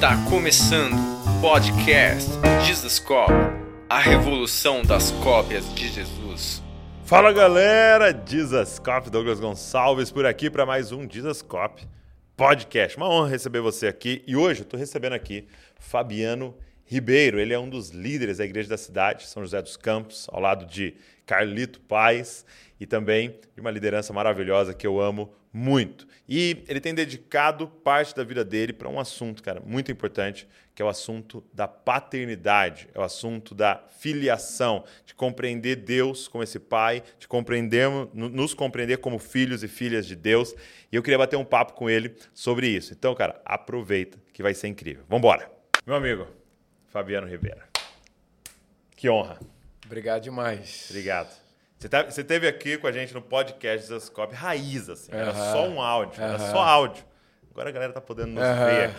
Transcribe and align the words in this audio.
Está 0.00 0.16
começando 0.30 0.94
o 0.94 1.40
podcast 1.42 2.30
Jesus 2.64 2.98
Cop, 2.98 3.30
a 3.86 3.98
revolução 3.98 4.82
das 4.82 5.10
cópias 5.10 5.74
de 5.74 5.88
Jesus. 5.88 6.62
Fala 7.04 7.30
galera, 7.34 8.10
Jesus 8.26 8.78
Cop, 8.78 9.10
Douglas 9.10 9.38
Gonçalves 9.38 10.10
por 10.10 10.24
aqui 10.24 10.48
para 10.48 10.64
mais 10.64 10.90
um 10.90 11.06
Jesus 11.06 11.42
Cop 11.42 11.86
podcast. 12.34 12.96
Uma 12.96 13.10
honra 13.10 13.28
receber 13.28 13.60
você 13.60 13.88
aqui 13.88 14.24
e 14.26 14.34
hoje 14.34 14.60
eu 14.60 14.64
estou 14.64 14.80
recebendo 14.80 15.12
aqui 15.12 15.46
Fabiano 15.78 16.56
Ribeiro. 16.86 17.38
Ele 17.38 17.52
é 17.52 17.58
um 17.58 17.68
dos 17.68 17.90
líderes 17.90 18.38
da 18.38 18.46
igreja 18.46 18.70
da 18.70 18.78
cidade, 18.78 19.26
São 19.26 19.42
José 19.42 19.60
dos 19.60 19.76
Campos, 19.76 20.26
ao 20.32 20.40
lado 20.40 20.64
de 20.64 20.94
Carlito 21.26 21.78
Paz 21.78 22.46
e 22.80 22.86
também 22.86 23.38
de 23.54 23.60
uma 23.60 23.70
liderança 23.70 24.14
maravilhosa 24.14 24.72
que 24.72 24.86
eu 24.86 24.98
amo 24.98 25.30
muito. 25.52 26.06
E 26.28 26.64
ele 26.68 26.80
tem 26.80 26.94
dedicado 26.94 27.66
parte 27.66 28.14
da 28.14 28.22
vida 28.22 28.44
dele 28.44 28.72
para 28.72 28.88
um 28.88 29.00
assunto, 29.00 29.42
cara, 29.42 29.60
muito 29.60 29.90
importante, 29.90 30.46
que 30.74 30.82
é 30.82 30.84
o 30.84 30.88
assunto 30.88 31.44
da 31.52 31.66
paternidade, 31.66 32.88
é 32.94 32.98
o 32.98 33.02
assunto 33.02 33.54
da 33.54 33.84
filiação, 33.98 34.84
de 35.04 35.14
compreender 35.14 35.76
Deus 35.76 36.28
como 36.28 36.44
esse 36.44 36.58
pai, 36.58 37.02
de 37.18 37.26
compreender, 37.26 37.88
nos 38.14 38.54
compreender 38.54 38.98
como 38.98 39.18
filhos 39.18 39.62
e 39.64 39.68
filhas 39.68 40.06
de 40.06 40.14
Deus. 40.14 40.54
E 40.90 40.96
eu 40.96 41.02
queria 41.02 41.18
bater 41.18 41.36
um 41.36 41.44
papo 41.44 41.74
com 41.74 41.90
ele 41.90 42.14
sobre 42.32 42.68
isso. 42.68 42.92
Então, 42.92 43.14
cara, 43.14 43.40
aproveita 43.44 44.18
que 44.32 44.42
vai 44.42 44.54
ser 44.54 44.68
incrível. 44.68 45.04
Vamos 45.08 45.20
embora. 45.20 45.50
Meu 45.84 45.96
amigo, 45.96 46.26
Fabiano 46.88 47.26
Ribeiro. 47.26 47.60
Que 48.96 49.08
honra. 49.08 49.38
Obrigado 49.84 50.22
demais. 50.22 50.86
Obrigado. 50.90 51.49
Você, 51.80 51.88
tá, 51.88 52.02
você 52.02 52.22
teve 52.22 52.46
aqui 52.46 52.76
com 52.76 52.86
a 52.86 52.92
gente 52.92 53.14
no 53.14 53.22
podcast 53.22 53.86
Zascope 53.86 54.34
raiz, 54.34 54.90
assim. 54.90 55.10
Era 55.10 55.32
só 55.32 55.66
um 55.66 55.80
áudio, 55.80 56.22
era 56.22 56.38
só 56.38 56.58
áudio. 56.58 57.02
Agora 57.50 57.70
a 57.70 57.72
galera 57.72 57.90
tá 57.90 58.02
podendo 58.02 58.32
nos 58.32 58.44
ver. 58.44 58.94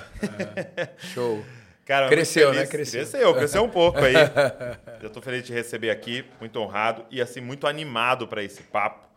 Show. 1.14 1.46
Cara, 1.86 2.10
cresceu, 2.10 2.52
né? 2.52 2.66
Cresceu. 2.66 3.02
Cresceu, 3.02 3.36
cresceu 3.36 3.64
um 3.64 3.70
pouco 3.70 4.00
aí. 4.00 4.16
Eu 5.00 5.12
tô 5.12 5.22
feliz 5.22 5.42
de 5.42 5.48
te 5.48 5.54
receber 5.54 5.92
aqui, 5.92 6.26
muito 6.40 6.60
honrado 6.60 7.06
e 7.12 7.22
assim 7.22 7.40
muito 7.40 7.68
animado 7.68 8.28
para 8.28 8.42
esse 8.42 8.64
papo, 8.64 9.08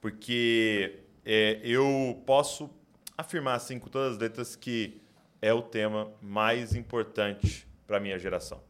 porque 0.00 1.00
é, 1.26 1.60
eu 1.62 2.22
posso 2.24 2.70
afirmar 3.18 3.56
assim 3.56 3.78
com 3.78 3.88
todas 3.88 4.12
as 4.12 4.18
letras 4.18 4.56
que 4.56 4.98
é 5.42 5.52
o 5.52 5.60
tema 5.60 6.10
mais 6.22 6.74
importante 6.74 7.66
para 7.86 8.00
minha 8.00 8.18
geração. 8.18 8.62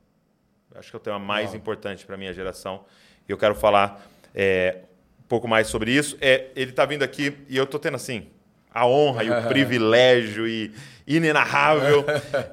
acho 0.74 0.90
que 0.90 0.96
é 0.96 0.98
o 0.98 1.02
tema 1.02 1.20
mais 1.20 1.50
Uau. 1.50 1.56
importante 1.56 2.04
para 2.04 2.16
minha 2.16 2.32
geração. 2.32 2.84
E 3.28 3.32
eu 3.32 3.38
quero 3.38 3.54
falar 3.54 4.13
é, 4.34 4.78
um 5.20 5.28
pouco 5.28 5.46
mais 5.46 5.68
sobre 5.68 5.92
isso. 5.92 6.16
É, 6.20 6.46
ele 6.56 6.70
está 6.70 6.84
vindo 6.84 7.02
aqui 7.02 7.34
e 7.48 7.56
eu 7.56 7.64
estou 7.64 7.78
tendo 7.78 7.94
assim 7.94 8.26
a 8.74 8.86
honra 8.86 9.22
e 9.22 9.30
o 9.30 9.42
privilégio 9.48 10.48
e 10.48 10.72
inenarrável 11.06 12.04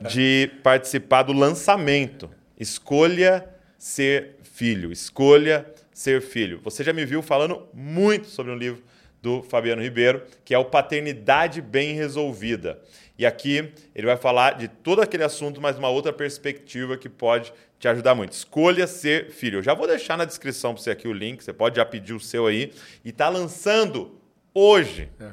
de 0.09 0.51
participar 0.61 1.23
do 1.23 1.33
lançamento. 1.33 2.29
Escolha 2.59 3.47
ser 3.77 4.35
filho. 4.43 4.91
Escolha 4.91 5.65
ser 5.91 6.21
filho. 6.21 6.59
Você 6.63 6.83
já 6.83 6.93
me 6.93 7.05
viu 7.05 7.21
falando 7.23 7.67
muito 7.73 8.27
sobre 8.27 8.51
um 8.51 8.55
livro 8.55 8.83
do 9.21 9.41
Fabiano 9.43 9.81
Ribeiro, 9.81 10.23
que 10.43 10.53
é 10.53 10.57
o 10.57 10.65
Paternidade 10.65 11.61
Bem 11.61 11.93
Resolvida. 11.93 12.79
E 13.17 13.25
aqui 13.25 13.71
ele 13.93 14.07
vai 14.07 14.17
falar 14.17 14.57
de 14.57 14.67
todo 14.67 15.01
aquele 15.01 15.23
assunto, 15.23 15.61
mas 15.61 15.77
uma 15.77 15.89
outra 15.89 16.11
perspectiva 16.11 16.97
que 16.97 17.07
pode 17.07 17.53
te 17.81 17.87
ajudar 17.87 18.13
muito. 18.13 18.33
Escolha 18.33 18.85
ser 18.85 19.31
filho. 19.31 19.57
Eu 19.57 19.63
já 19.63 19.73
vou 19.73 19.87
deixar 19.87 20.15
na 20.15 20.23
descrição 20.23 20.75
para 20.75 20.83
você 20.83 20.91
aqui 20.91 21.07
o 21.07 21.13
link, 21.13 21.43
você 21.43 21.51
pode 21.51 21.77
já 21.77 21.83
pedir 21.83 22.13
o 22.13 22.19
seu 22.19 22.45
aí. 22.45 22.71
E 23.03 23.09
está 23.09 23.27
lançando 23.27 24.21
hoje. 24.53 25.09
Uhum. 25.19 25.31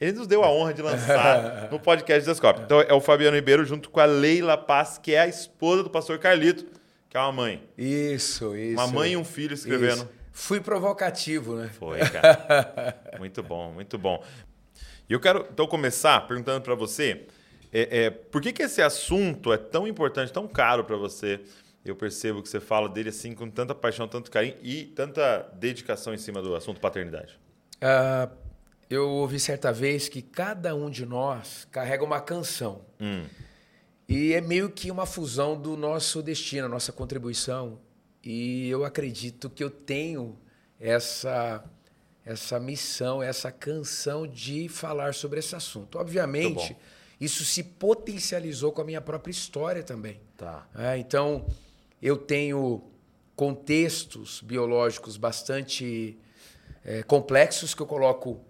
Ele 0.00 0.12
nos 0.12 0.26
deu 0.26 0.42
a 0.42 0.50
honra 0.50 0.74
de 0.74 0.82
lançar 0.82 1.68
no 1.70 1.78
podcast 1.78 2.40
Cópias. 2.40 2.64
Então 2.64 2.80
é 2.80 2.92
o 2.92 3.00
Fabiano 3.00 3.36
Ribeiro 3.36 3.64
junto 3.64 3.88
com 3.88 4.00
a 4.00 4.04
Leila 4.04 4.58
Paz, 4.58 4.98
que 4.98 5.14
é 5.14 5.20
a 5.20 5.28
esposa 5.28 5.84
do 5.84 5.88
pastor 5.88 6.18
Carlito, 6.18 6.66
que 7.08 7.16
é 7.16 7.20
uma 7.20 7.30
mãe. 7.30 7.62
Isso, 7.78 8.56
isso. 8.56 8.82
Uma 8.82 8.88
mãe 8.88 9.12
e 9.12 9.16
um 9.16 9.24
filho 9.24 9.54
escrevendo. 9.54 9.98
Isso. 9.98 10.08
Fui 10.32 10.60
provocativo, 10.60 11.54
né? 11.54 11.70
Foi, 11.72 12.00
cara. 12.10 13.00
muito 13.16 13.44
bom, 13.44 13.70
muito 13.70 13.96
bom. 13.96 14.22
E 15.08 15.12
eu 15.12 15.20
quero 15.20 15.46
então 15.52 15.68
começar 15.68 16.26
perguntando 16.26 16.62
para 16.62 16.74
você, 16.74 17.26
é, 17.72 18.06
é, 18.06 18.10
por 18.10 18.42
que, 18.42 18.52
que 18.52 18.64
esse 18.64 18.82
assunto 18.82 19.52
é 19.52 19.56
tão 19.56 19.86
importante, 19.86 20.32
tão 20.32 20.48
caro 20.48 20.82
para 20.82 20.96
você? 20.96 21.40
Eu 21.90 21.96
percebo 21.96 22.42
que 22.42 22.48
você 22.48 22.60
fala 22.60 22.88
dele 22.88 23.08
assim 23.10 23.34
com 23.34 23.50
tanta 23.50 23.74
paixão, 23.74 24.06
tanto 24.06 24.30
carinho 24.30 24.56
e 24.62 24.84
tanta 24.84 25.42
dedicação 25.54 26.14
em 26.14 26.18
cima 26.18 26.42
do 26.42 26.54
assunto 26.54 26.80
paternidade. 26.80 27.38
Uh, 27.76 28.30
eu 28.88 29.08
ouvi 29.08 29.40
certa 29.40 29.72
vez 29.72 30.08
que 30.08 30.22
cada 30.22 30.74
um 30.74 30.88
de 30.88 31.04
nós 31.04 31.66
carrega 31.70 32.04
uma 32.04 32.20
canção. 32.20 32.82
Hum. 33.00 33.24
E 34.08 34.32
é 34.32 34.40
meio 34.40 34.70
que 34.70 34.90
uma 34.90 35.04
fusão 35.04 35.60
do 35.60 35.76
nosso 35.76 36.22
destino, 36.22 36.68
nossa 36.68 36.92
contribuição. 36.92 37.80
E 38.22 38.68
eu 38.68 38.84
acredito 38.84 39.50
que 39.50 39.62
eu 39.62 39.70
tenho 39.70 40.38
essa 40.78 41.64
essa 42.24 42.58
missão, 42.58 43.22
essa 43.22 43.52
canção 43.52 44.26
de 44.26 44.68
falar 44.68 45.14
sobre 45.14 45.38
esse 45.38 45.54
assunto. 45.54 45.96
Obviamente, 45.96 46.76
isso 47.20 47.44
se 47.44 47.62
potencializou 47.62 48.72
com 48.72 48.82
a 48.82 48.84
minha 48.84 49.00
própria 49.00 49.30
história 49.30 49.80
também. 49.84 50.20
Tá. 50.36 50.66
É, 50.74 50.98
então, 50.98 51.46
eu 52.00 52.16
tenho 52.16 52.82
contextos 53.34 54.40
biológicos 54.40 55.16
bastante 55.16 56.18
é, 56.84 57.02
complexos 57.02 57.74
que 57.74 57.82
eu 57.82 57.86
coloco 57.86 58.40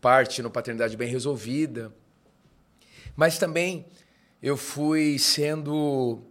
parte 0.00 0.42
no 0.42 0.50
paternidade 0.50 0.96
bem 0.96 1.08
resolvida, 1.08 1.92
mas 3.16 3.38
também 3.38 3.86
eu 4.42 4.56
fui 4.56 5.18
sendo 5.18 6.22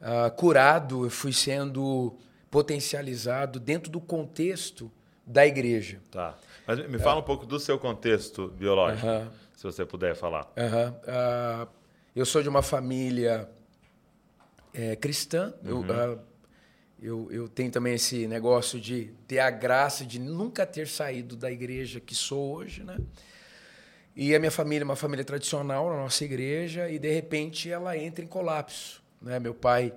uh, 0.00 0.30
curado, 0.36 1.06
eu 1.06 1.10
fui 1.10 1.32
sendo 1.32 2.14
potencializado 2.50 3.58
dentro 3.58 3.90
do 3.90 4.00
contexto 4.00 4.92
da 5.26 5.46
igreja. 5.46 6.00
Tá. 6.10 6.36
Mas 6.66 6.86
me 6.88 6.98
fala 6.98 7.16
é. 7.16 7.22
um 7.22 7.24
pouco 7.24 7.46
do 7.46 7.58
seu 7.58 7.78
contexto 7.78 8.48
biológico, 8.48 9.06
uh 9.06 9.10
-huh. 9.10 9.30
se 9.54 9.64
você 9.64 9.84
puder 9.86 10.14
falar. 10.14 10.52
Uh 10.56 11.00
-huh. 11.06 11.68
eu 12.14 12.26
sou 12.26 12.42
de 12.42 12.48
uma 12.48 12.62
família 12.62 13.48
é, 14.72 14.96
cristã. 14.96 15.54
Uhum. 15.64 15.86
Eu, 15.86 16.12
uh, 16.14 16.20
eu, 17.02 17.32
eu 17.32 17.48
tenho 17.48 17.70
também 17.70 17.94
esse 17.94 18.28
negócio 18.28 18.80
de 18.80 19.12
ter 19.26 19.40
a 19.40 19.50
graça 19.50 20.04
de 20.04 20.20
nunca 20.20 20.64
ter 20.64 20.86
saído 20.86 21.34
da 21.36 21.50
igreja 21.50 22.00
que 22.00 22.14
sou 22.14 22.54
hoje, 22.54 22.84
né? 22.84 22.96
E 24.14 24.34
a 24.34 24.38
minha 24.38 24.50
família 24.50 24.82
é 24.82 24.84
uma 24.84 24.94
família 24.94 25.24
tradicional 25.24 25.90
na 25.90 25.96
nossa 25.96 26.24
igreja 26.24 26.88
e 26.88 26.98
de 26.98 27.10
repente 27.10 27.70
ela 27.70 27.96
entra 27.96 28.24
em 28.24 28.28
colapso, 28.28 29.02
né? 29.20 29.40
Meu 29.40 29.52
pai 29.52 29.92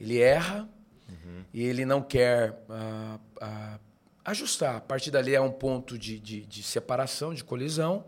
ele 0.00 0.20
erra 0.20 0.66
uhum. 1.08 1.44
e 1.52 1.64
ele 1.64 1.84
não 1.84 2.00
quer 2.00 2.52
uh, 2.68 3.20
uh, 3.44 3.80
ajustar. 4.24 4.76
A 4.76 4.80
partir 4.80 5.10
dali 5.10 5.34
é 5.34 5.40
um 5.40 5.52
ponto 5.52 5.98
de, 5.98 6.18
de, 6.18 6.46
de 6.46 6.62
separação, 6.62 7.34
de 7.34 7.44
colisão 7.44 8.06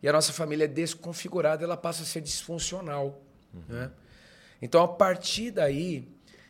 e 0.00 0.08
a 0.08 0.12
nossa 0.12 0.32
família 0.32 0.66
é 0.66 0.68
desconfigurada, 0.68 1.64
ela 1.64 1.76
passa 1.76 2.02
a 2.02 2.06
ser 2.06 2.20
disfuncional, 2.20 3.20
uhum. 3.52 3.62
né? 3.68 3.90
Então, 4.62 4.80
a 4.82 4.88
partir 4.88 5.50
daí, 5.50 6.08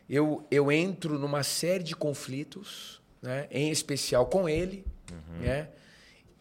eu, 0.08 0.46
eu 0.50 0.70
entro 0.70 1.18
numa 1.18 1.42
série 1.42 1.82
de 1.82 1.96
conflitos, 1.96 3.00
né? 3.22 3.48
em 3.50 3.70
especial 3.70 4.26
com 4.26 4.46
ele. 4.46 4.84
Uhum. 5.10 5.38
Né? 5.38 5.68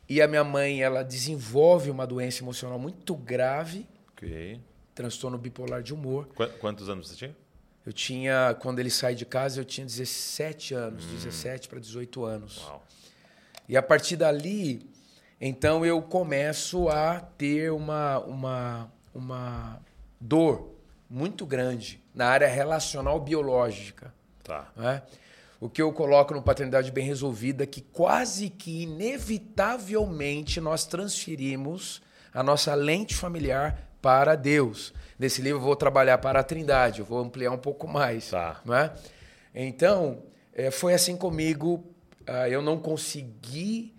E 0.09 0.21
a 0.21 0.27
minha 0.27 0.43
mãe 0.43 0.83
ela 0.83 1.03
desenvolve 1.03 1.89
uma 1.89 2.05
doença 2.05 2.43
emocional 2.43 2.77
muito 2.77 3.15
grave. 3.15 3.87
Okay. 4.11 4.59
Transtorno 4.93 5.37
bipolar 5.37 5.81
de 5.81 5.93
humor. 5.93 6.27
Qu 6.35 6.45
quantos 6.59 6.89
anos 6.89 7.07
você 7.07 7.15
tinha? 7.15 7.37
Eu 7.85 7.93
tinha, 7.93 8.55
quando 8.59 8.79
ele 8.79 8.91
sai 8.91 9.15
de 9.15 9.25
casa, 9.25 9.61
eu 9.61 9.65
tinha 9.65 9.85
17 9.85 10.73
anos, 10.73 11.05
hum. 11.05 11.15
17 11.15 11.69
para 11.69 11.79
18 11.79 12.25
anos. 12.25 12.57
Uau. 12.63 12.85
E 13.69 13.77
a 13.77 13.81
partir 13.81 14.17
dali, 14.17 14.85
então 15.39 15.85
eu 15.85 16.01
começo 16.01 16.89
a 16.89 17.21
ter 17.21 17.71
uma, 17.71 18.19
uma, 18.19 18.91
uma 19.15 19.81
dor 20.19 20.70
muito 21.11 21.45
grande 21.45 22.01
na 22.15 22.27
área 22.27 22.47
relacional 22.47 23.19
biológica. 23.19 24.13
Tá. 24.41 24.71
Né? 24.77 25.01
O 25.59 25.69
que 25.69 25.81
eu 25.81 25.91
coloco 25.91 26.33
no 26.33 26.41
Paternidade 26.41 26.89
Bem 26.89 27.05
Resolvida 27.05 27.65
é 27.65 27.67
que 27.67 27.81
quase 27.81 28.49
que 28.49 28.83
inevitavelmente 28.83 30.61
nós 30.61 30.85
transferimos 30.85 32.01
a 32.33 32.41
nossa 32.41 32.73
lente 32.73 33.13
familiar 33.13 33.89
para 34.01 34.35
Deus. 34.35 34.93
Nesse 35.19 35.41
livro 35.41 35.59
eu 35.59 35.63
vou 35.63 35.75
trabalhar 35.75 36.17
para 36.19 36.39
a 36.39 36.43
Trindade, 36.43 37.01
eu 37.01 37.05
vou 37.05 37.19
ampliar 37.19 37.51
um 37.51 37.57
pouco 37.57 37.87
mais. 37.89 38.29
Tá. 38.29 38.61
Né? 38.63 38.91
Então, 39.53 40.23
é, 40.53 40.71
foi 40.71 40.93
assim 40.93 41.17
comigo. 41.17 41.83
Uh, 42.21 42.47
eu 42.47 42.61
não 42.61 42.77
consegui 42.77 43.93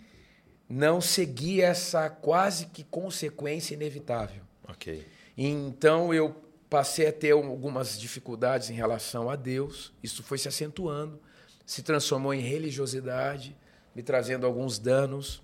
não 0.66 1.02
seguir 1.02 1.60
essa 1.60 2.08
quase 2.08 2.66
que 2.66 2.82
consequência 2.82 3.74
inevitável. 3.74 4.42
Ok. 4.66 5.06
Então 5.36 6.14
eu 6.14 6.34
passei 6.72 7.06
a 7.06 7.12
ter 7.12 7.32
algumas 7.32 8.00
dificuldades 8.00 8.70
em 8.70 8.72
relação 8.72 9.28
a 9.28 9.36
Deus. 9.36 9.92
Isso 10.02 10.22
foi 10.22 10.38
se 10.38 10.48
acentuando, 10.48 11.20
se 11.66 11.82
transformou 11.82 12.32
em 12.32 12.40
religiosidade, 12.40 13.54
me 13.94 14.02
trazendo 14.02 14.46
alguns 14.46 14.78
danos, 14.78 15.42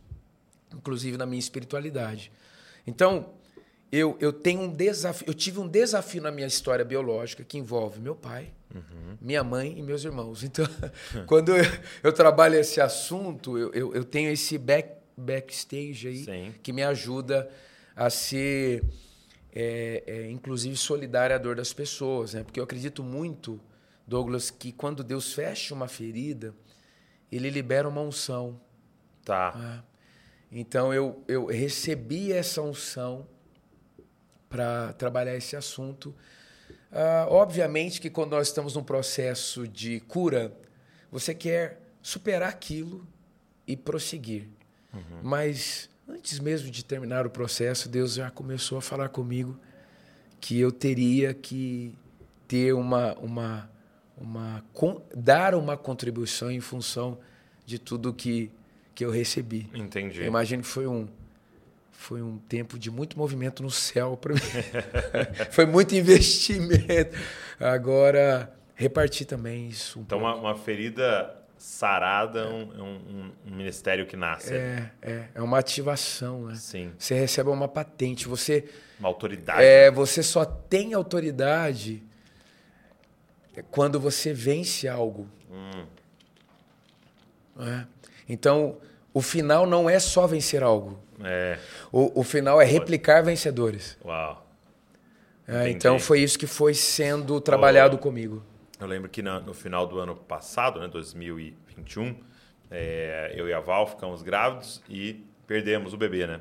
inclusive 0.74 1.18
na 1.18 1.26
minha 1.26 1.38
espiritualidade. 1.38 2.32
Então, 2.86 3.34
eu, 3.92 4.16
eu 4.20 4.32
tenho 4.32 4.62
um 4.62 4.72
desafio, 4.72 5.28
eu 5.28 5.34
tive 5.34 5.60
um 5.60 5.68
desafio 5.68 6.22
na 6.22 6.30
minha 6.30 6.46
história 6.46 6.82
biológica 6.82 7.44
que 7.44 7.58
envolve 7.58 8.00
meu 8.00 8.16
pai, 8.16 8.50
uhum. 8.74 9.18
minha 9.20 9.44
mãe 9.44 9.78
e 9.78 9.82
meus 9.82 10.04
irmãos. 10.04 10.42
Então, 10.42 10.66
quando 11.28 11.54
eu, 11.54 11.64
eu, 12.02 12.12
trabalho 12.12 12.54
esse 12.54 12.80
assunto, 12.80 13.58
eu, 13.58 13.70
eu, 13.74 13.94
eu 13.94 14.04
tenho 14.04 14.30
esse 14.30 14.56
back, 14.56 14.94
backstage 15.14 16.08
aí 16.08 16.24
Sim. 16.24 16.54
que 16.62 16.72
me 16.72 16.82
ajuda 16.82 17.50
a 17.94 18.08
ser, 18.08 18.82
é, 19.52 20.02
é, 20.06 20.30
inclusive, 20.30 20.76
solidário 20.76 21.34
à 21.34 21.38
dor 21.38 21.56
das 21.56 21.72
pessoas, 21.72 22.34
né? 22.34 22.42
Porque 22.42 22.60
eu 22.60 22.64
acredito 22.64 23.02
muito, 23.02 23.60
Douglas, 24.06 24.50
que 24.50 24.72
quando 24.72 25.02
Deus 25.02 25.32
fecha 25.32 25.74
uma 25.74 25.88
ferida, 25.88 26.54
Ele 27.30 27.50
libera 27.50 27.88
uma 27.88 28.00
unção. 28.00 28.60
Tá. 29.24 29.54
Né? 29.54 29.82
Então 30.50 30.92
eu, 30.92 31.22
eu 31.28 31.46
recebi 31.46 32.32
essa 32.32 32.62
unção 32.62 33.26
para 34.48 34.92
trabalhar 34.94 35.36
esse 35.36 35.54
assunto. 35.56 36.14
Uh, 36.90 37.28
obviamente 37.28 38.00
que 38.00 38.08
quando 38.08 38.30
nós 38.30 38.48
estamos 38.48 38.74
num 38.74 38.82
processo 38.82 39.68
de 39.68 40.00
cura, 40.00 40.56
você 41.10 41.34
quer 41.34 41.82
superar 42.00 42.48
aquilo 42.48 43.06
e 43.66 43.76
prosseguir. 43.76 44.48
Uhum. 44.92 45.20
Mas 45.22 45.90
antes 46.08 46.38
mesmo 46.38 46.70
de 46.70 46.84
terminar 46.84 47.26
o 47.26 47.30
processo, 47.30 47.88
Deus 47.88 48.14
já 48.14 48.30
começou 48.30 48.78
a 48.78 48.82
falar 48.82 49.08
comigo 49.08 49.58
que 50.40 50.58
eu 50.58 50.72
teria 50.72 51.34
que 51.34 51.94
ter 52.46 52.72
uma, 52.72 53.14
uma, 53.14 53.70
uma 54.16 54.64
dar 55.14 55.54
uma 55.54 55.76
contribuição 55.76 56.50
em 56.50 56.60
função 56.60 57.18
de 57.66 57.78
tudo 57.78 58.14
que, 58.14 58.50
que 58.94 59.04
eu 59.04 59.10
recebi. 59.10 59.68
Entendi. 59.74 60.20
Eu 60.20 60.26
imagino 60.26 60.62
que 60.62 60.68
foi 60.68 60.86
um 60.86 61.08
foi 61.98 62.22
um 62.22 62.38
tempo 62.38 62.78
de 62.78 62.92
muito 62.92 63.18
movimento 63.18 63.60
no 63.60 63.72
céu 63.72 64.16
para 64.16 64.32
mim. 64.32 64.40
foi 65.50 65.66
muito 65.66 65.96
investimento. 65.96 67.16
Agora, 67.58 68.56
repartir 68.76 69.26
também 69.26 69.68
isso. 69.68 69.98
Um 69.98 70.02
então, 70.02 70.18
uma, 70.18 70.36
uma, 70.36 70.56
ferida 70.56 71.36
sarada 71.58 72.40
é 72.40 72.46
um, 72.46 72.82
um, 72.82 73.32
um, 73.46 73.56
ministério 73.56 74.06
que 74.06 74.16
nasce. 74.16 74.54
É, 74.54 74.90
é, 75.02 75.28
é 75.34 75.42
uma 75.42 75.58
ativação, 75.58 76.46
né? 76.46 76.54
Sim. 76.54 76.92
Você 76.98 77.14
recebe 77.14 77.50
uma 77.50 77.68
patente, 77.68 78.28
você... 78.28 78.68
Uma 78.98 79.08
autoridade. 79.08 79.62
É, 79.62 79.90
você 79.90 80.22
só 80.22 80.44
tem 80.44 80.94
autoridade 80.94 82.02
quando 83.70 83.98
você 83.98 84.32
vence 84.32 84.88
algo. 84.88 85.28
Hum. 85.50 85.86
É. 87.60 87.84
Então, 88.28 88.78
o 89.12 89.20
final 89.20 89.66
não 89.66 89.90
é 89.90 89.98
só 89.98 90.26
vencer 90.26 90.62
algo. 90.62 90.98
É. 91.24 91.58
O, 91.90 92.20
o 92.20 92.22
final 92.22 92.60
é 92.60 92.64
replicar 92.64 93.22
vencedores. 93.22 93.98
Uau. 94.04 94.46
É, 95.46 95.70
então 95.70 95.98
foi 95.98 96.20
isso 96.20 96.38
que 96.38 96.46
foi 96.46 96.74
sendo 96.74 97.40
trabalhado 97.40 97.96
oh, 97.96 97.98
comigo. 97.98 98.44
Eu 98.80 98.86
lembro 98.86 99.08
que 99.08 99.20
no, 99.20 99.52
final 99.52 99.88
do 99.88 99.98
ano 99.98 100.14
passado, 100.14 100.78
né, 100.78 100.86
2021, 100.86 102.16
é, 102.70 103.32
eu 103.34 103.48
e 103.48 103.52
a 103.52 103.58
Val 103.58 103.88
ficamos 103.88 104.22
grávidos 104.22 104.80
e 104.88 105.24
perdemos 105.48 105.92
o 105.92 105.96
bebê, 105.96 106.28
né? 106.28 106.40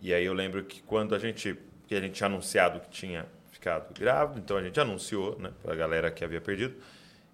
E 0.00 0.14
aí 0.14 0.24
eu 0.24 0.32
lembro 0.32 0.64
que 0.64 0.82
quando 0.82 1.14
a 1.14 1.18
gente, 1.18 1.58
que 1.86 1.94
a 1.94 2.00
gente 2.00 2.14
tinha 2.14 2.28
anunciado 2.28 2.80
que 2.80 2.88
tinha 2.88 3.26
ficado 3.50 3.92
grávido, 3.92 4.40
então 4.40 4.56
a 4.56 4.62
gente 4.62 4.80
anunciou, 4.80 5.38
né, 5.38 5.52
para 5.62 5.74
a 5.74 5.76
galera 5.76 6.10
que 6.10 6.24
havia 6.24 6.40
perdido. 6.40 6.76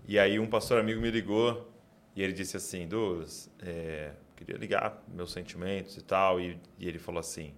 E 0.08 0.18
aí 0.18 0.40
um 0.40 0.46
pastor 0.48 0.80
amigo 0.80 1.00
me 1.00 1.10
ligou 1.10 1.72
e 2.16 2.22
ele 2.22 2.32
disse 2.32 2.56
assim, 2.56 2.88
Douglas, 2.88 3.48
é, 3.60 4.10
queria 4.34 4.56
ligar 4.56 5.04
meus 5.06 5.30
sentimentos 5.30 5.96
e 5.96 6.02
tal. 6.02 6.40
E, 6.40 6.58
e, 6.80 6.88
ele 6.88 6.98
falou 6.98 7.20
assim: 7.20 7.54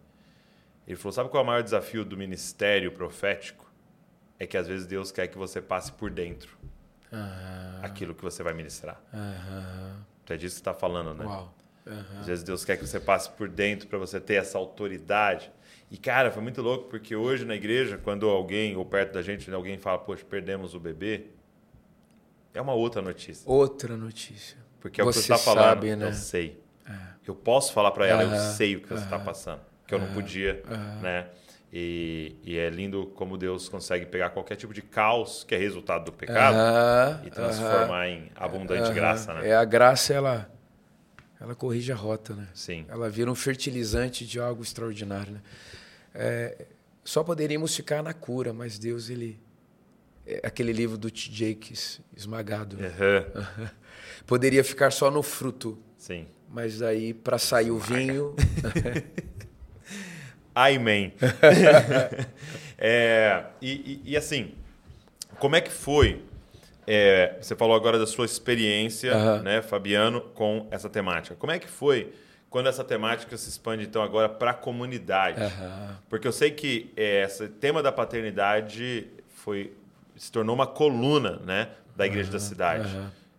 ele 0.87 0.97
falou, 0.97 1.13
sabe 1.13 1.31
qual 1.31 1.43
é 1.43 1.45
o 1.45 1.47
maior 1.47 1.63
desafio 1.63 2.05
do 2.05 2.15
ministério 2.15 2.93
profético? 2.93 3.73
É 4.39 4.47
que 4.47 4.59
às 4.59 4.67
vezes 4.69 4.87
Deus 4.87 5.11
quer 5.11 5.29
que 5.29 5.39
você 5.39 5.63
passe 5.63 5.91
por 5.91 6.11
dentro 6.11 6.59
ah. 7.13 7.81
aquilo 7.83 8.15
que 8.15 8.23
você 8.23 8.43
vai 8.43 8.55
ministrar. 8.55 9.01
Ah. 9.13 9.97
É 10.29 10.37
disso 10.37 10.57
que 10.57 10.61
está 10.61 10.75
falando, 10.75 11.15
né? 11.15 11.25
Uau. 11.25 11.55
Às 12.19 12.27
vezes 12.27 12.43
Deus 12.43 12.65
quer 12.65 12.79
que 12.79 12.87
você 12.87 12.99
passe 12.99 13.29
por 13.31 13.49
dentro 13.49 13.87
para 13.87 13.99
você 13.99 14.19
ter 14.19 14.35
essa 14.35 14.57
autoridade. 14.57 15.53
E, 15.91 15.99
cara, 15.99 16.31
foi 16.31 16.43
muito 16.43 16.63
louco, 16.63 16.89
porque 16.89 17.15
hoje 17.15 17.45
na 17.45 17.55
igreja, 17.55 17.99
quando 17.99 18.29
alguém, 18.29 18.75
ou 18.75 18.85
perto 18.85 19.13
da 19.13 19.23
gente, 19.23 19.53
alguém 19.53 19.79
fala, 19.79 19.99
poxa, 19.99 20.25
perdemos 20.25 20.75
o 20.75 20.81
bebê, 20.81 21.27
é 22.55 22.61
uma 22.61 22.73
outra 22.73 23.03
notícia. 23.03 23.51
Outra 23.51 23.97
notícia. 23.97 24.57
Porque 24.81 25.01
é 25.01 25.05
o 25.05 25.09
que 25.09 25.13
você 25.13 25.21
está 25.21 25.39
falando. 25.39 25.65
Sabe, 25.65 25.97
né? 25.97 26.09
Eu 26.09 26.13
sei. 26.15 26.63
É. 26.89 26.93
Eu 27.27 27.35
posso 27.35 27.73
falar 27.73 27.91
para 27.91 28.07
ela, 28.07 28.23
eu 28.23 28.53
sei 28.55 28.77
o 28.77 28.81
que 28.81 28.89
você 28.89 29.05
está 29.05 29.19
passando, 29.19 29.61
que 29.87 29.95
eu 29.95 29.99
não 29.99 30.13
podia, 30.15 30.63
né? 31.03 31.29
E, 31.77 32.37
e, 32.45 32.57
é 32.57 32.71
lindo 32.71 33.07
como 33.17 33.37
Deus 33.37 33.69
consegue 33.69 34.07
pegar 34.07 34.31
qualquer 34.31 34.55
tipo 34.55 34.73
de 34.73 34.81
caos 34.81 35.43
que 35.43 35.57
é 35.57 35.59
resultado 35.59 36.05
do 36.05 36.13
pecado 36.13 36.57
e 37.27 37.31
transformar 37.31 38.09
em 38.09 38.31
abundante 38.37 38.93
graça, 38.93 39.35
né? 39.35 39.49
É 39.49 39.57
a 39.57 39.65
graça, 39.65 40.15
ela, 40.15 40.49
ela 41.41 41.53
corrige 41.57 41.91
a 41.91 41.97
rota, 41.97 42.33
né? 42.33 42.47
Sim. 42.55 42.87
Ela 42.89 43.11
vira 43.11 43.29
um 43.29 43.35
fertilizante 43.35 44.25
de 44.25 44.39
algo 44.39 44.63
extraordinário, 44.63 45.33
né? 45.33 45.41
É, 46.15 46.67
só 47.03 47.25
poderíamos 47.25 47.75
ficar 47.75 48.05
na 48.05 48.15
cura, 48.15 48.53
mas 48.53 48.79
Deus, 48.79 49.11
ele... 49.11 49.41
É 50.25 50.47
aquele 50.47 50.73
livro 50.73 50.97
do 50.97 51.11
T. 51.11 51.29
Jakes, 51.33 52.01
Esmagado. 52.17 52.77
Uhum. 52.77 53.67
Poderia 54.25 54.63
ficar 54.63 54.93
só 54.93 55.11
no 55.11 55.25
fruto. 55.25 55.77
Sim. 55.99 56.29
Mas 56.49 56.81
aí, 56.83 57.13
para 57.13 57.37
sair 57.37 57.73
o 57.73 57.79
vinho. 57.79 58.35
Amém. 60.55 61.13
é, 62.79 63.45
e, 63.61 64.01
e, 64.05 64.13
e, 64.13 64.17
assim, 64.17 64.53
como 65.39 65.57
é 65.57 65.61
que 65.61 65.71
foi? 65.71 66.23
É, 66.87 67.37
você 67.41 67.57
falou 67.57 67.75
agora 67.75 67.99
da 67.99 68.07
sua 68.07 68.27
experiência, 68.27 69.17
uhum. 69.17 69.43
né, 69.43 69.63
Fabiano, 69.63 70.21
com 70.21 70.67
essa 70.71 70.89
temática. 70.89 71.35
Como 71.35 71.51
é 71.51 71.59
que 71.59 71.69
foi 71.69 72.13
quando 72.51 72.69
essa 72.69 72.85
temática 72.85 73.37
se 73.37 73.49
expande, 73.49 73.85
então, 73.85 74.03
agora 74.03 74.29
para 74.29 74.53
a 74.53 74.55
comunidade? 74.55 75.41
Uhum. 75.41 75.97
Porque 76.09 76.29
eu 76.29 76.33
sei 76.33 76.51
que 76.51 76.93
é, 76.97 77.25
esse 77.25 77.49
tema 77.49 77.83
da 77.83 77.91
paternidade 77.91 79.09
foi, 79.35 79.73
se 80.17 80.31
tornou 80.31 80.55
uma 80.55 80.67
coluna 80.67 81.41
né, 81.45 81.69
da 81.97 82.07
Igreja 82.07 82.29
uhum. 82.29 82.35
da 82.35 82.41
Cidade. 82.41 82.97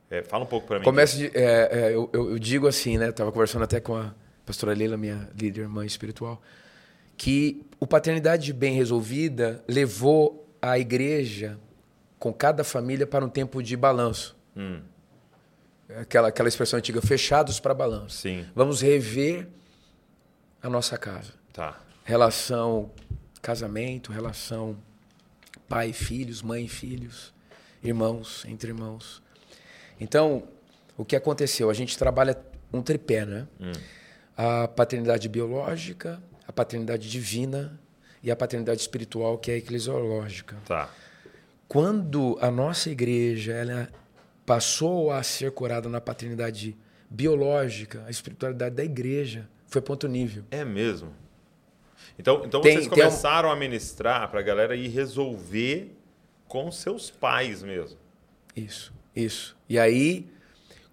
É, 0.09 0.21
fala 0.23 0.44
um 0.44 0.47
pouco 0.47 0.68
para 0.68 0.79
mim. 0.79 0.85
Começa 0.85 1.18
de, 1.18 1.25
é, 1.33 1.69
é, 1.71 1.95
eu, 1.95 2.09
eu, 2.13 2.39
digo 2.39 2.68
assim, 2.68 2.97
né? 2.97 3.09
Estava 3.09 3.31
conversando 3.31 3.63
até 3.63 3.79
com 3.79 3.95
a 3.95 4.13
pastora 4.45 4.73
Leila, 4.73 4.97
minha 4.97 5.27
líder 5.39 5.61
irmã 5.61 5.85
espiritual, 5.85 6.41
que 7.17 7.65
o 7.79 7.88
paternidade 7.88 8.51
bem 8.53 8.75
resolvida 8.75 9.63
levou 9.67 10.47
a 10.61 10.80
igreja 10.80 11.59
com 12.18 12.33
cada 12.33 12.63
família 12.63 13.06
para 13.06 13.23
um 13.23 13.30
tempo 13.30 13.61
de 13.61 13.75
balanço. 13.78 14.35
Hum. 14.56 14.81
Aquela, 16.01 16.30
aquela 16.30 16.49
expressão 16.49 16.80
antiga, 16.80 17.01
fechados 17.01 17.59
para 17.59 17.73
balanço. 17.73 18.18
Sim. 18.18 18.45
Vamos 18.56 18.81
rever 18.81 19.47
a 20.61 20.69
nossa 20.69 20.97
casa. 20.97 21.33
Tá. 21.54 21.80
Relação 22.04 22.92
casamento, 23.42 24.11
relação 24.11 24.75
pai 25.69 25.90
e 25.90 25.94
filhos, 25.94 26.42
mãe 26.42 26.66
e 26.66 26.68
filhos, 26.68 27.31
irmãos 27.83 28.44
entre 28.45 28.69
irmãos. 28.69 29.21
Então, 29.99 30.47
o 30.97 31.06
que 31.06 31.16
aconteceu? 31.16 31.69
A 31.69 31.73
gente 31.73 31.97
trabalha 31.97 32.37
um 32.73 32.81
tripé, 32.81 33.25
né? 33.25 33.47
Hum. 33.59 33.71
A 34.35 34.68
paternidade 34.68 35.30
biológica, 35.30 36.21
a 36.47 36.54
paternidade 36.54 37.09
divina 37.09 37.80
e 38.21 38.31
a 38.31 38.35
paternidade 38.35 38.81
espiritual, 38.81 39.37
que 39.37 39.52
é 39.52 39.56
a 39.56 39.57
eclesiológica. 39.57 40.57
Tá. 40.66 40.90
Quando 41.68 42.37
a 42.42 42.49
nossa 42.49 42.90
igreja 42.90 43.54
ela 43.54 43.90
passou 44.45 45.11
a 45.11 45.23
ser 45.23 45.52
curada 45.52 45.90
na 45.90 45.99
paternidade 45.99 46.75
biológica, 47.09 48.04
a 48.07 48.09
espiritualidade 48.09 48.75
da 48.75 48.83
igreja 48.83 49.49
foi 49.68 49.81
ponto 49.81 50.07
nível. 50.07 50.44
É 50.52 50.64
mesmo? 50.64 51.11
Então, 52.18 52.44
então 52.45 52.61
tem, 52.61 52.75
vocês 52.75 52.87
começaram 52.87 53.49
um... 53.49 53.52
a 53.52 53.56
ministrar 53.56 54.30
para 54.30 54.40
a 54.40 54.44
galera 54.44 54.75
ir 54.75 54.87
resolver 54.87 55.92
com 56.47 56.71
seus 56.71 57.09
pais 57.09 57.61
mesmo. 57.61 57.97
Isso. 58.56 58.94
Isso. 59.16 59.56
E 59.68 59.80
aí, 59.80 60.28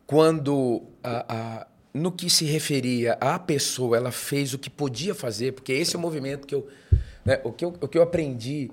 quando 0.07 0.83
a, 1.03 1.35
a, 1.35 1.67
no 1.93 2.11
que 2.11 2.31
se 2.31 2.45
referia 2.45 3.15
à 3.21 3.39
pessoa, 3.39 3.97
ela 3.97 4.11
fez 4.11 4.55
o 4.55 4.59
que 4.59 4.71
podia 4.71 5.15
fazer, 5.15 5.53
porque 5.53 5.73
esse 5.73 5.95
é 5.95 5.99
o 5.99 6.03
movimento 6.03 6.47
que 6.47 6.55
eu. 6.55 6.67
Né, 7.25 7.41
o, 7.45 7.53
que 7.53 7.65
eu 7.65 7.77
o 7.81 7.87
que 7.87 7.99
eu 7.99 8.03
aprendi, 8.03 8.71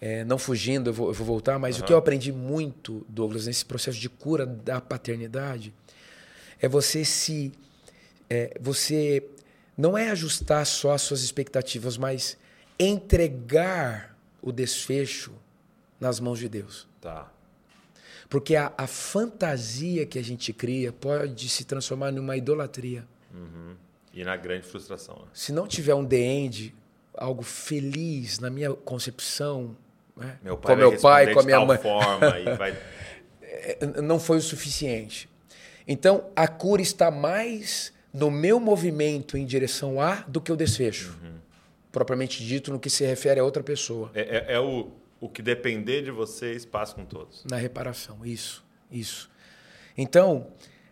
é, 0.00 0.24
não 0.24 0.38
fugindo, 0.38 0.90
eu 0.90 0.94
vou, 0.94 1.08
eu 1.08 1.14
vou 1.14 1.26
voltar, 1.26 1.58
mas 1.58 1.76
uhum. 1.76 1.82
o 1.82 1.86
que 1.86 1.92
eu 1.92 1.96
aprendi 1.96 2.32
muito, 2.32 3.04
Douglas, 3.08 3.46
nesse 3.46 3.64
processo 3.64 3.98
de 3.98 4.08
cura 4.08 4.46
da 4.46 4.80
paternidade, 4.80 5.74
é 6.60 6.68
você 6.68 7.04
se. 7.04 7.52
É, 8.30 8.56
você 8.60 9.22
não 9.76 9.98
é 9.98 10.10
ajustar 10.10 10.64
só 10.64 10.92
as 10.92 11.02
suas 11.02 11.22
expectativas, 11.22 11.98
mas 11.98 12.38
entregar 12.78 14.16
o 14.40 14.52
desfecho 14.52 15.32
nas 16.00 16.20
mãos 16.20 16.38
de 16.38 16.48
Deus. 16.48 16.88
Tá. 17.00 17.33
Porque 18.28 18.56
a, 18.56 18.72
a 18.76 18.86
fantasia 18.86 20.06
que 20.06 20.18
a 20.18 20.22
gente 20.24 20.52
cria 20.52 20.92
pode 20.92 21.48
se 21.48 21.64
transformar 21.64 22.10
numa 22.10 22.36
idolatria. 22.36 23.04
Uhum. 23.32 23.74
E 24.12 24.24
na 24.24 24.36
grande 24.36 24.66
frustração. 24.66 25.16
Né? 25.16 25.28
Se 25.32 25.52
não 25.52 25.66
tiver 25.66 25.94
um 25.94 26.04
the 26.04 26.16
end, 26.16 26.74
algo 27.16 27.42
feliz 27.42 28.38
na 28.38 28.50
minha 28.50 28.72
concepção, 28.72 29.76
né? 30.16 30.38
Meu 30.42 30.56
com 30.56 30.74
meu 30.76 30.96
pai, 30.98 31.32
com 31.32 31.40
a 31.40 31.42
minha 31.42 31.64
mãe, 31.64 31.78
vai... 32.56 32.76
É, 33.42 34.00
não 34.02 34.18
foi 34.20 34.38
o 34.38 34.40
suficiente. 34.40 35.28
Então, 35.86 36.30
a 36.34 36.46
cura 36.48 36.80
está 36.80 37.10
mais 37.10 37.92
no 38.12 38.30
meu 38.30 38.60
movimento 38.60 39.36
em 39.36 39.44
direção 39.44 40.00
a 40.00 40.16
do 40.28 40.40
que 40.40 40.52
o 40.52 40.56
desfecho. 40.56 41.16
Propriamente 41.90 42.44
dito, 42.44 42.72
no 42.72 42.80
que 42.80 42.90
se 42.90 43.04
refere 43.04 43.38
a 43.38 43.44
outra 43.44 43.62
pessoa. 43.62 44.10
É, 44.14 44.20
é- 44.20 44.54
é 44.54 44.60
o, 44.60 44.90
o 45.24 45.28
que 45.28 45.40
depender 45.40 46.02
de 46.02 46.10
vocês, 46.10 46.66
passa 46.66 46.94
com 46.94 47.04
todos. 47.04 47.44
Na 47.44 47.56
reparação, 47.56 48.24
isso, 48.26 48.62
isso. 48.90 49.30
Então, 49.96 50.48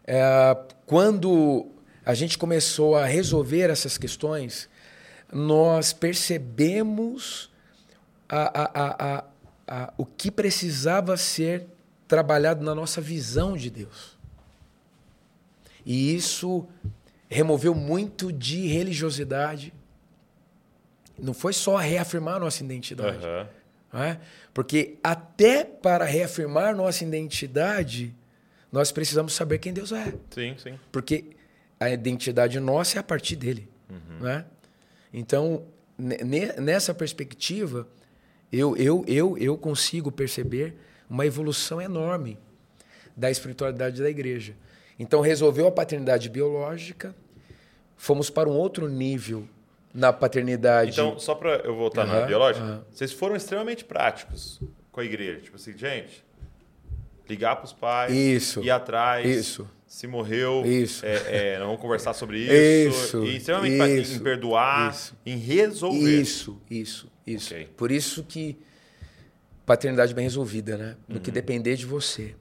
é, 0.07 0.57
quando 0.87 1.67
a 2.05 2.15
gente 2.15 2.39
começou 2.39 2.97
a 2.97 3.05
resolver 3.05 3.69
essas 3.69 3.99
questões, 3.99 4.69
nós 5.33 5.93
percebemos 5.93 7.51
a- 8.29 8.63
a- 8.63 8.71
a- 8.75 9.17
a- 9.19 9.25
a- 9.85 9.95
o 9.99 10.07
que 10.07 10.31
precisava 10.31 11.17
ser 11.17 11.67
trabalhado 12.09 12.65
na 12.65 12.75
nossa 12.75 13.01
visão 13.01 13.57
de 13.57 13.69
Deus. 13.71 14.17
E 15.85 16.15
isso 16.15 16.67
removeu 17.29 17.75
muito 17.75 18.33
de 18.33 18.67
religiosidade. 18.67 19.73
Não 21.19 21.35
foi 21.35 21.53
só 21.53 21.77
reafirmar 21.77 22.41
nossa 22.41 22.63
identidade. 22.65 23.25
Aham. 23.25 23.49
É? 24.01 24.19
Porque 24.55 24.97
até 25.03 25.65
para 25.65 26.05
reafirmar 26.05 26.75
nossa 26.75 27.05
identidade, 27.05 28.15
nós 28.71 28.91
precisamos 28.93 29.35
saber 29.35 29.59
quem 29.59 29.73
Deus 29.73 29.93
é. 29.93 30.15
Sim, 30.31 30.55
sim. 30.63 30.79
Porque 30.91 31.25
a 31.79 31.91
identidade 31.91 32.59
nossa 32.61 32.99
é 32.99 33.01
a 33.01 33.03
partir 33.03 33.37
dele. 33.37 33.69
não 34.21 34.29
é? 34.29 34.45
Então, 35.13 35.65
ne- 35.99 36.19
ne- 36.25 36.53
nessa 36.55 36.95
perspectiva, 36.95 37.87
eu, 38.51 38.75
eu, 38.77 39.05
eu, 39.07 39.37
eu 39.37 39.59
consigo 39.59 40.11
perceber 40.11 40.75
uma 41.11 41.27
evolução 41.27 41.81
enorme 41.83 42.39
da 43.15 43.31
espiritualidade 43.31 44.01
da 44.01 44.09
igreja. 44.09 44.55
Então, 44.99 45.21
resolveu 45.21 45.67
a 45.67 45.73
paternidade 45.73 46.31
biológica, 46.31 47.15
fomos 47.97 48.31
para 48.31 48.49
um 48.49 48.53
outro 48.53 48.89
nível 48.89 49.47
na 49.95 50.13
paternidade. 50.13 50.93
Então, 50.93 51.19
só 51.19 51.35
para 51.35 51.57
eu 51.65 51.75
voltar 51.77 52.07
na 52.07 52.15
Aham, 52.19 52.27
biológica, 52.27 52.65
aham. 52.65 52.85
vocês 52.91 53.13
foram 53.13 53.37
extremamente 53.37 53.85
práticos 53.85 54.61
com 54.91 55.01
a 55.01 55.05
igreja. 55.05 55.41
Tipo 55.41 55.57
assim, 55.57 55.77
gente, 55.77 56.25
ligar 57.29 57.57
para 57.57 57.65
os 57.67 57.73
pais, 57.73 58.13
Isso. 58.15 58.63
ir 58.63 58.71
atrás, 58.71 59.27
Isso. 59.27 59.69
se 59.87 60.07
morreu, 60.07 60.63
Isso. 60.67 61.05
é, 61.05 61.55
é, 61.55 61.59
vamos 61.59 61.81
conversar 61.81 62.15
sobre 62.15 62.39
isso, 62.89 62.97
Isso, 63.05 63.25
e 63.25 63.37
extremamente 63.37 63.77
prático 63.77 63.99
em 63.99 64.03
isso, 64.03 64.21
perdoar, 64.23 64.91
isso. 64.91 65.17
em 65.27 65.37
resolver. 65.37 66.21
Isso, 66.21 66.61
isso, 66.71 67.13
isso. 67.27 67.55
Ok. 67.55 67.69
Por 67.77 67.91
isso 67.93 68.23
que 68.25 68.59
paternidade 69.65 70.13
bem 70.15 70.25
resolvida, 70.25 70.77
né? 70.77 70.97
No 71.09 71.17
Uhum. 71.17 71.21
que 71.23 71.31
depender 71.31 71.77
de 71.77 71.87
você. 71.87 72.35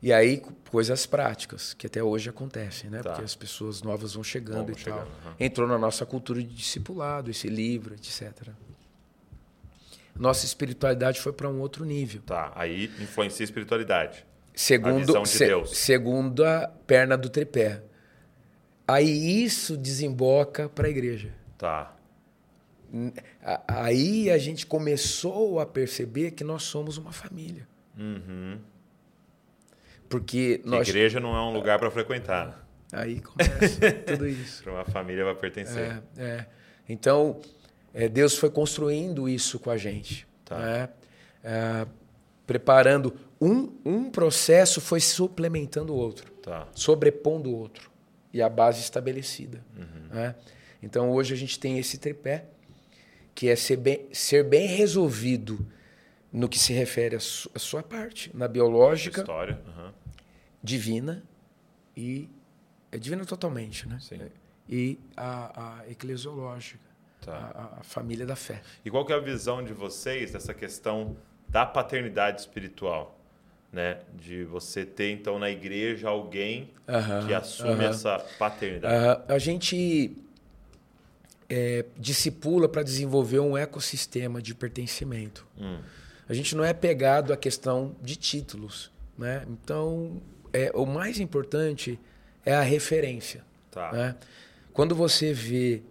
E 0.00 0.12
aí, 0.12 0.38
co- 0.38 0.52
coisas 0.70 1.06
práticas, 1.06 1.74
que 1.74 1.86
até 1.86 2.02
hoje 2.02 2.28
acontecem, 2.30 2.88
né? 2.88 3.02
Tá. 3.02 3.10
Porque 3.10 3.24
as 3.24 3.34
pessoas 3.34 3.82
novas 3.82 4.14
vão 4.14 4.22
chegando 4.22 4.66
Vão 4.66 4.70
e 4.70 4.72
tal. 4.74 4.78
chegando, 5.00 5.08
aham. 5.26 5.34
Entrou 5.40 5.66
na 5.66 5.76
nossa 5.78 6.06
cultura 6.06 6.40
de 6.42 6.54
discipulado, 6.54 7.30
esse 7.30 7.48
livro, 7.48 7.94
etc. 7.94 8.48
Nossa 10.16 10.44
espiritualidade 10.44 11.20
foi 11.20 11.32
para 11.32 11.48
um 11.48 11.60
outro 11.60 11.84
nível. 11.84 12.22
Tá, 12.26 12.52
aí 12.54 12.86
influencia 13.00 13.42
a 13.42 13.46
espiritualidade. 13.46 14.24
Segundo, 14.54 15.06
visão 15.06 15.22
de. 15.22 15.76
Segunda 15.76 16.68
perna 16.86 17.16
do 17.16 17.28
tripé. 17.28 17.82
Aí 18.86 19.44
isso 19.44 19.76
desemboca 19.76 20.68
para 20.68 20.86
a 20.88 20.90
igreja. 20.90 21.32
Tá. 21.56 21.94
A- 23.42 23.62
Aí 23.84 24.30
a 24.30 24.38
gente 24.38 24.66
começou 24.66 25.60
a 25.60 25.66
perceber 25.66 26.32
que 26.32 26.42
nós 26.42 26.62
somos 26.64 26.96
uma 26.96 27.12
família. 27.12 27.68
Uhum. 27.96 28.58
Porque 30.08 30.58
Que 30.58 30.68
nós. 30.68 30.88
Igreja 30.88 31.20
não 31.20 31.36
é 31.36 31.40
um 31.40 31.52
lugar 31.52 31.78
para 31.78 31.90
frequentar. 31.90 32.66
Aí 32.92 33.20
começa 33.20 33.92
tudo 34.06 34.26
isso. 34.26 34.62
Para 34.64 34.72
uma 34.72 34.84
família 34.86 35.24
vai 35.24 35.34
pertencer. 35.34 36.00
É, 36.16 36.22
é. 36.24 36.46
Então, 36.88 37.40
é, 37.92 38.08
Deus 38.08 38.36
foi 38.38 38.48
construindo 38.50 39.28
isso 39.28 39.58
com 39.58 39.70
a 39.70 39.76
gente. 39.76 40.26
Tá. 40.44 40.58
né? 40.58 40.88
É, 41.44 41.86
preparando. 42.46 43.14
Um, 43.40 43.70
um 43.84 44.10
processo 44.10 44.80
foi 44.80 45.00
suplementando 45.00 45.92
o 45.92 45.96
outro, 45.96 46.32
Tá. 46.42 46.66
sobrepondo 46.72 47.50
o 47.50 47.56
outro. 47.56 47.90
E 48.32 48.40
a 48.42 48.48
base 48.48 48.80
estabelecida. 48.80 49.62
Uhum. 49.76 50.08
né? 50.10 50.34
Então, 50.82 51.10
hoje 51.10 51.34
a 51.34 51.36
gente 51.36 51.58
tem 51.58 51.78
esse 51.78 51.98
tripé, 51.98 52.46
que 53.34 53.48
é 53.48 53.54
ser 53.56 53.76
bem, 53.76 54.06
ser 54.12 54.44
bem 54.44 54.66
resolvido 54.66 55.64
no 56.32 56.48
que 56.48 56.58
se 56.58 56.72
refere 56.72 57.16
à 57.16 57.20
su- 57.20 57.50
à 57.54 57.58
sua 57.58 57.82
parte, 57.82 58.30
na 58.34 58.46
biológica, 58.48 59.20
História. 59.20 59.58
Divina 60.68 61.22
e 61.96 62.28
é 62.92 62.98
divina 62.98 63.24
totalmente, 63.24 63.88
né? 63.88 63.98
Sim. 64.00 64.20
E 64.68 64.98
a, 65.16 65.80
a 65.80 65.90
eclesiológica, 65.90 66.86
Tá. 67.20 67.32
a, 67.76 67.80
a- 67.80 67.82
família 67.82 68.24
da 68.26 68.36
fé. 68.36 68.62
E 68.84 68.90
qual 68.90 69.04
que 69.04 69.12
é 69.12 69.16
a 69.16 69.20
visão 69.20 69.64
de 69.64 69.72
vocês 69.72 70.32
dessa 70.32 70.54
questão 70.54 71.16
da 71.48 71.64
paternidade 71.66 72.40
espiritual? 72.40 73.18
Né? 73.72 73.98
De 74.14 74.44
você 74.44 74.84
ter, 74.86 75.10
então, 75.12 75.38
na 75.38 75.50
igreja 75.50 76.08
alguém 76.08 76.70
Aham, 76.88 77.26
que 77.26 77.34
assume 77.34 77.70
aham. 77.84 77.90
essa 77.90 78.18
paternidade. 78.38 78.94
Ah, 79.28 79.34
a 79.34 79.38
gente 79.38 80.16
é, 81.48 81.84
discipula 81.96 82.68
para 82.68 82.82
desenvolver 82.82 83.40
um 83.40 83.56
ecossistema 83.58 84.40
de 84.40 84.54
pertencimento. 84.54 85.46
Hum. 85.58 85.80
A 86.28 86.34
gente 86.34 86.54
não 86.54 86.64
é 86.64 86.72
pegado 86.72 87.32
à 87.32 87.36
questão 87.36 87.94
de 88.02 88.16
títulos, 88.16 88.90
né? 89.18 89.44
Então, 89.48 90.20
é, 90.52 90.70
o 90.74 90.86
mais 90.86 91.20
importante 91.20 91.98
é 92.44 92.54
a 92.54 92.62
referência. 92.62 93.44
Tá. 93.70 93.92
né? 93.92 94.16
Quando 94.72 94.94
você 94.94 95.32
vê 95.32 95.82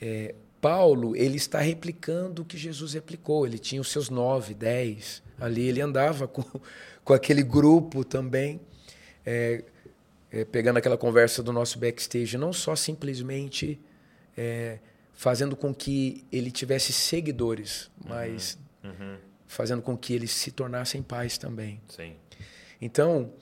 é, 0.00 0.34
Paulo, 0.60 1.14
ele 1.14 1.36
está 1.36 1.60
replicando 1.60 2.42
o 2.42 2.44
que 2.44 2.56
Jesus 2.56 2.94
replicou. 2.94 3.46
Ele 3.46 3.58
tinha 3.58 3.80
os 3.80 3.88
seus 3.88 4.08
nove, 4.08 4.54
dez 4.54 5.22
ali, 5.38 5.68
ele 5.68 5.80
andava 5.80 6.26
com, 6.28 6.44
com 7.04 7.12
aquele 7.12 7.42
grupo 7.42 8.04
também, 8.04 8.60
é, 9.26 9.62
é, 10.30 10.44
pegando 10.44 10.78
aquela 10.78 10.96
conversa 10.96 11.42
do 11.42 11.52
nosso 11.52 11.78
backstage, 11.78 12.38
não 12.38 12.52
só 12.52 12.74
simplesmente 12.74 13.78
é, 14.36 14.78
fazendo 15.12 15.54
com 15.54 15.74
que 15.74 16.24
ele 16.32 16.50
tivesse 16.50 16.92
seguidores, 16.92 17.90
mas 18.04 18.58
Uhum. 18.82 19.16
fazendo 19.46 19.80
com 19.80 19.96
que 19.96 20.12
eles 20.12 20.30
se 20.30 20.50
tornassem 20.50 21.02
pais 21.02 21.38
também. 21.38 21.80
Sim. 21.88 22.14
Então, 22.80 23.32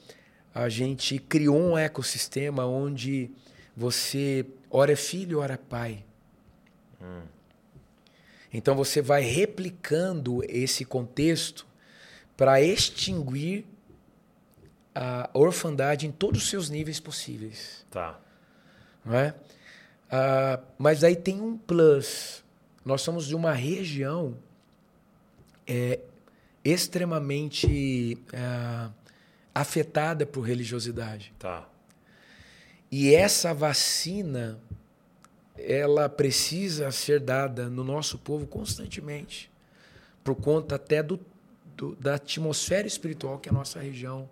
a 0.53 0.69
gente 0.69 1.17
criou 1.17 1.57
um 1.57 1.77
ecossistema 1.77 2.65
onde 2.65 3.31
você 3.75 4.45
ora 4.69 4.93
é 4.93 4.95
filho, 4.95 5.39
ora 5.39 5.55
é 5.55 5.57
pai. 5.57 6.03
Então 8.53 8.75
você 8.75 9.01
vai 9.01 9.21
replicando 9.21 10.41
esse 10.47 10.85
contexto 10.85 11.65
para 12.37 12.61
extinguir 12.61 13.65
a 14.93 15.29
orfandade 15.33 16.05
em 16.05 16.11
todos 16.11 16.43
os 16.43 16.49
seus 16.49 16.69
níveis 16.69 16.99
possíveis. 16.99 17.83
Tá. 17.89 18.19
Não 19.03 19.15
é? 19.15 19.33
Ah, 20.09 20.59
mas 20.77 21.03
aí 21.03 21.15
tem 21.15 21.41
um 21.41 21.57
plus. 21.57 22.43
Nós 22.85 23.01
somos 23.01 23.25
de 23.25 23.33
uma 23.33 23.53
região 23.53 24.37
é, 25.65 25.99
extremamente 26.63 28.17
ah, 28.33 28.91
afetada 29.53 30.25
por 30.25 30.41
religiosidade. 30.41 31.33
Tá. 31.39 31.67
E 32.91 33.13
essa 33.13 33.53
vacina, 33.53 34.59
ela 35.57 36.07
precisa 36.09 36.91
ser 36.91 37.19
dada 37.19 37.69
no 37.69 37.83
nosso 37.83 38.17
povo 38.17 38.45
constantemente, 38.47 39.51
por 40.23 40.35
conta 40.35 40.75
até 40.75 41.01
do, 41.03 41.19
do- 41.75 41.95
da 41.95 42.15
atmosfera 42.15 42.87
espiritual 42.87 43.39
que 43.39 43.49
a 43.49 43.51
nossa 43.51 43.79
região 43.79 44.29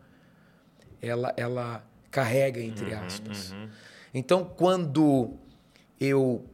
ela, 1.02 1.34
ela 1.36 1.84
carrega, 2.10 2.60
entre 2.62 2.94
aspas. 2.94 3.54
Então, 4.14 4.44
quando 4.46 5.34
eu 6.00 6.46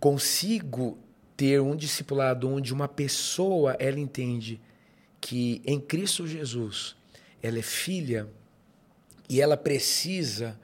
consigo 0.00 0.98
ter 1.36 1.60
um 1.60 1.76
discipulado 1.76 2.48
onde 2.48 2.72
uma 2.72 2.88
pessoa 2.88 3.76
ela 3.78 3.98
entende 4.00 4.60
que 5.20 5.62
em 5.64 5.80
Cristo 5.80 6.26
Jesus 6.26 6.96
ela 7.42 7.58
é 7.58 7.62
filha 7.62 8.28
e 9.28 9.40
ela 9.40 9.56
precisa. 9.56 10.58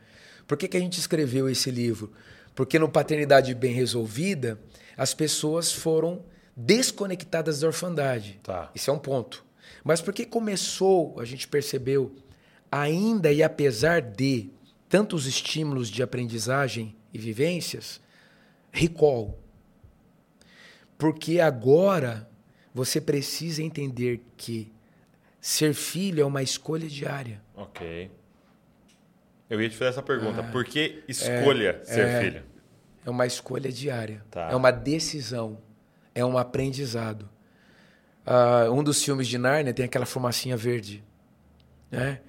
Por 0.46 0.56
que, 0.56 0.68
que 0.68 0.76
a 0.76 0.80
gente 0.80 0.98
escreveu 0.98 1.48
esse 1.48 1.70
livro? 1.70 2.12
Porque 2.54 2.78
no 2.78 2.88
Paternidade 2.88 3.54
Bem 3.54 3.72
Resolvida, 3.72 4.60
as 4.96 5.14
pessoas 5.14 5.72
foram 5.72 6.24
desconectadas 6.56 7.60
da 7.60 7.66
orfandade. 7.66 8.40
Tá. 8.42 8.70
Isso 8.74 8.90
é 8.90 8.92
um 8.92 8.98
ponto. 8.98 9.44
Mas 9.84 10.00
porque 10.00 10.24
começou, 10.24 11.18
a 11.20 11.24
gente 11.24 11.46
percebeu, 11.46 12.14
ainda 12.70 13.32
e 13.32 13.42
apesar 13.42 14.02
de 14.02 14.50
tantos 14.88 15.26
estímulos 15.26 15.88
de 15.88 16.02
aprendizagem 16.02 16.96
e 17.12 17.18
vivências, 17.18 18.00
recall. 18.72 19.38
Porque 20.96 21.40
agora 21.40 22.28
você 22.74 23.00
precisa 23.00 23.62
entender 23.62 24.22
que 24.36 24.72
ser 25.40 25.74
filho 25.74 26.22
é 26.22 26.24
uma 26.24 26.42
escolha 26.42 26.88
diária. 26.88 27.40
Ok. 27.54 28.10
Eu 29.48 29.60
ia 29.62 29.68
te 29.68 29.76
fazer 29.76 29.90
essa 29.90 30.02
pergunta. 30.02 30.42
Por 30.42 30.64
que 30.64 31.02
escolha 31.08 31.80
ser 31.84 32.06
é. 32.06 32.20
filho? 32.20 32.42
É 33.04 33.10
uma 33.10 33.26
escolha 33.26 33.72
diária. 33.72 34.22
Tá. 34.30 34.50
É 34.50 34.54
uma 34.54 34.70
decisão. 34.70 35.58
É 36.14 36.24
um 36.24 36.36
aprendizado. 36.36 37.28
Ah, 38.26 38.68
um 38.70 38.84
dos 38.84 39.02
filmes 39.02 39.26
de 39.26 39.38
Nárnia 39.38 39.72
tem 39.72 39.86
aquela 39.86 40.04
fumacinha 40.04 40.54
verde, 40.54 41.02
né? 41.90 42.20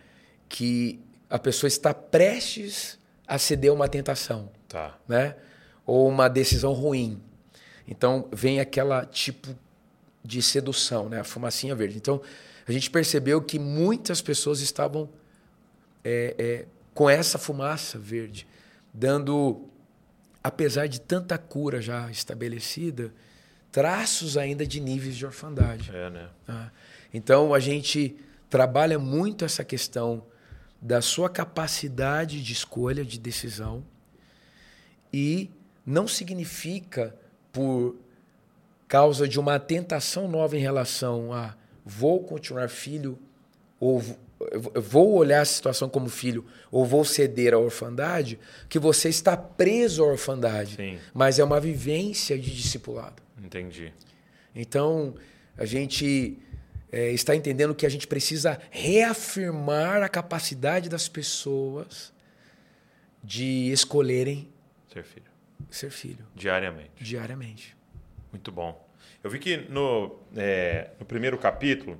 Que 0.48 0.98
a 1.30 1.38
pessoa 1.38 1.68
está 1.68 1.94
prestes 1.94 2.98
a 3.28 3.38
ceder 3.38 3.72
a 3.72 3.74
uma 3.74 3.88
tentação, 3.89 4.50
Tá. 4.70 4.98
né? 5.08 5.36
Ou 5.86 6.08
uma 6.08 6.30
decisão 6.30 6.72
ruim. 6.72 7.22
Então 7.86 8.30
vem 8.32 8.62
aquela 8.62 9.06
tipo 9.06 9.54
de 10.24 10.42
sedução, 10.42 11.10
né? 11.10 11.20
A 11.20 11.24
fumacinha 11.25 11.75
verde. 11.75 11.98
Então 11.98 12.22
a 12.70 12.72
gente 12.72 12.90
percebeu 12.90 13.42
que 13.42 13.58
muitas 13.58 14.22
pessoas 14.22 14.60
estavam 14.62 15.10
é, 16.04 16.36
é, 16.38 16.66
com 16.94 17.10
essa 17.10 17.38
fumaça 17.38 17.98
verde, 17.98 18.48
dando, 18.94 19.68
apesar 20.44 20.88
de 20.88 21.02
tanta 21.02 21.38
cura 21.38 21.82
já 21.82 22.10
estabelecida, 22.12 23.14
traços 23.72 24.38
ainda 24.38 24.66
de 24.66 24.80
níveis 24.80 25.18
de 25.18 25.26
orfandade. 25.26 25.90
É, 25.94 26.10
né? 26.10 26.30
tá? 26.46 26.72
Então 27.14 27.54
a 27.54 27.60
gente 27.60 28.16
trabalha 28.50 29.00
muito 29.00 29.46
essa 29.46 29.64
questão 29.64 30.24
da 30.82 31.02
sua 31.02 31.30
capacidade 31.30 32.42
de 32.42 32.54
escolha, 32.54 33.04
de 33.04 33.20
decisão, 33.20 33.84
e 35.12 35.50
não 35.86 36.08
significa 36.08 37.16
por 37.52 37.96
causa 38.88 39.28
de 39.28 39.40
uma 39.40 39.60
tentação 39.60 40.28
nova 40.28 40.56
em 40.56 40.60
relação 40.60 41.34
a 41.34 41.56
vou 41.89 42.24
continuar 42.24 42.69
filho 42.69 43.17
ou 43.79 44.01
vou 44.75 45.13
olhar 45.15 45.41
a 45.41 45.46
situação 45.46 45.89
como 45.89 46.08
filho 46.08 46.46
ou 46.72 46.86
vou 46.86 47.03
ceder 47.03 47.53
à 47.53 47.58
orfandade, 47.58 48.39
que 48.69 48.79
você 48.79 49.10
está 49.10 49.36
preso 49.36 50.03
à 50.03 50.08
orfandade. 50.08 50.75
Sim. 50.75 51.00
Mas 51.13 51.39
é 51.39 51.43
uma 51.43 51.60
vivência 51.60 52.38
de 52.38 52.55
discipulado. 52.55 53.22
Entendi. 53.43 53.93
Então, 54.55 55.15
a 55.58 55.65
gente 55.65 56.38
é, 56.91 57.12
está 57.12 57.36
entendendo 57.36 57.75
que 57.75 57.86
a 57.86 57.89
gente 57.89 58.08
precisa 58.08 58.60
reafirmar 58.72 60.01
a 60.03 60.10
capacidade 60.10 60.88
das 60.89 61.10
pessoas 61.10 62.13
de 63.24 63.72
escolherem 63.72 64.48
Ser 64.93 65.03
filho. 65.03 65.25
ser 65.69 65.89
filho 65.91 66.25
Diariamente. 66.36 67.03
diariamente. 67.03 67.75
Muito 68.31 68.51
bom. 68.51 68.88
Eu 69.24 69.30
vi 69.30 69.40
que 69.40 69.58
no, 69.70 70.18
é, 70.36 70.90
no 71.00 71.06
primeiro 71.06 71.38
capítulo, 71.38 71.98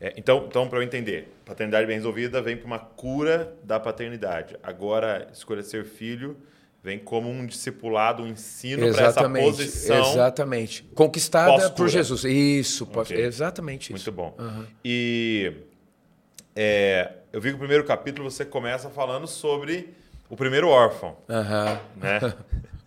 é, 0.00 0.12
então, 0.16 0.44
então 0.48 0.68
para 0.68 0.78
eu 0.78 0.82
entender, 0.82 1.32
paternidade 1.44 1.86
bem 1.86 1.96
resolvida 1.96 2.40
vem 2.42 2.56
para 2.56 2.66
uma 2.66 2.78
cura 2.78 3.54
da 3.64 3.78
paternidade. 3.80 4.56
Agora, 4.62 5.28
escolha 5.32 5.62
ser 5.62 5.84
filho 5.84 6.36
vem 6.82 6.98
como 6.98 7.28
um 7.30 7.44
discipulado, 7.46 8.22
um 8.22 8.26
ensino 8.26 8.90
para 8.92 9.06
essa 9.06 9.28
posição. 9.28 10.00
exatamente. 10.12 10.82
Conquistada 10.94 11.70
por 11.70 11.88
Jesus. 11.88 12.24
Isso, 12.24 12.86
pós- 12.86 13.10
Ok. 13.10 13.22
exatamente 13.22 13.92
isso. 13.92 14.10
Muito 14.10 14.12
bom. 14.12 14.34
Aham. 14.38 14.66
E 14.84 15.52
é, 16.56 17.12
eu 17.32 17.40
vi 17.40 17.50
que 17.50 17.56
o 17.56 17.58
primeiro 17.58 17.84
capítulo 17.84 18.30
você 18.30 18.44
começa 18.44 18.88
falando 18.90 19.26
sobre 19.26 19.94
o 20.28 20.36
primeiro 20.36 20.68
órfão, 20.68 21.16
Aham. 21.28 21.80
né? 21.96 22.18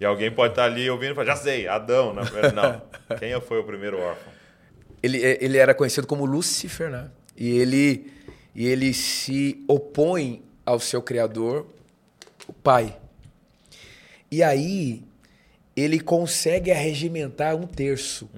e 0.00 0.04
alguém 0.04 0.30
pode 0.30 0.52
estar 0.52 0.64
ali 0.64 0.88
ouvindo 0.88 1.12
e 1.12 1.14
falar, 1.14 1.26
já 1.26 1.36
sei, 1.36 1.66
Adão. 1.66 2.14
Não, 2.14 2.22
não. 2.22 2.82
quem 3.18 3.38
foi 3.40 3.58
o 3.58 3.64
primeiro 3.64 3.98
órfão? 4.00 4.32
Ele, 5.02 5.18
ele 5.18 5.58
era 5.58 5.74
conhecido 5.74 6.06
como 6.06 6.24
Lúcifer, 6.24 6.90
né? 6.90 7.10
E 7.36 7.58
ele, 7.58 8.12
e 8.54 8.66
ele 8.66 8.92
se 8.92 9.64
opõe 9.68 10.42
ao 10.64 10.78
seu 10.78 11.00
criador, 11.00 11.66
o 12.46 12.52
pai. 12.52 12.96
E 14.30 14.42
aí 14.42 15.02
ele 15.74 16.00
consegue 16.00 16.70
arregimentar 16.70 17.54
um 17.54 17.66
terço 17.66 18.28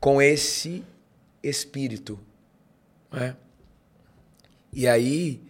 com 0.00 0.20
esse 0.20 0.82
espírito. 1.42 2.18
Né? 3.12 3.36
E 4.72 4.88
aí 4.88 5.42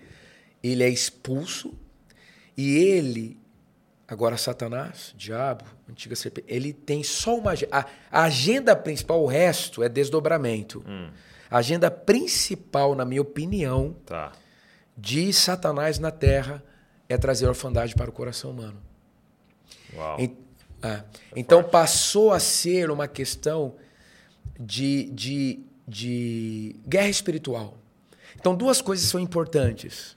ele 0.62 0.83
é 0.83 0.88
expulso 0.88 1.73
e 2.57 2.77
ele, 2.77 3.38
agora 4.09 4.37
Satanás, 4.38 5.12
diabo, 5.16 5.64
antiga 5.88 6.16
serpente, 6.16 6.47
ele 6.51 6.73
tem 6.73 7.03
só 7.05 7.37
uma 7.37 7.53
ag- 7.53 7.68
a, 7.71 7.87
a 8.11 8.23
agenda 8.25 8.75
principal, 8.75 9.23
o 9.23 9.27
resto 9.27 9.83
é 9.83 9.88
desdobramento. 9.88 10.83
A 11.51 11.59
agenda 11.59 11.90
principal, 11.90 12.94
na 12.94 13.05
minha 13.05 13.23
opinião, 13.23 13.94
Tá. 14.07 14.33
de 14.97 15.33
Satanás 15.33 15.99
na 15.99 16.11
Terra 16.11 16.62
é 17.09 17.16
trazer 17.16 17.47
a 17.47 17.51
orfandade 17.51 17.94
para 17.94 18.11
o 18.11 18.12
coração 18.12 18.51
humano. 18.51 18.83
Uau. 19.94 20.18
En- 20.21 20.37
é. 20.83 21.03
Então 21.37 21.62
passou 21.64 22.33
a 22.33 22.38
ser 22.40 22.90
uma 22.90 23.09
questão 23.09 23.77
de, 24.61 25.05
de, 25.11 25.61
de 25.87 26.77
guerra 26.87 27.09
espiritual. 27.09 27.79
Então 28.37 28.55
duas 28.55 28.81
coisas 28.83 29.07
são 29.09 29.18
importantes 29.21 30.16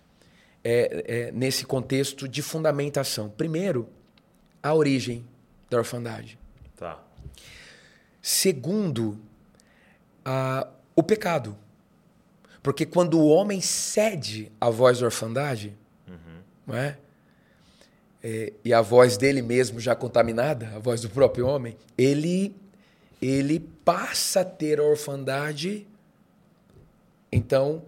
é, 0.63 1.04
é, 1.08 1.32
nesse 1.32 1.65
contexto 1.65 2.28
de 2.28 2.41
fundamentação. 2.41 3.30
Primeiro, 3.30 3.88
a 4.62 4.74
origem 4.74 5.26
da 5.69 5.78
orfandade. 5.78 6.38
Tá. 6.78 7.00
Segundo, 8.21 9.17
a- 10.24 10.67
o 10.95 11.02
pecado. 11.02 11.58
Porque 12.62 12.86
quando 12.86 13.19
o 13.19 13.28
homem 13.28 13.60
cede 13.60 14.52
à 14.62 14.69
voz 14.69 15.00
da 15.00 15.06
orfandade, 15.06 15.76
não 16.67 16.76
é? 16.76 16.97
É, 18.24 18.54
e 18.63 18.71
a 18.71 18.82
voz 18.82 19.17
dele 19.17 19.41
mesmo 19.41 19.80
já 19.80 19.95
contaminada, 19.95 20.67
a 20.76 20.80
voz 20.80 21.02
do 21.02 21.10
próprio 21.10 21.47
homem, 21.47 21.76
ele, 21.97 22.56
ele 23.19 23.60
passa 23.84 24.41
a 24.41 24.45
ter 24.45 24.80
a 24.80 24.84
orfandade, 24.84 25.88
então, 27.32 27.84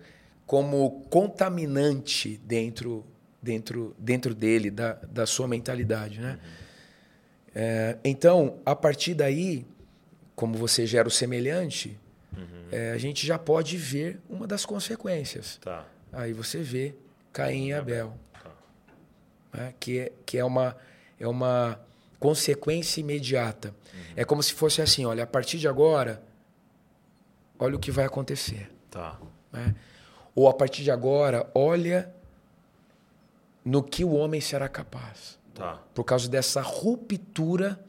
como 0.53 1.01
contaminante 1.09 2.39
dentro, 2.45 3.03
dentro, 3.41 3.95
dentro 3.97 4.35
dele, 4.35 4.69
da, 4.69 4.93
da 4.93 5.25
sua 5.25 5.47
mentalidade. 5.47 6.21
Né? 6.21 6.39
É, 7.55 7.97
então, 8.03 8.59
a 8.63 8.75
partir 8.75 9.15
daí, 9.15 9.65
como 10.35 10.55
você 10.55 10.85
gera 10.85 11.07
o 11.07 11.11
semelhante, 11.11 11.99
é, 12.71 12.91
a 12.91 12.99
gente 12.99 13.25
já 13.25 13.39
pode 13.39 13.77
ver 13.77 14.21
uma 14.29 14.45
das 14.45 14.63
consequências. 14.63 15.57
Tá. 15.57 15.87
Aí 16.11 16.33
você 16.33 16.61
vê 16.61 16.93
Caim 17.31 17.69
e 17.69 17.73
Abel, 17.73 18.15
Tá. 18.31 18.51
né? 19.53 19.73
que, 19.79 19.97
é, 20.01 20.11
que 20.23 20.37
é, 20.37 20.45
uma, 20.45 20.77
é 21.19 21.27
uma 21.27 21.79
consequência 22.19 23.01
imediata. 23.01 23.73
É 24.15 24.23
como 24.23 24.43
se 24.43 24.53
fosse 24.53 24.83
assim: 24.83 25.03
olha, 25.03 25.23
a 25.23 25.27
partir 25.27 25.57
de 25.57 25.67
agora, 25.67 26.21
olha 27.57 27.75
o 27.75 27.79
que 27.79 27.89
vai 27.89 28.05
acontecer. 28.05 28.69
Tá. 28.91 29.19
né? 29.51 29.73
Ou 30.35 30.47
a 30.49 30.53
partir 30.53 30.83
de 30.83 30.91
agora, 30.91 31.49
olha 31.53 32.13
no 33.63 33.81
que 33.83 34.03
o 34.03 34.13
homem 34.13 34.41
será 34.41 34.67
capaz. 34.67 35.39
Tá. 35.53 35.79
Por 35.93 36.03
causa 36.03 36.27
dessa 36.27 36.61
ruptura 36.61 37.79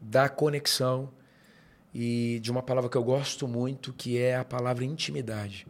da 0.00 0.28
conexão 0.28 1.08
e 1.94 2.38
de 2.42 2.50
uma 2.50 2.62
palavra 2.62 2.90
que 2.90 2.96
eu 2.96 3.04
gosto 3.04 3.46
muito, 3.48 3.92
que 3.92 4.18
é 4.18 4.36
a 4.36 4.44
palavra 4.44 4.84
intimidade. 4.84 5.66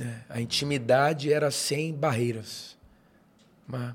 né? 0.00 0.24
A 0.28 0.40
intimidade 0.40 1.32
era 1.32 1.50
sem 1.50 1.94
barreiras. 1.94 2.76
né? 3.68 3.94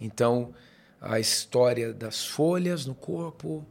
Então, 0.00 0.54
a 1.00 1.18
história 1.20 1.92
das 1.92 2.24
folhas 2.24 2.86
no 2.86 2.94
corpo, 2.94 3.66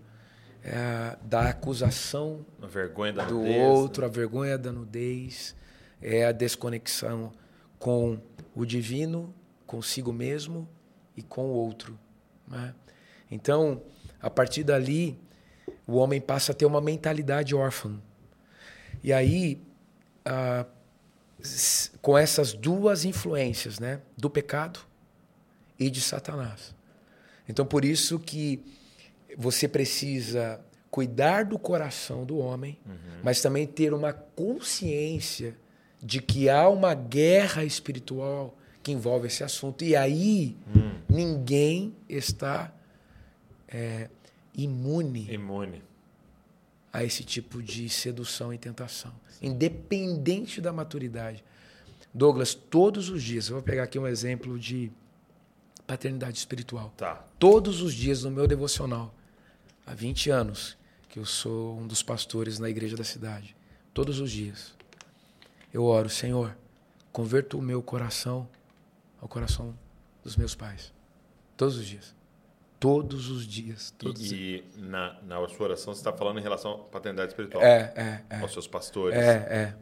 é, 0.64 1.18
da 1.24 1.50
acusação 1.50 2.46
A 2.62 2.68
vergonha 2.68 3.14
da 3.14 3.26
do 3.26 3.36
nudez, 3.40 3.58
outro, 3.68 4.02
né? 4.02 4.08
a 4.08 4.12
vergonha 4.12 4.58
da 4.58 4.72
nudez, 4.72 5.56
é 6.02 6.26
a 6.26 6.32
desconexão 6.32 7.32
com 7.80 8.20
o 8.56 8.66
divino, 8.66 9.34
consigo 9.66 10.12
mesmo 10.12 10.68
e 11.16 11.22
com 11.22 11.46
o 11.46 11.54
outro. 11.54 11.98
né? 12.48 12.74
Então, 13.30 13.82
a 14.22 14.30
partir 14.30 14.64
dali, 14.64 15.20
o 15.86 15.96
homem 15.96 16.22
passa 16.22 16.52
a 16.52 16.56
ter 16.56 16.66
uma 16.66 16.82
mentalidade 16.82 17.54
órfã. 17.54 18.00
E 19.04 19.12
aí, 19.12 19.62
ah, 20.26 20.66
com 22.02 22.18
essas 22.18 22.54
duas 22.54 23.06
influências, 23.06 23.80
né, 23.80 24.02
do 24.18 24.30
pecado 24.30 24.80
e 25.80 25.90
de 25.90 26.02
Satanás. 26.02 26.76
Então, 27.48 27.66
por 27.66 27.86
isso 27.86 28.20
que 28.20 28.64
você 29.38 29.68
precisa 29.68 30.60
cuidar 30.90 31.46
do 31.46 31.60
coração 31.60 32.26
do 32.26 32.38
homem, 32.40 32.80
mas 33.24 33.42
também 33.42 33.68
ter 33.68 33.94
uma 33.94 34.12
consciência 34.12 35.56
de 36.02 36.22
que 36.22 36.50
há 36.50 36.70
uma 36.70 36.94
guerra 36.94 37.64
espiritual 37.64 38.58
que 38.84 38.92
envolve 38.92 39.28
esse 39.28 39.44
assunto. 39.44 39.84
E 39.84 39.96
aí 39.96 40.56
ninguém 41.10 41.96
está 42.08 42.74
é, 43.68 44.10
imune 44.56 45.32
Imune. 45.32 45.84
a 46.94 47.04
esse 47.04 47.24
tipo 47.24 47.62
de 47.62 47.90
sedução 47.90 48.54
e 48.54 48.58
tentação, 48.58 49.14
independente 49.42 50.62
da 50.62 50.72
maturidade. 50.72 51.44
Douglas, 52.14 52.54
todos 52.54 53.10
os 53.10 53.22
dias, 53.22 53.50
eu 53.50 53.56
vou 53.56 53.64
pegar 53.64 53.84
aqui 53.84 54.00
um 54.00 54.08
exemplo 54.08 54.58
de 54.58 54.92
paternidade 55.86 56.38
espiritual. 56.38 56.94
Tá. 56.98 57.26
Todos 57.38 57.82
os 57.82 57.94
dias 57.94 58.24
no 58.24 58.32
meu 58.32 58.48
devocional, 58.48 59.14
há 59.86 59.94
20 59.94 60.30
anos 60.30 60.78
que 61.10 61.20
eu 61.20 61.26
sou 61.26 61.78
um 61.78 61.88
dos 61.88 62.02
pastores 62.02 62.58
na 62.60 62.70
igreja 62.70 62.96
da 62.96 63.04
cidade, 63.04 63.56
todos 63.94 64.20
os 64.20 64.32
dias, 64.32 64.77
eu 65.78 65.84
oro, 65.84 66.10
Senhor, 66.10 66.58
converta 67.12 67.56
o 67.56 67.62
meu 67.62 67.84
coração 67.84 68.50
ao 69.22 69.28
coração 69.28 69.78
dos 70.24 70.36
meus 70.36 70.56
pais. 70.56 70.92
Todos 71.56 71.78
os 71.78 71.86
dias. 71.86 72.16
Todos 72.80 73.30
os 73.30 73.46
dias. 73.46 73.94
Todos. 73.96 74.32
E, 74.32 74.64
e 74.76 74.82
na, 74.82 75.22
na 75.22 75.48
sua 75.48 75.68
oração 75.68 75.94
você 75.94 76.00
está 76.00 76.12
falando 76.12 76.40
em 76.40 76.42
relação 76.42 76.72
à 76.74 76.78
paternidade 76.80 77.32
espiritual. 77.32 77.64
É, 77.64 77.94
é, 77.96 78.24
é. 78.28 78.40
Aos 78.40 78.54
seus 78.54 78.68
pastores. 78.68 79.16
É, 79.20 79.76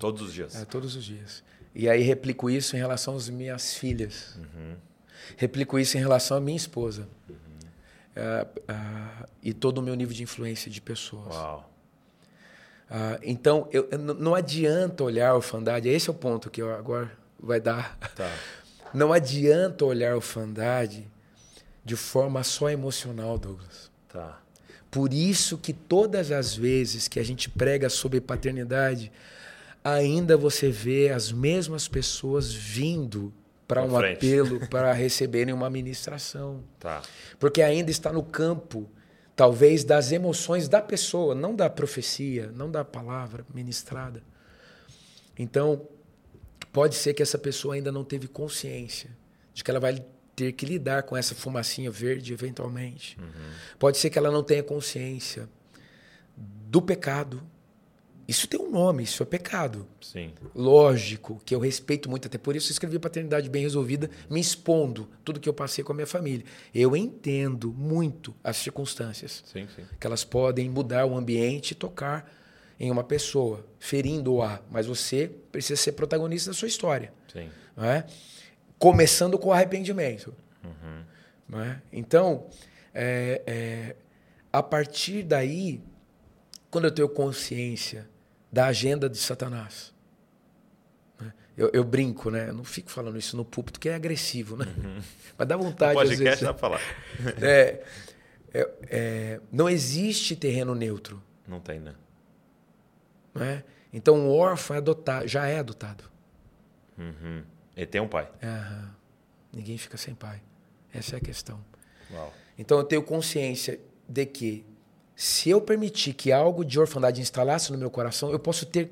Todos 0.00 0.22
os 0.22 0.32
dias. 0.32 0.56
é, 0.56 0.62
é, 0.62 0.64
todos 0.64 0.96
os 0.96 1.04
dias. 1.04 1.44
E 1.72 1.88
aí 1.88 2.02
replico 2.02 2.50
isso 2.50 2.74
em 2.74 2.80
relação 2.80 3.14
às 3.14 3.28
minhas 3.28 3.74
filhas. 3.74 4.36
Replico 5.36 5.78
isso 5.78 5.96
em 5.96 6.00
relação 6.00 6.36
à 6.36 6.40
minha 6.40 6.56
esposa. 6.56 7.08
É, 8.16 8.46
ah, 8.66 9.28
e 9.40 9.52
todo 9.52 9.78
o 9.78 9.82
meu 9.82 9.94
nível 9.94 10.12
de 10.12 10.24
influência 10.24 10.68
de 10.68 10.80
pessoas. 10.80 11.36
Uau. 11.36 11.70
Ah, 12.90 13.18
então, 13.22 13.68
eu, 13.70 13.88
eu 13.90 13.98
não 13.98 14.34
adianta 14.34 15.04
olhar 15.04 15.30
a 15.30 15.34
orfandade, 15.34 15.88
esse 15.88 16.08
é 16.08 16.12
o 16.12 16.14
ponto 16.14 16.50
que 16.50 16.62
eu 16.62 16.74
agora 16.74 17.10
vai 17.38 17.60
dar. 17.60 17.96
Tá. 18.14 18.30
Não 18.94 19.12
adianta 19.12 19.84
olhar 19.84 20.12
a 20.12 20.16
orfandade 20.16 21.06
de 21.84 21.94
forma 21.94 22.42
só 22.42 22.70
emocional, 22.70 23.36
Douglas. 23.36 23.90
Tá. 24.08 24.40
Por 24.90 25.12
isso 25.12 25.58
que 25.58 25.74
todas 25.74 26.32
as 26.32 26.56
vezes 26.56 27.06
que 27.06 27.20
a 27.20 27.22
gente 27.22 27.50
prega 27.50 27.90
sobre 27.90 28.18
paternidade, 28.18 29.12
ainda 29.84 30.36
você 30.36 30.70
vê 30.70 31.10
as 31.10 31.30
mesmas 31.30 31.86
pessoas 31.86 32.52
vindo 32.52 33.32
para 33.66 33.82
um 33.82 33.90
frente. 33.90 34.16
apelo 34.16 34.66
para 34.68 34.92
receberem 34.94 35.52
uma 35.52 35.68
ministração. 35.68 36.64
Tá. 36.80 37.02
Porque 37.38 37.60
ainda 37.60 37.90
está 37.90 38.10
no 38.10 38.22
campo, 38.22 38.88
talvez, 39.38 39.84
das 39.84 40.10
emoções 40.10 40.66
da 40.66 40.82
pessoa, 40.82 41.32
não 41.32 41.54
da 41.54 41.70
profecia, 41.70 42.50
não 42.56 42.68
da 42.68 42.84
palavra 42.84 43.46
ministrada. 43.54 44.20
Então, 45.38 45.86
pode 46.72 46.96
ser 46.96 47.14
que 47.14 47.22
essa 47.22 47.38
pessoa 47.38 47.76
ainda 47.76 47.92
não 47.92 48.02
teve 48.02 48.26
consciência 48.26 49.08
de 49.54 49.62
que 49.62 49.70
ela 49.70 49.78
vai 49.78 50.04
ter 50.34 50.50
que 50.50 50.66
lidar 50.66 51.04
com 51.04 51.16
essa 51.16 51.36
fumacinha 51.36 51.88
verde 51.88 52.32
eventualmente. 52.32 53.16
Pode 53.78 53.98
ser 53.98 54.10
que 54.10 54.18
ela 54.18 54.32
não 54.32 54.42
tenha 54.42 54.60
consciência 54.64 55.48
do 56.36 56.82
pecado. 56.82 57.40
Isso 58.28 58.46
tem 58.46 58.60
um 58.60 58.70
nome, 58.70 59.04
isso 59.04 59.22
é 59.22 59.26
pecado 59.26 59.86
Sim. 60.02 60.34
lógico, 60.54 61.40
que 61.46 61.54
eu 61.54 61.58
respeito 61.58 62.10
muito, 62.10 62.28
até 62.28 62.36
por 62.36 62.54
isso 62.54 62.68
eu 62.68 62.72
escrevi 62.72 62.98
Paternidade 62.98 63.48
Bem 63.48 63.62
Resolvida, 63.62 64.10
me 64.28 64.38
expondo 64.38 65.08
tudo 65.24 65.40
que 65.40 65.48
eu 65.48 65.54
passei 65.54 65.82
com 65.82 65.92
a 65.92 65.94
minha 65.94 66.06
família. 66.06 66.44
Eu 66.74 66.94
entendo 66.94 67.72
muito 67.72 68.34
as 68.44 68.58
circunstâncias, 68.58 69.42
Sim, 69.46 69.66
sim. 69.74 69.82
que 69.98 70.06
elas 70.06 70.24
podem 70.24 70.68
mudar 70.68 71.06
o 71.06 71.16
ambiente 71.16 71.70
e 71.70 71.74
tocar 71.74 72.30
em 72.78 72.90
uma 72.90 73.02
pessoa, 73.02 73.64
ferindo-a, 73.78 74.60
mas 74.70 74.84
você 74.86 75.30
precisa 75.50 75.80
ser 75.80 75.92
protagonista 75.92 76.50
da 76.50 76.54
sua 76.54 76.68
história. 76.68 77.10
Sim. 77.32 77.48
não 77.74 77.84
é? 77.86 78.04
Começando 78.78 79.38
com 79.38 79.48
o 79.48 79.52
arrependimento. 79.54 80.34
não 81.48 81.62
é? 81.62 81.80
Então, 81.90 82.46
é, 82.92 83.42
é, 83.46 83.96
a 84.52 84.62
partir 84.62 85.22
daí, 85.22 85.80
quando 86.70 86.84
eu 86.84 86.90
tenho 86.90 87.08
consciência 87.08 88.06
da 88.50 88.66
agenda 88.66 89.08
de 89.08 89.18
Satanás, 89.18 89.94
né? 91.20 91.32
eu, 91.56 91.70
eu 91.72 91.84
brinco, 91.84 92.30
né? 92.30 92.48
Eu 92.48 92.54
não 92.54 92.64
fico 92.64 92.90
falando 92.90 93.18
isso 93.18 93.36
no 93.36 93.44
púlpito, 93.44 93.78
que 93.78 93.88
é 93.88 93.94
agressivo, 93.94 94.56
né? 94.56 94.66
Mas 95.36 95.48
dá 95.48 95.56
vontade 95.56 95.92
às 95.92 95.96
Podcast 95.96 96.24
vezes. 96.24 96.40
dá 96.40 96.54
pra 96.54 96.60
falar. 96.60 96.80
É, 97.42 97.82
é, 98.52 98.70
é, 98.88 99.40
não 99.52 99.68
existe 99.68 100.34
terreno 100.34 100.74
neutro. 100.74 101.22
Não 101.46 101.60
tem, 101.60 101.78
né? 101.78 101.94
Não 103.34 103.42
é? 103.44 103.62
Então, 103.92 104.26
o 104.26 104.36
órfão 104.36 104.74
é 104.76 104.78
adotado, 104.78 105.28
já 105.28 105.46
é 105.46 105.58
adotado. 105.58 106.04
Uhum. 106.96 107.42
Ele 107.76 107.86
tem 107.86 108.00
um 108.00 108.08
pai. 108.08 108.28
Ninguém 109.52 109.78
fica 109.78 109.96
sem 109.96 110.14
pai. 110.14 110.42
Essa 110.92 111.16
é 111.16 111.18
a 111.18 111.20
questão. 111.20 111.64
Uau. 112.10 112.32
Então 112.58 112.78
eu 112.78 112.84
tenho 112.84 113.02
consciência 113.02 113.78
de 114.08 114.26
que 114.26 114.66
se 115.20 115.50
eu 115.50 115.60
permitir 115.60 116.14
que 116.14 116.30
algo 116.30 116.64
de 116.64 116.78
orfandade 116.78 117.20
instalasse 117.20 117.72
no 117.72 117.76
meu 117.76 117.90
coração, 117.90 118.30
eu 118.30 118.38
posso 118.38 118.64
ter 118.64 118.88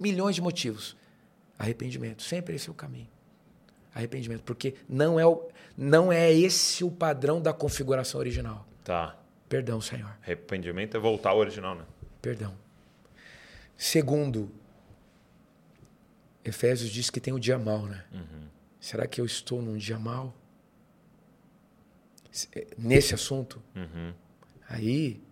milhões 0.00 0.34
de 0.34 0.40
motivos. 0.40 0.96
Arrependimento, 1.58 2.22
sempre 2.22 2.56
esse 2.56 2.70
é 2.70 2.72
o 2.72 2.74
caminho. 2.74 3.06
Arrependimento, 3.94 4.42
porque 4.42 4.74
não 4.88 5.20
é, 5.20 5.26
o, 5.26 5.46
não 5.76 6.10
é 6.10 6.32
esse 6.32 6.82
o 6.82 6.90
padrão 6.90 7.42
da 7.42 7.52
configuração 7.52 8.18
original. 8.18 8.66
Tá. 8.82 9.14
Perdão, 9.50 9.82
Senhor. 9.82 10.10
Arrependimento 10.22 10.96
é 10.96 11.00
voltar 11.00 11.28
ao 11.32 11.38
original, 11.38 11.74
né? 11.74 11.84
Perdão. 12.22 12.54
Segundo, 13.76 14.50
Efésios 16.42 16.88
diz 16.88 17.10
que 17.10 17.20
tem 17.20 17.34
o 17.34 17.38
dia 17.38 17.58
mal, 17.58 17.82
né? 17.82 18.02
Será 18.80 19.06
que 19.06 19.20
eu 19.20 19.26
estou 19.26 19.60
num 19.60 19.76
dia 19.76 19.98
mal? 19.98 20.34
Eh, 22.54 22.66
Nesse 22.78 23.12
assunto? 23.12 23.62
Uhum. 23.76 24.14
Aí, 24.66 25.22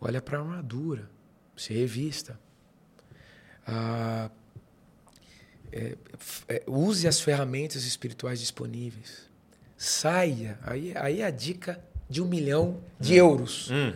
olha 0.00 0.20
para 0.20 0.38
a 0.38 0.40
armadura, 0.40 1.10
se 1.56 1.72
revista. 1.72 2.38
Ah, 3.66 4.30
é, 5.72 5.96
é, 6.48 6.62
use 6.66 7.08
as 7.08 7.20
ferramentas 7.20 7.84
espirituais 7.84 8.38
disponíveis. 8.40 9.28
Saia, 9.76 10.58
aí, 10.62 10.92
aí 10.96 11.20
é 11.20 11.26
a 11.26 11.30
dica 11.30 11.82
de 12.08 12.22
um 12.22 12.26
milhão 12.26 12.80
de 13.00 13.16
euros. 13.16 13.70
Hum. 13.70 13.92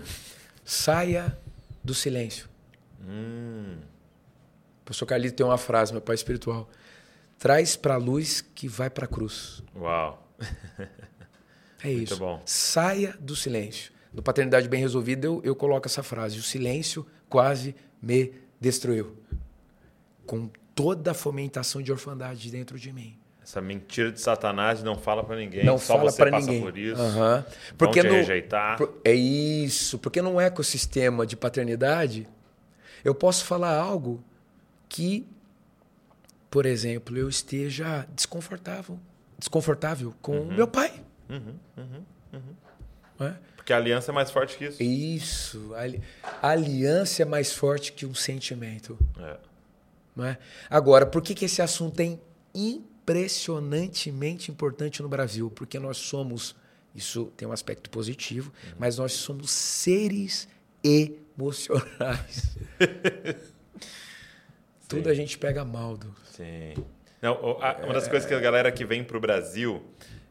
Saia 0.64 1.38
do 1.84 1.94
silêncio. 1.94 2.48
Hum. 3.06 3.78
O 4.80 4.84
professor 4.84 5.06
Carlito 5.06 5.36
tem 5.36 5.46
uma 5.46 5.58
frase, 5.58 5.92
meu 5.92 6.02
pai 6.02 6.14
espiritual. 6.14 6.68
Traz 7.38 7.76
para 7.76 7.94
a 7.94 7.98
luz 7.98 8.40
que 8.40 8.66
vai 8.66 8.90
para 8.90 9.04
a 9.04 9.08
cruz. 9.08 9.62
Uau. 9.76 10.26
É 11.82 11.92
isso. 11.92 12.16
bom. 12.16 12.42
Saia 12.44 13.16
do 13.20 13.36
silêncio. 13.36 13.92
No 14.12 14.22
Paternidade 14.22 14.68
Bem 14.68 14.80
Resolvida, 14.80 15.26
eu, 15.26 15.40
eu 15.44 15.54
coloco 15.54 15.86
essa 15.86 16.02
frase. 16.02 16.38
O 16.38 16.42
silêncio 16.42 17.06
quase 17.28 17.74
me 18.00 18.32
destruiu. 18.60 19.16
Com 20.26 20.50
toda 20.74 21.10
a 21.10 21.14
fomentação 21.14 21.82
de 21.82 21.90
orfandade 21.92 22.50
dentro 22.50 22.78
de 22.78 22.92
mim. 22.92 23.18
Essa 23.42 23.60
mentira 23.62 24.12
de 24.12 24.20
Satanás 24.20 24.82
não 24.82 24.96
fala 24.96 25.24
pra 25.24 25.34
ninguém. 25.36 25.64
Não 25.64 25.78
Só 25.78 25.96
fala 25.96 26.12
para 26.12 26.38
ninguém. 26.38 26.60
por 26.60 26.76
isso. 26.76 27.00
Aham. 27.00 27.44
Porque 27.78 28.02
no, 28.02 28.10
rejeitar. 28.12 28.78
É 29.04 29.14
isso, 29.14 29.98
porque 29.98 30.20
num 30.20 30.38
ecossistema 30.40 31.26
de 31.26 31.34
paternidade, 31.36 32.28
eu 33.02 33.14
posso 33.14 33.44
falar 33.46 33.74
algo 33.74 34.22
que, 34.88 35.26
por 36.50 36.66
exemplo, 36.66 37.16
eu 37.16 37.26
esteja 37.28 38.06
desconfortável, 38.14 38.98
desconfortável 39.38 40.14
com 40.20 40.32
Uhum. 40.40 40.48
o 40.48 40.52
meu 40.52 40.68
pai. 40.68 40.92
Não 43.18 43.26
é? 43.26 43.36
Porque 43.68 43.74
a 43.74 43.76
aliança 43.76 44.10
é 44.10 44.14
mais 44.14 44.30
forte 44.30 44.56
que 44.56 44.64
isso. 44.64 44.82
Isso, 44.82 45.74
a 45.74 45.80
ali- 45.82 46.00
a 46.40 46.48
aliança 46.48 47.20
é 47.20 47.26
mais 47.26 47.52
forte 47.52 47.92
que 47.92 48.06
um 48.06 48.14
sentimento. 48.14 48.98
É. 49.20 49.36
Não 50.16 50.24
é? 50.24 50.38
Agora, 50.70 51.04
por 51.04 51.20
que, 51.20 51.34
que 51.34 51.44
esse 51.44 51.60
assunto 51.60 52.00
é 52.00 52.16
impressionantemente 52.54 54.50
importante 54.50 55.02
no 55.02 55.08
Brasil? 55.10 55.50
Porque 55.50 55.78
nós 55.78 55.98
somos, 55.98 56.56
isso 56.94 57.26
tem 57.36 57.46
um 57.46 57.52
aspecto 57.52 57.90
positivo, 57.90 58.50
mas 58.78 58.96
nós 58.96 59.12
somos 59.12 59.50
seres 59.50 60.48
emocionais. 60.82 62.56
Tudo 64.88 65.10
a 65.10 65.14
gente 65.14 65.36
pega 65.36 65.62
mal, 65.62 65.94
Douglas. 65.98 66.26
Sim. 66.34 66.72
Não, 67.20 67.34
o- 67.34 67.58
uma 67.58 67.92
das 67.92 68.08
coisas 68.08 68.26
que 68.26 68.32
a 68.32 68.40
galera 68.40 68.72
que 68.72 68.86
vem 68.86 69.04
pro 69.04 69.20
Brasil 69.20 69.82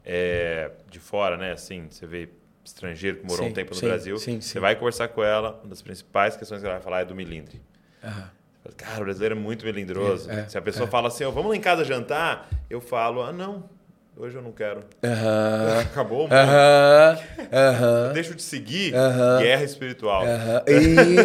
é, 0.04 0.72
de 0.90 1.00
fora, 1.00 1.38
né? 1.38 1.52
Assim, 1.52 1.86
você 1.88 2.08
vê 2.08 2.30
estrangeiro 2.68 3.18
que 3.18 3.26
morou 3.26 3.46
Sim, 3.46 3.52
um 3.52 3.54
tempo 3.54 3.72
no 3.72 3.80
sim, 3.80 3.86
Brasil, 3.86 4.18
sim, 4.18 4.42
você 4.42 4.60
vai 4.60 4.76
conversar 4.76 5.08
com 5.10 5.24
ela, 5.24 5.60
uma 5.64 5.70
das 5.70 5.82
principais 5.82 6.36
questões 6.36 6.62
que 6.62 6.66
ela 6.68 6.76
vai 6.76 6.84
falar 6.84 7.02
é 7.02 7.06
do 7.06 7.16
milindre. 7.16 7.62
Fala, 8.02 8.32
Cara, 8.76 9.02
o 9.02 9.04
brasileiro 9.06 9.36
é 9.36 9.38
muito 9.38 9.66
melindroso. 9.66 10.30
É, 10.30 10.42
é, 10.42 10.48
Se 10.48 10.58
a 10.58 10.62
pessoa 10.62 10.88
fala 10.88 11.08
assim, 11.08 11.24
ó, 11.24 11.32
vamos 11.32 11.50
lá 11.50 11.56
em 11.56 11.62
casa 11.62 11.84
jantar, 11.84 12.50
eu 12.70 12.82
falo, 12.82 13.22
ah, 13.24 13.32
não, 13.32 13.70
hoje 14.16 14.36
eu 14.36 14.42
não 14.42 14.52
quero. 14.52 14.84
Acabou, 15.82 16.28
mano. 16.28 16.52
Aham. 17.54 18.14
Deixa 18.14 18.34
de 18.34 18.42
seguir, 18.42 18.94
guerra 19.40 19.64
espiritual. 19.64 20.24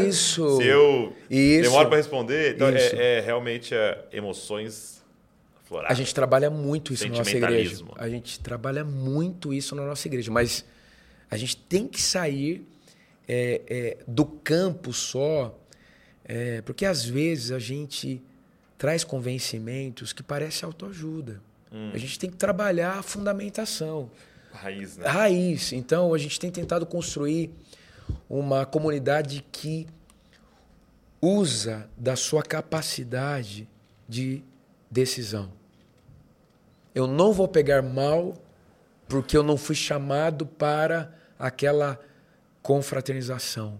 Isso. 0.07 0.57
Se 0.61 0.67
eu 0.67 1.15
Isso. 1.29 1.63
demoro 1.63 1.89
para 1.89 1.97
responder, 1.97 2.55
então 2.55 2.69
é, 2.69 3.19
é 3.19 3.21
realmente 3.21 3.75
é, 3.75 4.05
emoções 4.13 5.03
afloradas. 5.73 5.91
A 5.91 5.95
gente 5.95 6.15
trabalha 6.15 6.51
muito 6.51 6.93
isso 6.93 7.09
na 7.09 7.19
nossa 7.19 7.37
igreja. 7.37 7.85
A 7.97 8.09
gente 8.09 8.41
trabalha 8.41 8.85
muito 8.85 9.53
isso 9.53 9.75
na 9.75 9.85
nossa 9.85 10.07
igreja, 10.07 10.31
mas 10.31 10.65
a 11.33 11.37
gente 11.39 11.57
tem 11.57 11.89
que 11.89 11.99
sair 11.99 12.63
é, 13.27 13.63
é, 13.67 13.99
do 14.07 14.27
campo 14.27 14.93
só, 14.93 15.59
é, 16.27 16.61
porque 16.61 16.85
às 16.85 17.07
vezes 17.07 17.51
a 17.51 17.59
gente 17.59 18.23
traz 18.77 19.03
convencimentos 19.03 20.13
que 20.13 20.23
parece 20.23 20.63
autoajuda. 20.63 21.41
A 21.95 21.97
gente 21.97 22.19
tem 22.19 22.29
que 22.29 22.37
trabalhar 22.37 22.99
a 22.99 23.03
fundamentação. 23.03 24.11
Raiz, 24.53 24.99
né? 24.99 25.09
Raiz. 25.09 25.73
Então, 25.73 26.13
a 26.13 26.19
gente 26.19 26.39
tem 26.39 26.51
tentado 26.51 26.85
construir 26.85 27.51
uma 28.29 28.67
comunidade 28.67 29.43
que 29.51 29.87
usa 31.19 31.89
da 31.97 32.15
sua 32.15 32.43
capacidade 32.43 33.67
de 34.07 34.45
decisão. 34.91 35.51
Eu 36.95 37.07
não 37.07 37.33
vou 37.33 37.49
pegar 37.49 37.81
mal 37.81 38.37
porque 39.09 39.35
eu 39.35 39.43
não 39.43 39.57
fui 39.57 39.75
chamado 39.75 40.45
para 40.45 41.22
aquela 41.43 42.01
confraternização. 42.63 43.79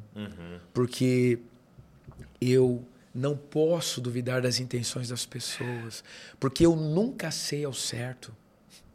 Porque 0.75 1.39
eu 2.41 2.85
não 3.15 3.37
posso 3.37 4.01
duvidar 4.01 4.43
das 4.43 4.59
intenções 4.59 5.09
das 5.09 5.25
pessoas, 5.25 6.03
porque 6.41 6.67
eu 6.67 6.75
nunca 6.75 7.31
sei 7.31 7.65
ao 7.65 7.73
certo. 7.73 8.35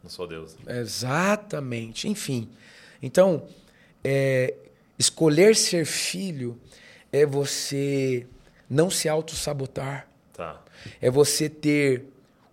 Não 0.02 0.10
sou 0.10 0.26
Deus. 0.26 0.54
Exatamente. 0.66 2.08
Enfim. 2.08 2.50
Então, 3.02 3.48
é, 4.04 4.54
escolher 4.98 5.56
ser 5.56 5.86
filho 5.86 6.60
é 7.10 7.24
você 7.24 8.26
não 8.68 8.90
se 8.90 9.08
auto-sabotar. 9.08 10.08
Tá. 10.34 10.62
É 11.00 11.10
você 11.10 11.48
ter 11.48 12.04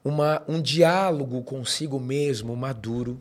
uma, 0.04 0.42
um 0.48 0.62
diálogo 0.62 1.44
consigo 1.44 2.00
mesmo 2.00 2.56
maduro, 2.56 3.20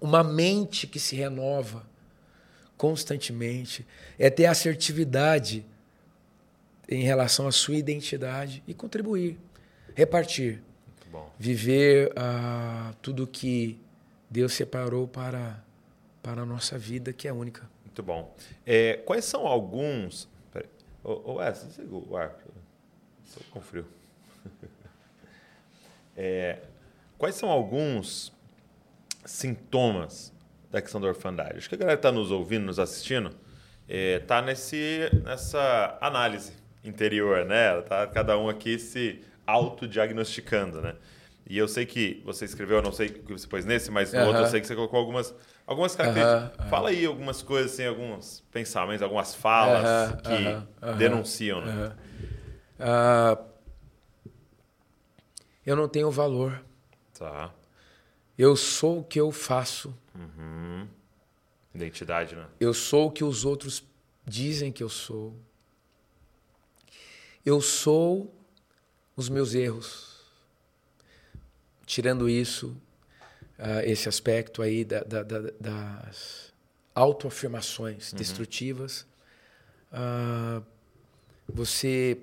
uma 0.00 0.22
mente 0.22 0.86
que 0.86 0.98
se 0.98 1.16
renova 1.16 1.86
constantemente, 2.76 3.84
é 4.18 4.30
ter 4.30 4.46
assertividade 4.46 5.66
em 6.88 7.02
relação 7.02 7.46
à 7.46 7.52
sua 7.52 7.74
identidade 7.74 8.62
e 8.66 8.72
contribuir, 8.72 9.36
repartir, 9.94 10.62
viver 11.38 12.12
ah, 12.16 12.94
tudo 13.02 13.26
que 13.26 13.78
Deus 14.30 14.54
separou 14.54 15.08
para, 15.08 15.62
para 16.22 16.42
a 16.42 16.46
nossa 16.46 16.78
vida, 16.78 17.12
que 17.12 17.26
é 17.26 17.32
única. 17.32 17.68
Muito 17.84 18.02
bom. 18.02 18.34
É, 18.64 18.94
quais 19.04 19.24
são 19.24 19.46
alguns. 19.46 20.28
Ô, 21.02 21.32
ô 21.32 21.34
Wes, 21.34 21.64
desliga 21.64 21.96
o 21.96 22.16
ar. 22.16 22.38
Estou 23.26 23.42
com 23.50 23.60
frio. 23.60 23.86
É, 26.20 26.58
quais 27.16 27.36
são 27.36 27.48
alguns 27.48 28.32
sintomas 29.30 30.32
da 30.70 30.80
questão 30.80 31.00
da 31.00 31.08
orfandade? 31.08 31.58
Acho 31.58 31.68
que 31.68 31.74
a 31.74 31.78
galera 31.78 31.96
que 31.96 32.06
está 32.06 32.12
nos 32.12 32.30
ouvindo, 32.30 32.64
nos 32.66 32.78
assistindo, 32.78 33.30
está 33.88 34.42
nesse, 34.42 35.10
nessa 35.24 35.96
análise 36.00 36.52
interior, 36.84 37.44
né? 37.44 37.80
Tá 37.82 38.06
cada 38.06 38.38
um 38.38 38.48
aqui 38.48 38.78
se 38.78 39.20
autodiagnosticando, 39.46 40.80
né? 40.80 40.94
E 41.48 41.56
eu 41.56 41.66
sei 41.66 41.86
que 41.86 42.22
você 42.24 42.44
escreveu, 42.44 42.76
eu 42.78 42.82
não 42.82 42.92
sei 42.92 43.08
o 43.08 43.12
que 43.22 43.32
você 43.32 43.46
pôs 43.46 43.64
nesse, 43.64 43.90
mas 43.90 44.12
no 44.12 44.18
Aham. 44.20 44.26
outro 44.28 44.42
eu 44.42 44.46
sei 44.46 44.60
que 44.60 44.66
você 44.66 44.74
colocou 44.74 44.98
algumas, 45.00 45.34
algumas 45.66 45.96
características. 45.96 46.42
Aham, 46.42 46.52
aham. 46.58 46.70
Fala 46.70 46.90
aí 46.90 47.06
algumas 47.06 47.42
coisas, 47.42 47.72
assim, 47.72 47.86
alguns 47.86 48.44
pensamentos, 48.52 49.02
algumas 49.02 49.34
falas 49.34 49.84
Aham, 49.86 50.18
que 50.22 50.44
aham, 50.44 50.66
aham. 50.82 50.98
denunciam, 50.98 51.60
né? 51.62 51.92
Ah, 52.78 53.38
eu 55.64 55.76
não 55.76 55.88
tenho 55.88 56.10
valor. 56.10 56.62
Tá. 57.18 57.52
Eu 58.38 58.54
sou 58.56 59.00
o 59.00 59.04
que 59.04 59.20
eu 59.20 59.32
faço. 59.32 59.92
Identidade, 61.74 62.34
né? 62.36 62.46
Eu 62.60 62.72
sou 62.72 63.08
o 63.08 63.10
que 63.10 63.24
os 63.24 63.44
outros 63.44 63.84
dizem 64.24 64.70
que 64.72 64.82
eu 64.82 64.88
sou. 64.88 65.34
Eu 67.44 67.60
sou 67.60 68.32
os 69.16 69.28
meus 69.28 69.54
erros. 69.54 70.18
Tirando 71.84 72.28
isso, 72.28 72.76
ah, 73.58 73.84
esse 73.84 74.08
aspecto 74.08 74.62
aí 74.62 74.84
da- 74.84 75.02
da- 75.02 75.22
da- 75.22 75.50
das 75.58 76.52
autoafirmações 76.94 78.12
destrutivas, 78.12 79.06
ah, 79.92 80.62
você 81.48 82.18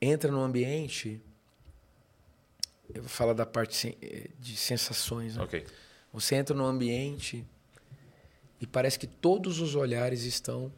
entra 0.00 0.30
num 0.30 0.42
ambiente. 0.42 1.20
Eu 2.94 3.02
vou 3.02 3.08
falar 3.08 3.32
da 3.32 3.46
parte 3.46 3.96
eh, 4.02 4.30
de 4.38 4.56
sensações. 4.56 5.36
Né? 5.36 5.42
Ok. 5.42 5.66
Você 6.12 6.34
entra 6.34 6.54
num 6.56 6.64
ambiente 6.64 7.44
e 8.60 8.66
parece 8.66 8.98
que 8.98 9.06
todos 9.06 9.60
os 9.60 9.74
olhares 9.74 10.22
estão 10.24 10.72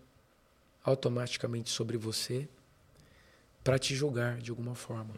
automaticamente 0.85 1.70
sobre 1.70 1.96
você 1.96 2.48
para 3.64 3.79
te 3.79 3.94
julgar 3.94 4.38
de 4.38 4.51
alguma 4.51 4.75
forma. 4.75 5.14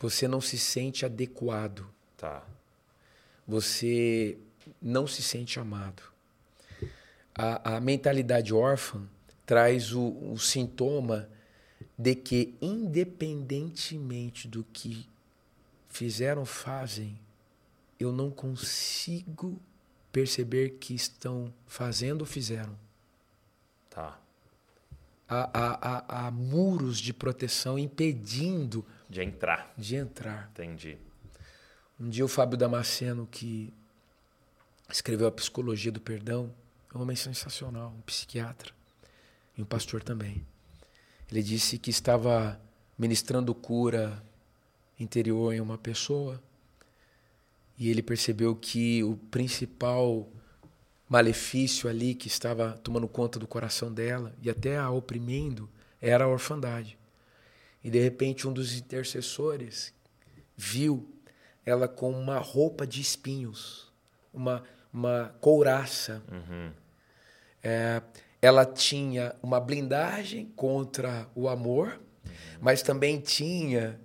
Você 0.00 0.26
não 0.26 0.40
se 0.40 0.58
sente 0.58 1.04
adequado, 1.04 1.86
Tá. 2.16 2.44
você 3.46 4.38
não 4.80 5.06
se 5.06 5.22
sente 5.22 5.60
amado. 5.60 6.02
A, 7.34 7.76
a 7.76 7.80
mentalidade 7.80 8.52
órfã 8.54 9.06
traz 9.44 9.92
o, 9.92 10.08
o 10.32 10.38
sintoma 10.38 11.28
de 11.98 12.14
que, 12.14 12.54
independentemente 12.60 14.48
do 14.48 14.64
que 14.64 15.06
fizeram, 15.94 16.44
fazem, 16.44 17.16
eu 18.00 18.10
não 18.10 18.28
consigo 18.28 19.62
perceber 20.10 20.70
que 20.80 20.92
estão 20.92 21.54
fazendo 21.66 22.22
ou 22.22 22.26
fizeram. 22.26 22.76
Tá. 23.88 24.18
Há, 25.28 25.50
há, 25.54 25.78
há, 25.80 26.26
há 26.26 26.30
muros 26.32 26.98
de 26.98 27.12
proteção 27.14 27.78
impedindo 27.78 28.84
De 29.08 29.22
entrar. 29.22 29.72
de 29.78 29.94
entrar. 29.94 30.50
Entendi. 30.50 30.98
Um 31.98 32.08
dia 32.08 32.24
o 32.24 32.28
Fábio 32.28 32.58
Damasceno, 32.58 33.28
que 33.30 33.72
escreveu 34.90 35.28
a 35.28 35.32
Psicologia 35.32 35.92
do 35.92 36.00
Perdão, 36.00 36.52
é 36.92 36.98
um 36.98 37.02
homem 37.02 37.16
sensacional, 37.16 37.94
um 37.96 38.00
psiquiatra 38.00 38.72
e 39.56 39.62
um 39.62 39.64
pastor 39.64 40.02
também. 40.02 40.44
Ele 41.30 41.42
disse 41.42 41.78
que 41.78 41.90
estava 41.90 42.60
ministrando 42.98 43.54
cura 43.54 44.20
interior 44.98 45.52
em 45.52 45.60
uma 45.60 45.78
pessoa 45.78 46.40
e 47.78 47.90
ele 47.90 48.02
percebeu 48.02 48.54
que 48.54 49.02
o 49.02 49.16
principal 49.30 50.28
malefício 51.08 51.88
ali 51.88 52.14
que 52.14 52.28
estava 52.28 52.72
tomando 52.82 53.08
conta 53.08 53.38
do 53.38 53.46
coração 53.46 53.92
dela 53.92 54.34
e 54.42 54.48
até 54.48 54.76
a 54.76 54.90
oprimindo 54.90 55.68
era 56.00 56.24
a 56.24 56.28
orfandade. 56.28 56.98
E 57.82 57.90
de 57.90 58.00
repente 58.00 58.46
um 58.48 58.52
dos 58.52 58.76
intercessores 58.76 59.92
viu 60.56 61.08
ela 61.66 61.88
com 61.88 62.10
uma 62.10 62.38
roupa 62.38 62.86
de 62.86 63.00
espinhos, 63.00 63.92
uma, 64.32 64.62
uma 64.92 65.34
couraça. 65.40 66.22
É, 67.62 68.02
ela 68.40 68.64
tinha 68.64 69.34
uma 69.42 69.58
blindagem 69.58 70.46
contra 70.54 71.28
o 71.34 71.48
amor, 71.48 72.00
mas 72.60 72.82
também 72.82 73.18
tinha 73.20 73.98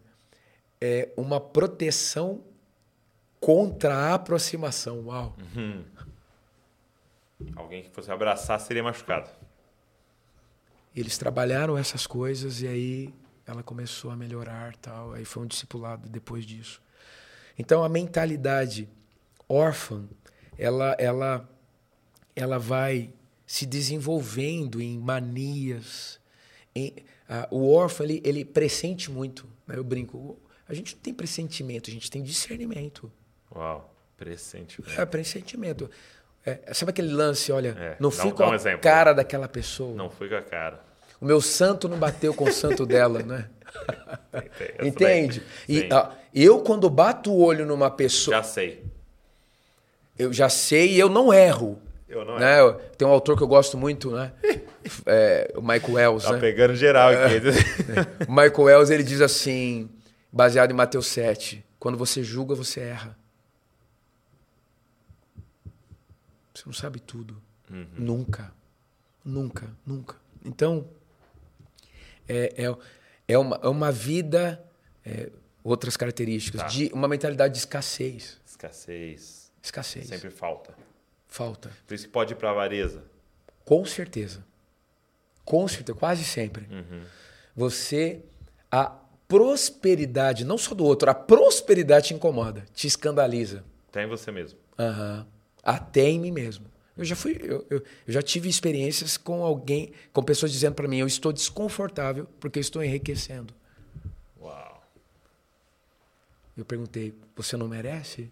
é, 0.81 1.09
uma 1.17 1.39
proteção 1.39 2.43
contra 3.39 3.95
a 3.95 4.13
aproximação. 4.13 5.05
Uau! 5.05 5.35
Alguém 7.55 7.83
que 7.83 7.89
fosse 7.89 8.11
abraçar 8.11 8.59
seria 8.59 8.83
machucado. 8.83 9.29
Eles 10.95 11.17
trabalharam 11.17 11.77
essas 11.77 12.05
coisas 12.05 12.61
e 12.61 12.67
aí 12.67 13.13
ela 13.45 13.63
começou 13.63 14.11
a 14.11 14.15
melhorar, 14.15 14.75
tal. 14.77 15.13
Aí 15.13 15.23
foi 15.23 15.43
um 15.43 15.47
discipulado 15.47 16.09
depois 16.09 16.45
disso. 16.45 16.81
Então 17.57 17.83
a 17.83 17.89
mentalidade 17.89 18.89
órfã, 19.47 20.07
ela 20.57 20.95
ela 20.99 21.49
ela 22.35 22.59
vai 22.59 23.13
se 23.45 23.65
desenvolvendo 23.65 24.81
em 24.81 24.99
manias. 24.99 26.19
Em, 26.75 26.93
o 27.49 27.73
órfão 27.73 28.05
ele, 28.05 28.21
ele 28.23 28.45
pressente 28.45 29.09
muito. 29.09 29.47
Né? 29.65 29.77
Eu 29.77 29.83
brinco. 29.83 30.37
A 30.69 30.73
gente 30.73 30.95
não 30.95 31.01
tem 31.01 31.13
pressentimento, 31.13 31.89
a 31.89 31.93
gente 31.93 32.09
tem 32.11 32.21
discernimento. 32.23 33.11
Uau. 33.53 33.93
Presente. 34.15 34.81
É 34.97 35.05
pressentimento. 35.05 35.89
É, 36.45 36.73
sabe 36.73 36.91
aquele 36.91 37.11
lance, 37.11 37.51
olha, 37.51 37.75
É, 37.79 37.95
não 37.99 38.11
fui 38.11 38.31
com 38.31 38.43
a 38.43 38.55
exemplo. 38.55 38.81
cara 38.81 39.11
daquela 39.13 39.47
pessoa. 39.47 39.95
Não 39.95 40.09
fui 40.09 40.29
com 40.29 40.35
a 40.35 40.41
cara. 40.41 40.79
O 41.19 41.25
meu 41.25 41.41
santo 41.41 41.89
não 41.89 41.97
bateu 41.97 42.33
com 42.33 42.45
o 42.45 42.51
santo 42.51 42.85
dela, 42.85 43.21
né? 43.23 43.49
Entende? 44.81 45.41
E 45.67 45.87
ó, 45.91 46.09
eu, 46.33 46.59
quando 46.61 46.89
bato 46.89 47.31
o 47.31 47.41
olho 47.43 47.65
numa 47.65 47.89
pessoa, 47.91 48.37
Já 48.37 48.43
sei. 48.43 48.83
eu 50.17 50.31
já 50.31 50.49
sei 50.49 50.91
e 50.93 50.99
eu 50.99 51.09
não 51.09 51.33
erro. 51.33 51.81
Eu 52.07 52.25
não 52.25 52.39
né? 52.39 52.59
Eu- 52.59 52.73
Tem 52.97 53.07
um 53.07 53.11
autor 53.11 53.37
que 53.37 53.43
eu 53.43 53.47
gosto 53.47 53.77
muito, 53.77 54.11
né? 54.11 54.31
É, 55.05 55.51
o 55.55 55.61
Michael 55.61 55.93
Wells, 55.93 56.23
Tá 56.25 56.33
né? 56.33 56.39
pegando 56.39 56.75
geral 56.75 57.09
aqui. 57.09 57.41
O 58.27 58.31
Michael 58.31 58.61
Wells 58.61 58.89
ele 58.89 59.03
diz 59.03 59.21
assim, 59.21 59.89
baseado 60.31 60.71
em 60.71 60.73
Mateus 60.73 61.07
7, 61.07 61.65
quando 61.79 61.97
você 61.97 62.23
julga, 62.23 62.55
você 62.55 62.79
erra. 62.81 63.17
Você 66.53 66.63
não 66.65 66.73
sabe 66.73 66.99
tudo. 66.99 67.41
Uhum. 67.69 67.87
Nunca. 67.97 68.53
Nunca, 69.23 69.69
nunca. 69.85 70.15
Então, 70.43 70.87
é, 72.27 72.65
é, 72.65 72.77
é, 73.27 73.37
uma, 73.37 73.59
é 73.61 73.67
uma 73.67 73.91
vida, 73.91 74.63
é, 75.05 75.29
outras 75.63 75.95
características, 75.95 76.61
Tá. 76.61 76.67
de 76.67 76.89
uma 76.93 77.07
mentalidade 77.07 77.53
de 77.53 77.59
escassez. 77.59 78.39
Escassez. 78.45 79.51
Escassez. 79.61 80.07
Sempre 80.07 80.29
falta. 80.31 80.73
Falta. 81.27 81.71
Por 81.87 81.93
isso 81.93 82.05
que 82.05 82.11
pode 82.11 82.33
ir 82.33 82.35
pra 82.37 82.49
avareza. 82.49 83.03
Com 83.63 83.85
certeza. 83.85 84.43
Com 85.45 85.67
certeza, 85.67 85.97
quase 85.97 86.23
sempre. 86.23 86.67
Você, 87.55 88.23
a 88.71 88.98
prosperidade, 89.29 90.43
não 90.43 90.57
só 90.57 90.73
do 90.75 90.83
outro, 90.83 91.09
a 91.09 91.13
prosperidade 91.13 92.07
te 92.07 92.13
incomoda, 92.13 92.65
te 92.73 92.87
escandaliza. 92.87 93.63
Até 93.87 94.03
em 94.03 94.07
você 94.07 94.31
mesmo. 94.31 94.59
Aham. 94.77 95.25
Até 95.63 96.01
em 96.09 96.19
mim 96.19 96.31
mesmo. 96.31 96.65
Eu 96.97 97.05
já 97.05 97.15
fui, 97.15 97.37
eu, 97.41 97.65
eu- 97.69 97.77
eu 98.07 98.13
já 98.13 98.21
tive 98.21 98.49
experiências 98.49 99.15
com 99.17 99.43
alguém, 99.43 99.93
com 100.11 100.21
pessoas 100.23 100.51
dizendo 100.51 100.73
para 100.73 100.87
mim, 100.87 100.97
eu 100.97 101.07
estou 101.07 101.31
desconfortável 101.31 102.27
porque 102.39 102.59
eu 102.59 102.61
estou 102.61 102.83
enriquecendo. 102.83 103.53
Uau. 104.41 104.83
Eu 106.57 106.65
perguntei, 106.65 107.13
você 107.35 107.55
não 107.55 107.67
merece? 107.69 108.29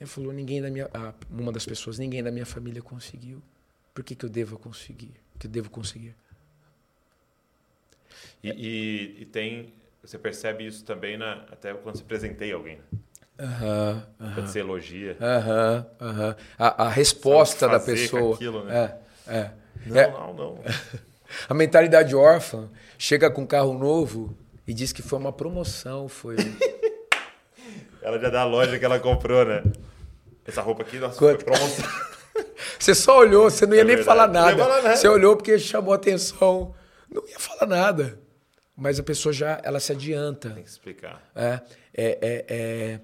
Ele 0.00 0.08
falou, 0.10 0.32
ninguém 0.32 0.60
da 0.60 0.68
minha, 0.70 0.90
ah, 0.92 1.14
uma 1.30 1.52
das 1.52 1.64
pessoas, 1.64 1.96
ninguém 1.98 2.22
da 2.24 2.30
minha 2.32 2.46
família 2.46 2.82
conseguiu. 2.82 3.40
Por 3.94 4.02
que, 4.02 4.16
que 4.16 4.24
eu 4.24 4.30
devo 4.30 4.58
conseguir? 4.58 5.12
Que 5.38 5.46
eu 5.46 5.50
devo 5.50 5.70
conseguir? 5.70 6.16
E, 8.42 8.50
e- 8.50 9.22
e 9.22 9.24
tem. 9.26 9.72
Você 10.02 10.18
percebe 10.18 10.66
isso 10.66 10.84
também 10.84 11.16
na, 11.16 11.44
até 11.52 11.72
quando 11.74 11.96
você 11.96 12.02
presenteia 12.04 12.54
alguém. 12.56 12.76
Né? 12.76 12.82
Aham, 13.40 14.06
Quando 14.34 14.46
você 14.48 14.58
elogia. 14.60 15.16
aham, 15.20 15.86
aham. 16.00 16.36
A, 16.58 16.84
a 16.84 16.88
resposta 16.88 17.68
da 17.68 17.78
pessoa. 17.80 18.34
aquilo, 18.34 18.64
né? 18.64 18.96
É, 19.26 19.34
é. 19.36 19.50
Não, 19.86 19.96
É, 20.00 20.10
não, 20.10 20.34
não. 20.34 20.58
A 21.48 21.54
mentalidade 21.54 22.14
órfã 22.14 22.68
chega 22.98 23.30
com 23.30 23.42
um 23.42 23.46
carro 23.46 23.72
novo 23.72 24.36
e 24.66 24.74
diz 24.74 24.92
que 24.92 25.00
foi 25.02 25.18
uma 25.18 25.32
promoção, 25.32 26.06
foi. 26.08 26.36
Ela 28.02 28.18
já 28.18 28.28
dá 28.28 28.40
a 28.42 28.44
loja 28.44 28.78
que 28.78 28.84
ela 28.84 28.98
comprou, 28.98 29.44
né? 29.44 29.62
Essa 30.44 30.60
roupa 30.60 30.82
aqui, 30.82 30.98
nossa, 30.98 31.16
Quanto? 31.18 31.44
foi 31.44 31.54
promoção. 31.54 31.84
Você 32.78 32.94
só 32.96 33.18
olhou, 33.18 33.48
você 33.48 33.64
não 33.64 33.74
ia 33.76 33.82
É 33.82 33.84
nem 33.84 33.96
falar 34.02 34.26
Não 34.26 34.34
ia 34.34 34.40
nada. 34.46 34.58
falar 34.58 34.82
nada. 34.82 34.96
Você 34.96 35.06
olhou 35.06 35.36
porque 35.36 35.56
chamou 35.58 35.94
atenção. 35.94 36.74
Não 37.08 37.22
ia 37.28 37.38
falar 37.38 37.66
nada. 37.66 38.18
Mas 38.76 38.98
a 38.98 39.02
pessoa 39.02 39.32
já 39.32 39.60
ela 39.62 39.78
se 39.80 39.92
adianta. 39.92 40.50
Tem 40.50 40.62
que 40.62 40.68
explicar. 40.70 41.30
É, 41.34 41.60
é, 41.94 42.18
é, 42.22 42.44
é, 42.48 43.00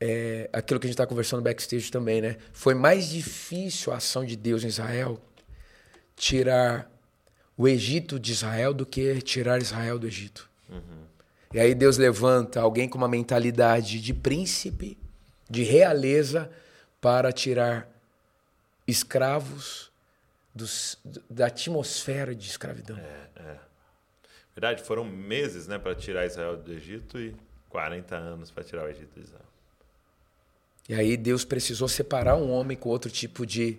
é 0.00 0.50
aquilo 0.52 0.78
que 0.78 0.86
a 0.86 0.88
gente 0.88 0.94
está 0.94 1.06
conversando 1.06 1.42
backstage 1.42 1.90
também, 1.90 2.20
né? 2.20 2.36
Foi 2.52 2.72
mais 2.74 3.08
difícil 3.08 3.92
a 3.92 3.96
ação 3.96 4.24
de 4.24 4.36
Deus 4.36 4.62
em 4.64 4.68
Israel 4.68 5.20
tirar 6.16 6.90
o 7.56 7.66
Egito 7.68 8.18
de 8.18 8.32
Israel 8.32 8.72
do 8.72 8.86
que 8.86 9.20
tirar 9.22 9.60
Israel 9.60 9.98
do 9.98 10.06
Egito. 10.06 10.48
E 11.52 11.60
aí 11.60 11.74
Deus 11.74 11.98
levanta 11.98 12.60
alguém 12.60 12.88
com 12.88 12.96
uma 12.96 13.08
mentalidade 13.08 14.00
de 14.00 14.14
príncipe, 14.14 14.96
de 15.50 15.62
realeza, 15.64 16.50
para 17.00 17.30
tirar 17.32 17.88
escravos 18.86 19.90
dos- 20.54 20.98
da 21.28 21.46
atmosfera 21.46 22.34
de 22.34 22.48
escravidão. 22.48 22.96
Verdade, 24.54 24.82
foram 24.82 25.04
meses, 25.04 25.66
né, 25.66 25.78
para 25.78 25.94
tirar 25.94 26.26
Israel 26.26 26.56
do 26.56 26.72
Egito 26.72 27.18
e 27.18 27.34
40 27.70 28.14
anos 28.14 28.50
para 28.50 28.62
tirar 28.62 28.84
o 28.84 28.88
Egito 28.88 29.18
de 29.18 29.24
Israel. 29.26 29.44
E 30.88 30.94
aí 30.94 31.16
Deus 31.16 31.44
precisou 31.44 31.88
separar 31.88 32.36
um 32.36 32.50
homem 32.50 32.76
com 32.76 32.88
outro 32.88 33.10
tipo 33.10 33.46
de, 33.46 33.78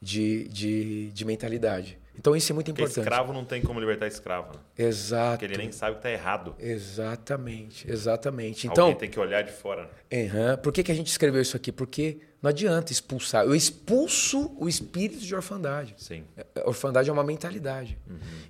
de, 0.00 0.48
de, 0.48 1.10
de 1.12 1.24
mentalidade. 1.24 1.98
Então 2.18 2.36
isso 2.36 2.52
é 2.52 2.54
muito 2.54 2.66
Porque 2.66 2.82
importante. 2.82 3.04
escravo 3.04 3.32
não 3.32 3.44
tem 3.44 3.62
como 3.62 3.80
libertar 3.80 4.06
escravo, 4.06 4.52
né? 4.54 4.60
Exato. 4.76 5.38
Porque 5.38 5.44
ele 5.46 5.56
nem 5.56 5.72
sabe 5.72 5.96
que 5.96 6.02
tá 6.02 6.10
errado. 6.10 6.54
Exatamente, 6.58 7.90
exatamente. 7.90 8.66
Então, 8.66 8.84
Alguém 8.84 8.98
tem 8.98 9.10
que 9.10 9.18
olhar 9.18 9.42
de 9.42 9.52
fora. 9.52 9.88
né? 10.10 10.24
aham, 10.26 10.56
por 10.58 10.72
que, 10.72 10.82
que 10.82 10.92
a 10.92 10.94
gente 10.94 11.06
escreveu 11.06 11.40
isso 11.40 11.56
aqui? 11.56 11.72
Porque 11.72 12.20
não 12.42 12.48
adianta 12.50 12.90
expulsar. 12.92 13.44
Eu 13.44 13.54
expulso 13.54 14.52
o 14.58 14.68
espírito 14.68 15.20
de 15.20 15.34
orfandade. 15.34 15.94
Sim. 15.96 16.24
A 16.56 16.68
Orfandade 16.68 17.08
é 17.08 17.12
uma 17.12 17.22
mentalidade 17.24 17.96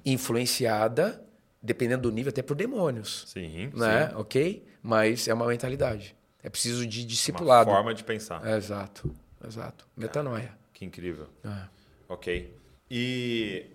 influenciada, 0.05 1.23
dependendo 1.63 2.03
do 2.09 2.13
nível, 2.15 2.31
até 2.31 2.43
por 2.43 2.57
demônios. 2.57 3.25
Sim, 3.27 3.71
Né? 3.75 4.09
sim. 4.09 4.15
Ok? 4.17 4.67
Mas 4.83 5.29
é 5.29 5.35
uma 5.35 5.47
mentalidade. 5.47 6.17
É 6.43 6.49
preciso 6.49 6.87
de 6.87 7.01
Uma 7.01 7.07
discipulado. 7.07 7.71
forma 7.71 7.95
de 7.95 8.03
pensar. 8.03 8.45
É, 8.47 8.57
Exato, 8.57 9.15
exato. 9.47 9.87
Metanoia. 9.97 10.53
Que 10.73 10.85
incrível. 10.85 11.27
É. 11.45 11.69
Ok. 12.09 12.53
E, 12.91 13.67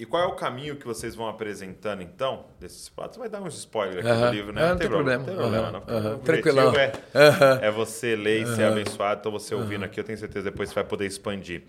e 0.00 0.06
qual 0.06 0.22
é 0.22 0.26
o 0.26 0.32
caminho 0.32 0.76
que 0.76 0.86
vocês 0.86 1.14
vão 1.14 1.28
apresentando, 1.28 2.00
então, 2.02 2.46
desses 2.58 2.88
platos? 2.88 3.16
Você 3.16 3.20
vai 3.20 3.28
dar 3.28 3.42
uns 3.42 3.54
spoilers 3.54 3.98
aqui 3.98 4.08
Aham. 4.08 4.30
do 4.30 4.34
livro, 4.34 4.52
né? 4.54 4.64
Ah, 4.64 4.68
não 4.70 4.76
tem 4.78 4.88
problema. 4.88 5.18
Não 5.18 5.26
tem 5.26 5.36
problema, 5.36 5.66
Aham, 5.68 5.72
não. 5.72 5.94
aham. 5.94 6.10
O 6.12 6.14
objetivo 6.14 6.24
Tranquilão. 6.24 6.74
É, 6.74 7.66
é 7.66 7.70
você 7.70 8.16
ler 8.16 8.40
e 8.40 8.46
ser 8.46 8.64
abençoado. 8.64 9.20
Então, 9.20 9.30
você 9.30 9.54
ouvindo 9.54 9.84
aqui, 9.84 10.00
eu 10.00 10.04
tenho 10.04 10.16
certeza 10.16 10.50
depois 10.50 10.70
você 10.70 10.74
vai 10.74 10.84
poder 10.84 11.04
expandir. 11.04 11.64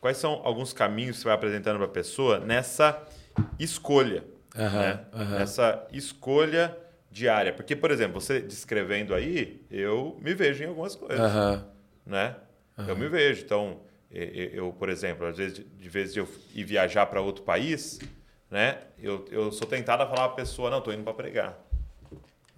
Quais 0.00 0.16
são 0.16 0.40
alguns 0.42 0.72
caminhos 0.72 1.14
que 1.14 1.22
você 1.22 1.28
vai 1.28 1.34
apresentando 1.36 1.76
para 1.76 1.86
a 1.86 1.88
pessoa 1.88 2.40
nessa 2.40 3.00
escolha? 3.56 4.24
Né? 4.52 5.00
Nessa 5.38 5.86
escolha 5.92 6.76
diária. 7.08 7.52
Porque, 7.52 7.76
por 7.76 7.92
exemplo, 7.92 8.20
você 8.20 8.40
descrevendo 8.40 9.14
aí, 9.14 9.64
eu 9.70 10.18
me 10.20 10.34
vejo 10.34 10.64
em 10.64 10.66
algumas 10.66 10.96
coisas 10.96 11.20
né? 12.04 12.34
Eu 12.78 12.96
me 12.96 13.08
vejo. 13.08 13.44
Então, 13.44 13.80
eu, 14.10 14.72
por 14.72 14.88
exemplo, 14.88 15.26
às 15.26 15.36
vezes, 15.36 15.58
de 15.58 15.88
vez 15.88 16.12
de 16.12 16.20
eu 16.20 16.28
ir 16.54 16.64
viajar 16.64 17.06
para 17.06 17.20
outro 17.20 17.42
país, 17.44 17.98
né? 18.50 18.82
Eu, 18.98 19.26
eu 19.30 19.50
sou 19.52 19.66
tentado 19.66 20.02
a 20.02 20.06
falar 20.06 20.28
para 20.28 20.32
a 20.32 20.36
pessoa, 20.36 20.70
não, 20.70 20.78
estou 20.78 20.92
indo 20.94 21.02
para 21.04 21.14
pregar, 21.14 21.58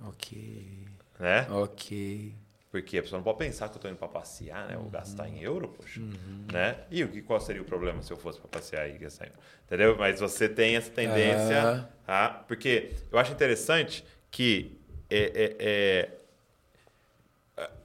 Ok. 0.07 0.87
né? 1.19 1.47
Ok. 1.51 2.35
Porque 2.71 2.99
a 2.99 3.03
pessoa 3.03 3.19
não 3.19 3.25
pode 3.25 3.39
pensar 3.39 3.69
que 3.69 3.75
eu 3.75 3.79
estou 3.79 3.91
indo 3.91 3.97
para 3.99 4.09
passear, 4.09 4.69
né? 4.69 4.77
Ou 4.77 4.91
gastar 4.91 5.27
em 5.27 5.43
euro, 5.43 5.69
poxa, 5.69 6.01
né? 6.53 6.77
E 6.91 7.03
o 7.03 7.09
que 7.09 7.23
qual 7.23 7.41
seria 7.41 7.63
o 7.63 7.65
problema 7.65 8.03
se 8.03 8.13
eu 8.13 8.17
fosse 8.17 8.39
para 8.39 8.49
passear 8.49 8.89
e 8.89 8.99
gastar 8.99 9.25
em 9.25 9.29
euro? 9.31 9.41
Entendeu? 9.67 9.97
Mas 9.99 10.21
você 10.21 10.49
tem 10.49 10.77
essa 10.77 10.91
tendência, 10.91 11.89
a, 12.07 12.29
porque 12.47 12.93
eu 13.11 13.19
acho 13.19 13.33
interessante 13.33 14.05
que 14.31 14.79
é, 15.09 15.19
é- 15.19 15.57
é, 15.59 16.17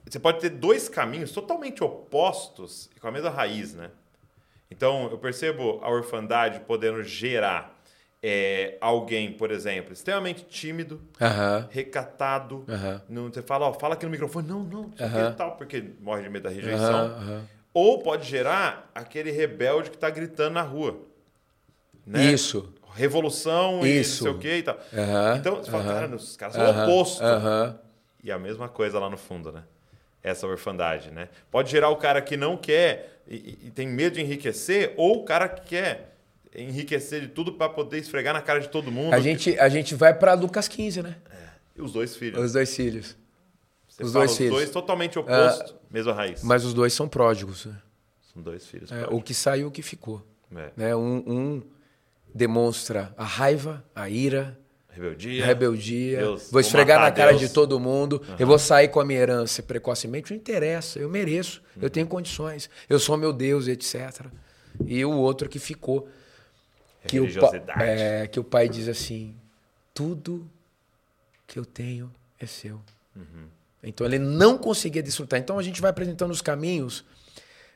você 0.08 0.18
pode 0.18 0.40
ter 0.40 0.50
dois 0.50 0.88
caminhos 0.88 1.32
totalmente 1.32 1.82
opostos 1.82 2.90
e 2.96 3.00
com 3.00 3.08
a 3.08 3.10
mesma 3.10 3.30
raiz, 3.30 3.74
né? 3.74 3.90
Então, 4.70 5.08
eu 5.10 5.18
percebo 5.18 5.80
a 5.82 5.90
orfandade 5.90 6.60
podendo 6.60 7.02
gerar 7.02 7.80
é, 8.22 8.76
alguém, 8.80 9.32
por 9.32 9.50
exemplo, 9.50 9.92
extremamente 9.92 10.44
tímido, 10.44 11.00
Aham. 11.20 11.68
recatado. 11.70 12.64
Aham. 12.68 13.02
Não, 13.08 13.28
você 13.28 13.42
fala, 13.42 13.66
ó, 13.68 13.72
fala 13.74 13.94
aqui 13.94 14.04
no 14.04 14.10
microfone. 14.10 14.48
Não, 14.48 14.64
não, 14.64 14.90
Aham. 14.98 15.20
é 15.20 15.30
tal, 15.32 15.56
porque 15.56 15.84
morre 16.00 16.22
de 16.22 16.30
medo 16.30 16.44
da 16.44 16.50
rejeição. 16.50 17.14
Ou 17.72 18.02
pode 18.02 18.26
gerar 18.26 18.90
aquele 18.94 19.30
rebelde 19.30 19.90
que 19.90 19.96
está 19.96 20.08
gritando 20.08 20.54
na 20.54 20.62
rua. 20.62 20.98
Né? 22.06 22.24
Isso. 22.32 22.72
Revolução 22.94 23.84
e 23.84 24.00
Isso. 24.00 24.24
não 24.24 24.32
sei 24.32 24.38
o 24.38 24.40
que 24.40 24.56
e 24.58 24.62
tal. 24.62 24.78
Então, 25.36 25.56
você 25.56 25.70
fala, 25.70 25.84
cara, 25.84 26.16
os 26.16 26.36
caras 26.36 26.54
são 26.54 26.64
o 26.64 26.68
Aham, 26.68 26.82
oposto. 26.84 27.24
Aham. 27.24 27.78
E 28.22 28.32
a 28.32 28.38
mesma 28.38 28.68
coisa 28.68 28.98
lá 28.98 29.10
no 29.10 29.18
fundo, 29.18 29.52
né? 29.52 29.64
Essa 30.24 30.46
orfandade, 30.46 31.10
né? 31.10 31.28
Pode 31.50 31.70
gerar 31.70 31.90
o 31.90 31.96
cara 31.96 32.20
que 32.22 32.34
não 32.36 32.56
quer 32.56 33.20
e, 33.28 33.58
e- 33.66 33.70
tem 33.70 33.86
medo 33.86 34.14
de 34.14 34.22
enriquecer, 34.22 34.94
ou 34.96 35.18
o 35.20 35.24
cara 35.24 35.48
que 35.48 35.66
quer 35.68 36.16
enriquecer 36.56 37.20
de 37.20 37.28
tudo 37.28 37.52
para 37.52 37.68
poder 37.68 37.98
esfregar 37.98 38.32
na 38.32 38.40
cara 38.40 38.58
de 38.58 38.68
todo 38.70 38.90
mundo. 38.90 39.12
A 39.12 39.20
gente, 39.20 39.56
a 39.58 39.68
gente 39.68 39.94
vai 39.94 40.14
para 40.14 40.32
Lucas 40.34 40.66
15, 40.66 41.02
né? 41.02 41.16
E 41.76 41.82
os 41.82 41.92
dois 41.92 42.16
filhos. 42.16 42.40
Os 42.42 42.52
dois 42.52 42.74
filhos. 42.74 43.16
Você 43.88 44.02
os 44.02 44.12
fala, 44.12 44.24
dois 44.24 44.30
os 44.32 44.36
filhos. 44.38 44.52
dois 44.54 44.70
totalmente 44.70 45.18
opostos, 45.18 45.74
mesma 45.90 46.12
raiz. 46.12 46.42
Mas 46.42 46.64
os 46.64 46.72
dois 46.72 46.92
são 46.92 47.06
pródigos. 47.06 47.66
né? 47.66 47.76
São 48.32 48.42
dois 48.42 48.66
filhos. 48.66 48.90
É, 48.90 49.06
o 49.10 49.20
que 49.20 49.34
saiu, 49.34 49.68
o 49.68 49.70
que 49.70 49.82
ficou. 49.82 50.22
É. 50.56 50.70
Né? 50.76 50.96
Um, 50.96 51.22
um 51.26 51.62
demonstra 52.34 53.12
a 53.16 53.24
raiva, 53.24 53.84
a 53.94 54.08
ira, 54.08 54.58
Rebeldia. 54.94 55.44
rebeldia. 55.44 56.18
Deus, 56.18 56.50
vou 56.50 56.60
esfregar 56.60 57.00
na 57.00 57.10
cara 57.10 57.30
Deus. 57.30 57.40
de 57.40 57.48
todo 57.50 57.78
mundo. 57.80 58.22
Eu 58.38 58.46
vou 58.46 58.58
sair 58.58 58.88
com 58.88 59.00
a 59.00 59.04
minha 59.04 59.18
herança 59.18 59.62
precocemente. 59.62 60.30
Não 60.30 60.36
interessa, 60.38 60.98
eu 60.98 61.08
mereço. 61.08 61.62
Eu 61.80 61.90
tenho 61.90 62.06
condições. 62.06 62.70
Eu 62.88 62.98
sou 62.98 63.16
meu 63.16 63.32
Deus, 63.32 63.66
etc. 63.68 64.26
E 64.86 65.04
o 65.04 65.10
outro 65.12 65.48
que 65.48 65.58
ficou. 65.58 66.08
Que 67.06 67.20
o, 67.20 67.28
é, 67.80 68.26
que 68.28 68.40
o 68.40 68.44
pai 68.44 68.68
diz 68.68 68.88
assim: 68.88 69.34
tudo 69.92 70.48
que 71.46 71.58
eu 71.58 71.64
tenho 71.64 72.10
é 72.40 72.46
seu. 72.46 72.80
Uhum. 73.14 73.46
Então 73.82 74.06
ele 74.06 74.18
não 74.18 74.56
conseguia 74.56 75.02
desfrutar. 75.02 75.38
Então 75.38 75.58
a 75.58 75.62
gente 75.62 75.80
vai 75.80 75.90
apresentando 75.90 76.30
os 76.30 76.40
caminhos. 76.40 77.04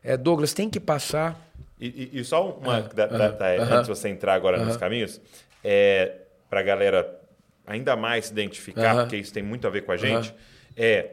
É, 0.02 0.16
Douglas 0.16 0.54
tem 0.54 0.70
que 0.70 0.80
passar. 0.80 1.38
E, 1.80 1.86
e- 2.14 2.20
e 2.20 2.24
só 2.24 2.50
uma, 2.52 2.78
Ah, 2.78 2.80
da- 2.80 3.06
da- 3.06 3.28
da- 3.28 3.46
aham. 3.56 3.74
antes 3.76 3.88
de 3.88 3.94
você 3.96 4.08
entrar 4.08 4.34
agora 4.34 4.64
nos 4.64 4.76
caminhos, 4.76 5.20
é, 5.62 6.12
para 6.49 6.61
a 6.61 6.62
galera 6.62 7.20
ainda 7.66 7.94
mais 7.96 8.26
se 8.26 8.32
identificar, 8.32 8.92
Aham. 8.92 9.03
porque 9.03 9.16
isso 9.16 9.32
tem 9.32 9.42
muito 9.42 9.66
a 9.66 9.70
ver 9.70 9.82
com 9.82 9.92
a 9.92 9.96
gente, 9.96 10.34
é 10.76 11.11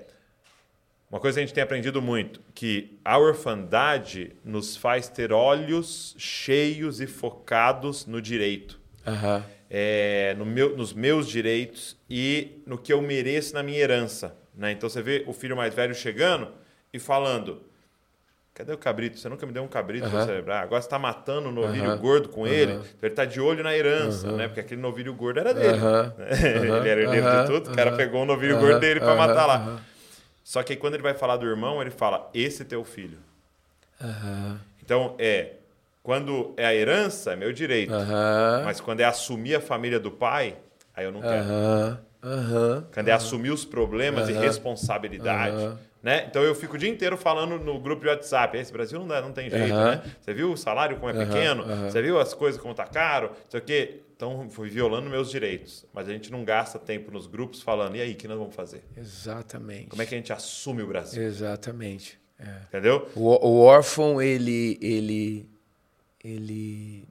Uma 1.11 1.19
coisa 1.19 1.35
que 1.37 1.43
a 1.43 1.45
gente 1.45 1.53
tem 1.53 1.63
aprendido 1.63 2.01
muito, 2.01 2.41
que 2.53 2.97
a 3.03 3.17
orfandade 3.17 4.33
nos 4.43 4.75
faz 4.75 5.07
ter 5.07 5.31
olhos 5.31 6.15
cheios 6.17 6.99
e 6.99 7.07
focados 7.07 8.05
no 8.05 8.21
direito. 8.21 8.79
Aham. 9.05 9.45
É, 9.69 10.35
no 10.37 10.45
meu, 10.45 10.75
nos 10.75 10.93
meus 10.93 11.27
direitos 11.27 11.97
e 12.09 12.61
no 12.65 12.77
que 12.77 12.91
eu 12.91 13.01
mereço 13.01 13.53
na 13.53 13.63
minha 13.63 13.79
herança. 13.79 14.35
Né? 14.53 14.71
Então 14.71 14.89
você 14.89 15.01
vê 15.01 15.23
o 15.27 15.33
filho 15.33 15.55
mais 15.55 15.73
velho 15.73 15.93
chegando 15.93 16.51
e 16.93 16.99
falando: 16.99 17.61
Cadê 18.55 18.71
o 18.71 18.77
cabrito? 18.77 19.19
Você 19.19 19.27
nunca 19.27 19.45
me 19.45 19.51
deu 19.51 19.61
um 19.63 19.67
cabrito 19.67 20.07
para 20.09 20.19
Aham. 20.19 20.27
celebrar. 20.27 20.63
Agora 20.63 20.81
você 20.81 20.87
está 20.87 20.97
matando 20.97 21.49
o 21.49 21.51
novilho 21.51 21.89
Aham. 21.89 21.97
gordo 21.97 22.29
com 22.29 22.47
ele. 22.47 22.71
Aham. 22.71 22.81
Então 22.81 22.99
ele 23.01 23.11
está 23.11 23.25
de 23.25 23.41
olho 23.41 23.61
na 23.61 23.75
herança, 23.75 24.31
né? 24.31 24.47
Porque 24.47 24.61
aquele 24.61 24.79
novilho 24.79 25.13
gordo 25.13 25.41
era 25.41 25.53
dele. 25.53 25.77
Né? 25.77 26.13
ele 26.79 26.89
era 26.89 27.01
herdeiro 27.01 27.29
de 27.29 27.45
tudo. 27.47 27.69
O 27.69 27.75
cara 27.75 27.91
pegou 27.91 28.23
o 28.23 28.25
novilho 28.25 28.57
gordo 28.57 28.79
dele 28.79 29.01
para 29.01 29.13
matar 29.13 29.45
lá. 29.45 29.81
Só 30.41 30.63
que 30.63 30.71
aí 30.71 30.77
quando 30.77 30.93
ele 30.93 31.03
vai 31.03 31.13
falar 31.13 31.35
do 31.35 31.45
irmão, 31.45 31.81
ele 31.81 31.91
fala: 31.91 32.29
Esse 32.33 32.63
teu 32.63 32.85
filho. 32.85 33.17
Então 34.81 35.15
é. 35.19 35.55
Quando 36.01 36.53
é 36.55 36.65
a 36.65 36.73
herança, 36.73 37.33
é 37.33 37.35
meu 37.35 37.51
direito. 37.51 37.91
Mas 38.63 38.79
quando 38.79 39.01
é 39.01 39.03
assumir 39.03 39.55
a 39.55 39.59
família 39.59 39.99
do 39.99 40.11
pai, 40.11 40.55
aí 40.95 41.03
eu 41.03 41.11
não 41.11 41.21
quero. 41.21 41.45
Quando 42.93 43.09
é 43.09 43.11
assumir 43.11 43.49
os 43.49 43.65
problemas 43.65 44.29
e 44.29 44.31
responsabilidade. 44.31 45.77
Né? 46.05 46.23
Então 46.29 46.43
eu 46.43 46.53
fico 46.53 46.75
o 46.75 46.77
dia 46.77 46.87
inteiro 46.87 47.17
falando 47.17 47.57
no 47.57 47.79
grupo 47.79 48.03
de 48.03 48.07
WhatsApp. 48.09 48.55
Esse 48.59 48.71
Brasil 48.71 48.99
não, 48.99 49.07
dá, 49.07 49.23
não 49.23 49.31
tem 49.31 49.49
jeito, 49.49 49.73
Aham. 49.73 49.95
né? 49.95 50.15
Você 50.21 50.35
viu 50.35 50.51
o 50.51 50.55
salário 50.55 50.97
como 50.99 51.09
é 51.09 51.13
Aham, 51.15 51.25
pequeno? 51.25 51.63
aham. 51.63 51.89
Você 51.89 51.99
viu 51.99 52.19
as 52.19 52.31
coisas 52.31 52.61
como 52.61 52.75
tá 52.75 52.85
caro? 52.85 53.29
Não 53.29 53.49
sei 53.49 53.59
o 53.59 53.63
quê. 53.63 54.01
Então 54.15 54.47
fui 54.47 54.69
violando 54.69 55.09
meus 55.09 55.31
direitos. 55.31 55.83
Mas 55.91 56.07
a 56.07 56.11
gente 56.11 56.31
não 56.31 56.45
gasta 56.45 56.77
tempo 56.77 57.09
nos 57.09 57.25
grupos 57.25 57.63
falando, 57.63 57.95
e 57.95 58.01
aí, 58.01 58.11
o 58.13 58.15
que 58.15 58.27
nós 58.27 58.37
vamos 58.37 58.53
fazer? 58.53 58.83
Exatamente. 58.95 59.87
Como 59.87 59.99
é 59.99 60.05
que 60.05 60.13
a 60.13 60.17
gente 60.19 60.31
assume 60.31 60.83
o 60.83 60.87
Brasil? 60.87 61.23
Exatamente. 61.23 62.19
É. 62.37 62.51
Entendeu? 62.67 63.09
O, 63.15 63.23
o 63.47 63.61
órfão, 63.61 64.21
ele, 64.21 64.77
ele, 64.79 65.49
ele 66.23 67.03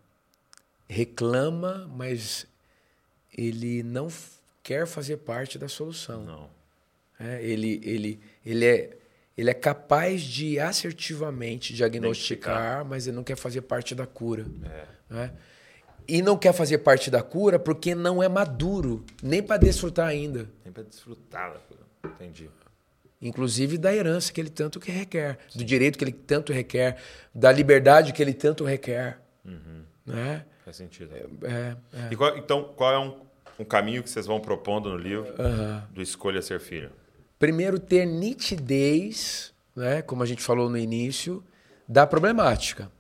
reclama, 0.89 1.91
mas 1.93 2.47
ele 3.37 3.83
não 3.83 4.07
quer 4.63 4.87
fazer 4.87 5.17
parte 5.17 5.59
da 5.59 5.67
solução. 5.67 6.23
Não. 6.25 6.64
É, 7.19 7.43
ele, 7.43 7.81
ele, 7.85 8.21
ele, 8.45 8.65
é, 8.67 8.97
ele 9.37 9.51
é 9.51 9.55
capaz 9.55 10.23
de 10.23 10.59
assertivamente 10.59 11.73
diagnosticar, 11.75 12.85
mas 12.85 13.07
ele 13.07 13.17
não 13.17 13.25
quer 13.25 13.37
fazer 13.37 13.63
parte 13.63 13.95
da 13.95 14.07
cura. 14.07 14.47
É. 14.65 14.85
né? 15.15 15.33
E 16.07 16.21
não 16.21 16.37
quer 16.37 16.53
fazer 16.53 16.79
parte 16.79 17.11
da 17.11 17.23
cura 17.23 17.59
porque 17.59 17.95
não 17.95 18.23
é 18.23 18.29
maduro, 18.29 19.05
nem 19.23 19.43
para 19.43 19.57
desfrutar 19.57 20.07
ainda. 20.09 20.49
Tem 20.63 20.73
pra 20.73 20.83
desfrutar 20.83 21.53
da 21.55 21.59
coisa. 21.61 21.83
Entendi. 22.05 22.51
Inclusive 23.23 23.79
da 23.79 23.95
herança 23.95 24.31
que 24.31 24.39
ele 24.39 24.51
tanto 24.51 24.79
que 24.79 24.91
requer, 24.93 25.39
do 25.55 25.65
direito 25.65 25.97
que 25.97 26.05
ele 26.05 26.13
tanto 26.13 26.53
requer, 26.53 26.99
da 27.35 27.51
liberdade 27.51 28.13
que 28.13 28.21
ele 28.21 28.35
tanto 28.35 28.65
requer. 28.65 29.19
Né? 30.05 30.45
Faz 30.65 30.77
sentido. 30.77 31.11
É, 31.43 31.77
é. 31.93 32.09
E 32.11 32.17
qual- 32.17 32.37
então, 32.37 32.65
qual 32.77 32.93
é 32.93 32.99
um, 32.99 33.21
um 33.61 33.65
caminho 33.65 34.03
que 34.03 34.11
vocês 34.11 34.27
vão 34.27 34.39
propondo 34.41 34.91
no 34.91 34.99
livro 34.99 35.35
Aham. 35.39 35.89
do 35.91 36.03
Escolha 36.03 36.43
Ser 36.43 36.61
Filho? 36.61 36.91
Primeiro, 37.45 37.79
ter 37.79 38.07
nitidez, 38.07 39.53
né, 39.77 40.01
como 40.01 40.23
a 40.23 40.27
gente 40.27 40.41
falou 40.43 40.71
no 40.71 40.79
início, 40.79 41.45
da 41.87 42.07
problemática. 42.07 42.91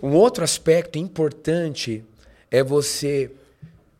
Um 0.00 0.12
outro 0.12 0.44
aspecto 0.44 0.96
importante 0.96 2.04
é 2.52 2.62
você 2.62 3.32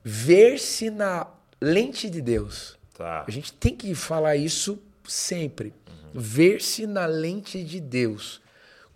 ver-se 0.05 0.91
na 0.91 1.27
lente 1.61 2.09
de 2.09 2.23
Deus. 2.23 2.79
Tá. 2.97 3.25
A 3.27 3.31
gente 3.33 3.53
tem 3.53 3.75
que 3.75 3.97
falar 3.97 4.37
isso 4.37 4.79
sempre. 5.09 5.75
Ver-se 6.15 6.87
na 6.87 7.05
lente 7.05 7.65
de 7.65 7.81
Deus. 7.81 8.41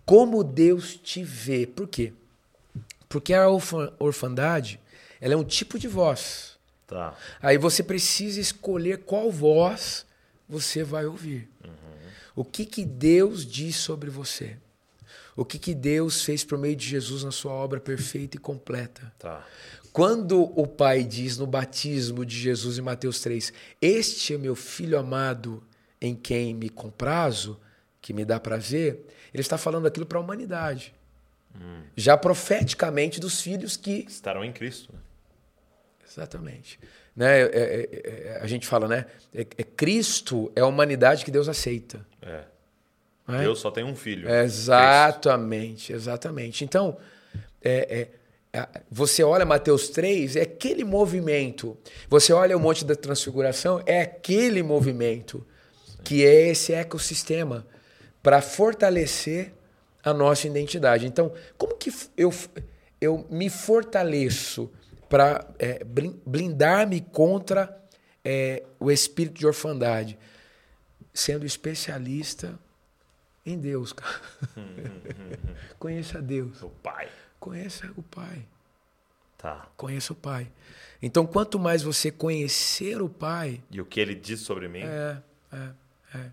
Como 0.05 0.45
Deus 0.45 0.95
te 0.95 1.25
vê. 1.25 1.67
Por 1.67 1.89
quê? 1.89 2.13
Porque 3.09 3.33
a 3.33 3.49
orfa- 3.49 3.91
orfandade 3.99 4.79
ela 5.19 5.33
é 5.33 5.37
um 5.37 5.43
tipo 5.43 5.77
de 5.77 5.89
voz. 5.89 6.57
Tá. 6.87 7.17
Aí 7.41 7.57
você 7.57 7.83
precisa 7.83 8.39
escolher 8.39 8.99
qual 8.99 9.29
voz 9.29 10.09
você 10.51 10.83
vai 10.83 11.05
ouvir. 11.05 11.49
O 12.35 12.43
que, 12.43 12.65
que 12.65 12.83
Deus 12.83 13.45
diz 13.45 13.77
sobre 13.77 14.09
você? 14.09 14.57
O 15.33 15.45
que, 15.45 15.57
que 15.57 15.73
Deus 15.73 16.23
fez 16.25 16.43
por 16.43 16.57
meio 16.57 16.75
de 16.75 16.85
Jesus 16.85 17.23
na 17.23 17.31
sua 17.31 17.53
obra 17.53 17.79
perfeita 17.79 18.35
e 18.35 18.39
completa? 18.39 19.13
Tá. 19.17 19.47
Quando 19.93 20.43
o 20.59 20.67
Pai 20.67 21.05
diz 21.05 21.37
no 21.37 21.47
batismo 21.47 22.25
de 22.25 22.37
Jesus 22.37 22.77
em 22.77 22.81
Mateus 22.81 23.21
3: 23.21 23.53
Este 23.81 24.33
é 24.33 24.37
meu 24.37 24.55
filho 24.55 24.99
amado 24.99 25.63
em 26.01 26.13
quem 26.13 26.53
me 26.53 26.69
comprazo, 26.69 27.57
que 28.01 28.11
me 28.11 28.25
dá 28.25 28.39
prazer, 28.39 29.05
ele 29.33 29.41
está 29.41 29.57
falando 29.57 29.87
aquilo 29.87 30.05
para 30.05 30.17
a 30.17 30.21
humanidade. 30.21 30.93
Já 31.95 32.17
profeticamente 32.17 33.19
dos 33.19 33.41
filhos 33.41 33.77
que 33.77 34.05
Estarão 34.07 34.43
em 34.43 34.51
Cristo. 34.51 34.91
né? 34.93 34.99
Exatamente. 36.09 36.77
Né? 37.15 37.41
é- 37.41 37.45
é- 37.45 37.89
é- 37.91 38.39
a 38.41 38.47
gente 38.47 38.65
fala, 38.65 38.87
né? 38.87 39.05
É, 39.35 39.41
é 39.41 39.63
Cristo 39.63 40.51
é 40.55 40.61
a 40.61 40.65
humanidade 40.65 41.25
que 41.25 41.31
Deus 41.31 41.49
aceita. 41.49 42.05
É. 42.21 42.43
Deus 43.39 43.59
só 43.59 43.71
tem 43.71 43.83
um 43.83 43.95
filho. 43.95 44.29
Exatamente, 44.29 45.93
exatamente. 45.93 46.63
Então, 46.65 46.97
você 48.89 49.23
olha 49.23 49.45
Mateus 49.45 49.89
3, 49.89 50.35
é 50.35 50.41
aquele 50.41 50.83
movimento. 50.83 51.77
Você 52.09 52.33
olha 52.33 52.57
o 52.57 52.59
Monte 52.59 52.83
da 52.83 52.95
Transfiguração, 52.95 53.81
é 53.85 54.01
aquele 54.01 54.61
movimento 54.61 55.45
que 56.03 56.25
é 56.25 56.49
esse 56.49 56.73
ecossistema 56.73 57.65
para 58.21 58.41
fortalecer 58.41 59.53
a 60.03 60.13
nossa 60.13 60.47
identidade. 60.47 61.05
Então, 61.05 61.31
como 61.57 61.75
que 61.75 61.93
eu, 62.17 62.33
eu 62.99 63.25
me 63.29 63.49
fortaleço 63.49 64.69
para 65.11 65.45
blindar-me 66.25 67.01
contra 67.01 67.77
é, 68.23 68.63
o 68.79 68.89
espírito 68.89 69.37
de 69.37 69.45
orfandade? 69.45 70.17
Sendo 71.13 71.45
especialista 71.45 72.57
em 73.45 73.59
Deus, 73.59 73.91
cara. 73.91 74.21
Conheça 75.77 76.21
Deus. 76.21 76.61
O 76.61 76.69
pai. 76.69 77.09
Conheça 77.41 77.91
o 77.97 78.03
Pai. 78.03 78.45
Tá. 79.37 79.67
Conheça 79.75 80.13
o 80.13 80.15
Pai. 80.15 80.49
Então, 81.01 81.25
quanto 81.25 81.59
mais 81.59 81.81
você 81.81 82.11
conhecer 82.11 83.01
o 83.01 83.09
Pai, 83.09 83.61
E 83.71 83.81
o 83.81 83.85
que 83.85 83.99
ele 83.99 84.13
diz 84.15 84.41
sobre 84.41 84.67
mim? 84.67 84.83
é, 84.83 85.17
é, 85.51 85.69
é, 86.13 86.31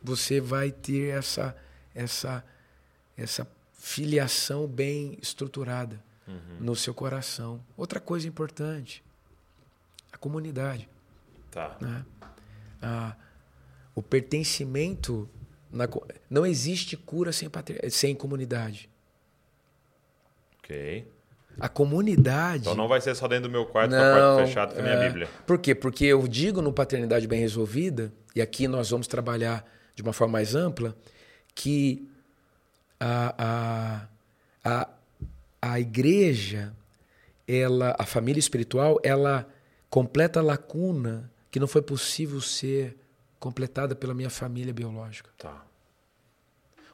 você 0.00 0.40
vai 0.40 0.70
ter 0.70 1.08
essa, 1.18 1.54
essa, 1.92 2.44
essa 3.16 3.46
filiação 3.74 4.68
bem 4.68 5.18
estruturada 5.20 6.00
no 6.60 6.74
seu 6.74 6.92
coração. 6.92 7.60
Outra 7.76 8.00
coisa 8.00 8.26
importante, 8.26 9.02
a 10.12 10.18
comunidade. 10.18 10.88
Tá. 11.50 11.76
né? 11.80 12.04
O 13.94 14.02
pertencimento. 14.02 15.28
Na, 15.70 15.88
não 16.30 16.46
existe 16.46 16.96
cura 16.96 17.32
sem, 17.32 17.48
pater- 17.50 17.90
sem 17.90 18.14
comunidade. 18.14 18.88
Ok. 20.58 21.10
A 21.58 21.68
comunidade. 21.68 22.62
Então 22.62 22.74
não 22.74 22.88
vai 22.88 23.00
ser 23.00 23.14
só 23.14 23.26
dentro 23.26 23.48
do 23.48 23.50
meu 23.52 23.66
quarto 23.66 23.90
com 23.90 23.96
a 23.96 24.12
porta 24.12 24.46
fechada 24.46 24.74
com 24.74 24.80
a 24.80 24.82
minha 24.82 24.94
é. 24.94 25.06
Bíblia. 25.06 25.28
Por 25.46 25.58
quê? 25.58 25.74
Porque 25.74 26.04
eu 26.04 26.26
digo 26.28 26.60
no 26.60 26.72
Paternidade 26.72 27.26
Bem 27.26 27.40
Resolvida, 27.40 28.12
e 28.34 28.42
aqui 28.42 28.68
nós 28.68 28.90
vamos 28.90 29.06
trabalhar 29.06 29.66
de 29.94 30.02
uma 30.02 30.12
forma 30.12 30.32
mais 30.32 30.54
ampla, 30.54 30.94
que 31.54 32.06
a, 33.00 34.08
a, 34.64 34.70
a, 34.82 34.88
a 35.72 35.80
igreja, 35.80 36.72
ela, 37.46 37.94
a 37.98 38.04
família 38.04 38.38
espiritual, 38.40 38.98
ela 39.02 39.48
completa 39.90 40.40
a 40.40 40.42
lacuna 40.42 41.30
que 41.50 41.60
não 41.60 41.66
foi 41.66 41.82
possível 41.82 42.40
ser 42.40 42.96
completada 43.38 43.94
pela 43.94 44.14
minha 44.14 44.30
família 44.30 44.72
biológica. 44.74 45.30
Tá. 45.38 45.64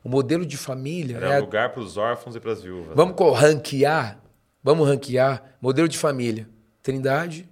O 0.04 0.08
modelo 0.08 0.44
de 0.44 0.56
família 0.56 1.16
Era 1.16 1.26
é 1.34 1.36
a- 1.36 1.40
lugar 1.40 1.70
para 1.72 1.80
os 1.80 1.96
órfãos 1.96 2.34
e 2.36 2.40
para 2.40 2.52
as 2.52 2.62
viúvas. 2.62 2.94
Vamos 2.96 3.14
co- 3.16 3.30
ranquear? 3.32 4.20
Vamos 4.62 4.86
ranquear 4.86 5.54
modelo 5.60 5.88
de 5.88 5.96
família. 5.96 6.48
Trindade, 6.82 7.48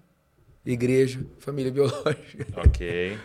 igreja, 0.66 1.20
família 1.38 1.70
biológica. 1.72 2.46
Ok. 2.64 3.16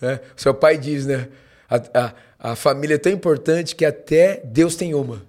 né? 0.00 0.20
Seu 0.36 0.54
pai 0.54 0.76
diz, 0.78 1.06
né? 1.06 1.28
A, 1.68 1.76
a, 2.04 2.14
a 2.52 2.56
família 2.56 2.96
é 2.96 2.98
tão 2.98 3.10
importante 3.12 3.74
que 3.74 3.84
até 3.84 4.40
Deus 4.44 4.76
tem 4.76 4.94
uma. 4.94 5.22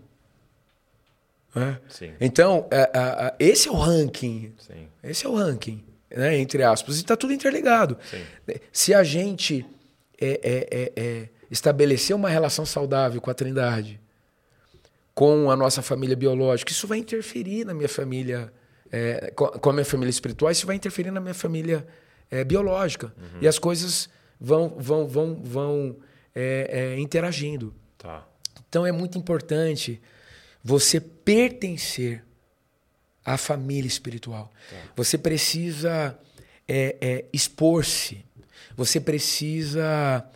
Né? 1.55 1.79
Então, 2.19 2.67
a- 2.71 2.99
a- 2.99 3.27
a- 3.27 3.35
esse 3.39 3.67
é 3.67 3.71
o 3.71 3.75
ranking. 3.75 4.53
Sim. 4.57 4.87
Esse 5.03 5.25
é 5.25 5.29
o 5.29 5.35
ranking, 5.35 5.83
né? 6.15 6.37
entre 6.37 6.63
aspas. 6.63 6.97
E 6.97 7.01
está 7.01 7.15
tudo 7.15 7.33
interligado. 7.33 7.97
Sim. 8.09 8.23
Se 8.71 8.93
a 8.93 9.03
gente 9.03 9.65
é, 10.19 10.39
é, 10.43 10.67
é, 10.71 10.93
é, 10.95 11.29
estabelecer 11.51 12.15
uma 12.15 12.29
relação 12.29 12.65
saudável 12.65 13.19
com 13.21 13.29
a 13.29 13.33
Trindade, 13.33 13.99
com 15.13 15.51
a 15.51 15.55
nossa 15.55 15.81
família 15.81 16.15
biológica, 16.15 16.71
isso 16.71 16.87
vai 16.87 16.97
interferir 16.97 17.65
na 17.65 17.73
minha 17.73 17.89
família, 17.89 18.51
é, 18.91 19.31
com 19.35 19.47
com 19.47 19.69
a 19.69 19.73
minha 19.73 19.85
família 19.85 20.09
espiritual, 20.09 20.51
isso 20.51 20.65
vai 20.65 20.75
interferir 20.75 21.11
na 21.11 21.19
minha 21.19 21.33
família 21.33 21.85
é, 22.31 22.43
biológica. 22.43 23.13
E 23.41 23.47
as 23.47 23.59
coisas 23.59 24.09
vão, 24.39 24.69
vão, 24.77 25.07
vão, 25.07 25.35
vão 25.43 25.95
é, 26.33 26.95
é, 26.95 26.99
interagindo. 26.99 27.73
Tá. 27.97 28.25
Então 28.67 28.85
é 28.87 28.91
muito 28.91 29.17
importante 29.19 30.01
você 30.63 30.99
pertencer 30.99 32.23
à 33.25 33.37
família 33.37 33.87
espiritual. 33.87 34.51
Você 34.95 35.17
precisa 35.17 36.17
é, 36.67 36.95
é, 37.01 37.25
expor-se. 37.33 38.25
Você 38.75 38.99
precisa 38.99 40.27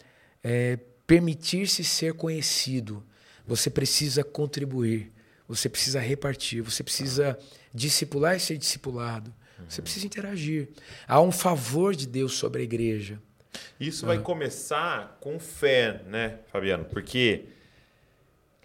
é, 0.43 0.77
permitir-se 1.05 1.83
ser 1.83 2.13
conhecido. 2.13 3.03
Você 3.45 3.69
precisa 3.69 4.23
contribuir. 4.23 5.11
Você 5.47 5.69
precisa 5.69 5.99
repartir. 5.99 6.61
Você 6.61 6.83
precisa 6.83 7.37
discipular 7.73 8.35
e 8.35 8.39
ser 8.39 8.57
discipulado. 8.57 9.33
Você 9.67 9.81
precisa 9.81 10.05
interagir. 10.05 10.69
Há 11.07 11.19
um 11.21 11.31
favor 11.31 11.95
de 11.95 12.05
Deus 12.05 12.33
sobre 12.33 12.61
a 12.61 12.63
igreja. 12.63 13.19
Isso 13.79 14.05
vai 14.05 14.19
começar 14.19 15.17
com 15.19 15.39
fé, 15.39 16.01
né, 16.07 16.39
Fabiano? 16.51 16.85
Porque, 16.85 17.45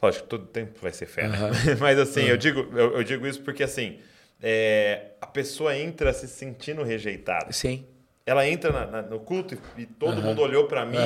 lógico, 0.02 0.26
todo 0.26 0.46
tempo 0.46 0.78
vai 0.82 0.92
ser 0.92 1.06
fé, 1.06 1.28
né? 1.28 1.38
Mas 1.80 1.98
assim, 1.98 2.22
eu, 2.24 2.36
digo, 2.36 2.60
eu, 2.76 2.96
eu 2.96 3.04
digo 3.04 3.26
isso 3.26 3.40
porque 3.42 3.62
assim, 3.62 3.98
é, 4.42 5.12
a 5.20 5.26
pessoa 5.26 5.76
entra 5.76 6.12
se 6.12 6.26
sentindo 6.26 6.82
rejeitada. 6.82 7.52
Sim. 7.52 7.86
Ela 8.26 8.46
entra 8.46 8.72
na- 8.72 8.86
na- 8.86 9.02
no 9.02 9.20
culto 9.20 9.54
e, 9.76 9.82
e 9.82 9.86
todo 9.86 10.22
mundo 10.22 10.40
olhou 10.42 10.64
para 10.66 10.84
mim 10.86 10.98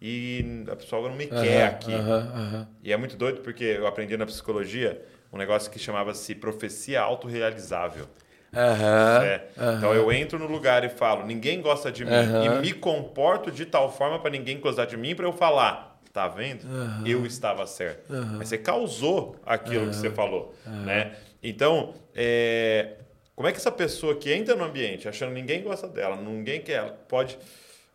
e 0.00 0.64
a 0.70 0.76
pessoa 0.76 1.08
não 1.08 1.16
me 1.16 1.26
quer 1.26 1.64
aqui. 1.66 1.92
E 2.82 2.92
é 2.92 2.96
muito 2.96 3.16
doido 3.16 3.40
porque 3.40 3.64
eu 3.64 3.86
aprendi 3.86 4.16
na 4.16 4.26
psicologia 4.26 5.02
um 5.32 5.36
negócio 5.38 5.70
que 5.70 5.78
chamava-se 5.78 6.34
profecia 6.34 7.00
autorrealizável. 7.00 8.06
Aham, 8.54 9.22
É. 9.24 9.48
Então 9.76 9.92
eu 9.94 10.10
entro 10.10 10.38
no 10.38 10.46
lugar 10.46 10.82
e 10.84 10.88
falo, 10.88 11.26
ninguém 11.26 11.60
gosta 11.60 11.92
de 11.92 12.04
mim, 12.04 12.12
Aham. 12.12 12.44
e 12.44 12.48
me 12.60 12.72
comporto 12.72 13.50
de 13.50 13.66
tal 13.66 13.92
forma 13.92 14.18
para 14.18 14.30
ninguém 14.30 14.58
gostar 14.58 14.86
de 14.86 14.96
mim, 14.96 15.14
para 15.14 15.26
eu 15.26 15.32
falar, 15.32 15.87
tá 16.18 16.26
vendo? 16.28 16.64
Eu 17.06 17.24
estava 17.24 17.64
certo. 17.66 18.12
Mas 18.38 18.48
você 18.48 18.58
causou 18.58 19.36
aquilo 19.46 19.88
que 19.88 19.94
você 19.96 20.10
falou, 20.10 20.52
né? 20.66 21.12
Então, 21.40 21.94
é, 22.14 22.94
como 23.36 23.46
é 23.46 23.52
que 23.52 23.58
essa 23.58 23.70
pessoa 23.70 24.16
que 24.16 24.32
entra 24.32 24.56
no 24.56 24.64
ambiente 24.64 25.08
achando 25.08 25.28
que 25.32 25.40
ninguém 25.40 25.62
gosta 25.62 25.86
dela, 25.86 26.16
ninguém 26.16 26.60
quer 26.60 26.72
ela, 26.78 26.90
pode 27.08 27.38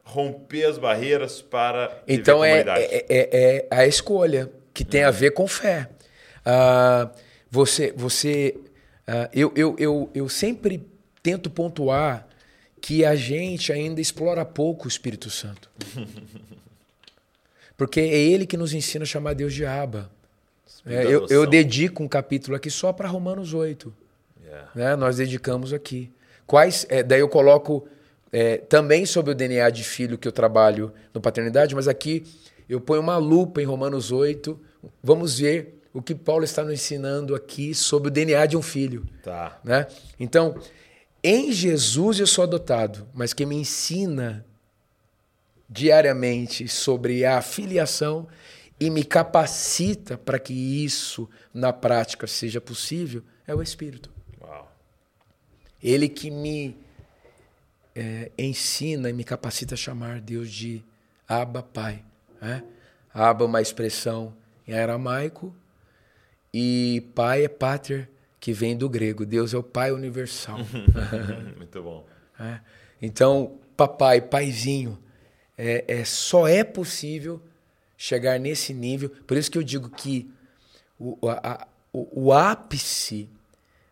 romper 0.05 0.63
as 0.65 0.77
barreiras 0.77 1.41
para 1.41 2.01
Então 2.07 2.43
é, 2.43 2.59
é, 2.81 3.05
é- 3.09 3.67
é 3.69 3.75
a 3.75 3.85
escolha 3.85 4.49
que 4.73 4.85
tem 4.85 5.03
a 5.03 5.11
ver 5.11 5.31
com 5.31 5.45
fé. 5.47 5.89
Ah, 6.45 7.09
você, 7.51 7.91
você, 7.95 8.55
ah, 9.05 9.29
eu, 9.33 9.51
eu, 9.55 9.75
eu, 9.77 10.09
eu 10.15 10.29
sempre 10.29 10.81
tento 11.21 11.49
pontuar 11.49 12.25
que 12.81 13.03
a 13.05 13.15
gente 13.15 13.71
ainda 13.71 13.99
explora 14.01 14.43
pouco 14.45 14.85
o 14.85 14.87
Espírito 14.87 15.29
Santo. 15.29 15.69
Porque 17.77 17.99
é 17.99 18.17
ele 18.17 18.45
que 18.45 18.57
nos 18.57 18.73
ensina 18.73 19.03
a 19.03 19.05
chamar 19.05 19.33
Deus 19.33 19.53
de 19.53 19.65
Abba. 19.65 20.09
É, 20.85 21.05
eu, 21.05 21.27
eu 21.27 21.47
dedico 21.47 22.03
um 22.03 22.07
capítulo 22.07 22.55
aqui 22.55 22.69
só 22.69 22.91
para 22.91 23.07
Romanos 23.07 23.53
8 23.53 24.03
Yeah. 24.53 24.69
né? 24.75 24.95
Nós 24.95 25.17
dedicamos 25.17 25.73
aqui. 25.73 26.11
Quais? 26.45 26.85
é, 26.89 27.01
daí 27.01 27.19
eu 27.19 27.29
coloco 27.29 27.87
é, 28.31 28.57
também 28.57 29.05
sobre 29.05 29.31
o 29.31 29.35
DNA 29.35 29.69
de 29.69 29.83
filho 29.83 30.17
que 30.17 30.27
eu 30.27 30.31
trabalho 30.31 30.93
no 31.13 31.19
paternidade, 31.19 31.73
mas 31.73 31.87
aqui 31.87 32.23
eu 32.69 32.79
ponho 32.79 33.01
uma 33.01 33.17
lupa 33.17 33.61
em 33.61 33.65
Romanos 33.65 34.11
8. 34.11 34.59
Vamos 35.01 35.39
ver 35.39 35.81
o 35.93 36.01
que 36.01 36.13
Paulo 36.13 36.43
está 36.43 36.63
nos 36.63 36.73
ensinando 36.73 37.35
aqui 37.35 37.73
sobre 37.73 38.09
o 38.09 38.11
DNA 38.11 38.45
de 38.45 38.57
um 38.57 38.61
filho. 38.61 39.05
Tá. 39.23 39.59
Né? 39.63 39.87
Então, 40.19 40.55
em 41.23 41.51
Jesus 41.51 42.19
eu 42.19 42.27
sou 42.27 42.43
adotado, 42.43 43.07
mas 43.13 43.33
quem 43.33 43.45
me 43.45 43.55
ensina 43.55 44.45
diariamente 45.73 46.67
sobre 46.67 47.25
a 47.25 47.41
filiação 47.41 48.27
e 48.79 48.89
me 48.89 49.03
capacita 49.03 50.17
para 50.17 50.37
que 50.37 50.53
isso 50.53 51.27
na 51.51 51.73
prática 51.73 52.27
seja 52.27 52.61
possível 52.61 53.23
é 53.47 53.55
o 53.55 53.61
Espírito. 53.61 54.11
Uau. 54.39 54.71
Ele 55.81 56.07
que 56.07 56.29
me 56.29 56.77
é, 57.95 58.31
ensina 58.37 59.09
e 59.09 59.13
me 59.13 59.23
capacita 59.23 59.73
a 59.73 59.77
chamar 59.77 60.21
Deus 60.21 60.51
de 60.51 60.83
Abba 61.27 61.63
Pai. 61.63 62.03
Né? 62.39 62.63
Abba 63.11 63.43
é 63.43 63.47
uma 63.47 63.61
expressão 63.61 64.33
em 64.67 64.73
aramaico 64.73 65.55
e 66.53 67.09
Pai 67.15 67.45
é 67.45 67.47
Pater, 67.47 68.09
que 68.39 68.53
vem 68.53 68.77
do 68.77 68.87
grego. 68.87 69.25
Deus 69.25 69.53
é 69.55 69.57
o 69.57 69.63
Pai 69.63 69.91
universal. 69.91 70.59
Muito 71.57 71.81
bom. 71.81 72.05
né? 72.37 72.61
Então, 73.01 73.59
papai, 73.75 74.21
paizinho, 74.21 74.97
é, 75.57 75.83
é, 75.87 76.05
só 76.05 76.47
é 76.47 76.63
possível 76.63 77.41
chegar 77.97 78.39
nesse 78.39 78.73
nível. 78.73 79.09
Por 79.27 79.37
isso 79.37 79.49
que 79.51 79.57
eu 79.57 79.63
digo 79.63 79.89
que 79.89 80.29
o, 80.99 81.17
a- 81.29 81.67
o, 81.91 82.25
o 82.27 82.33
ápice 82.33 83.29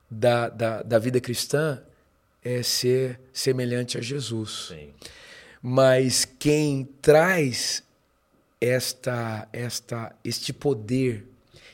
da, 0.10 0.50
da, 0.50 0.82
da 0.84 1.00
vida 1.00 1.20
cristã 1.22 1.82
é 2.44 2.64
ser 2.64 3.20
semelhante 3.32 3.98
a 3.98 4.02
Jesus. 4.02 4.68
Sim. 4.70 4.90
Mas 5.62 6.26
quem 6.26 6.86
traz 7.02 7.84
esta, 8.60 9.48
esta, 9.54 10.16
este 10.24 10.52
poder 10.52 11.26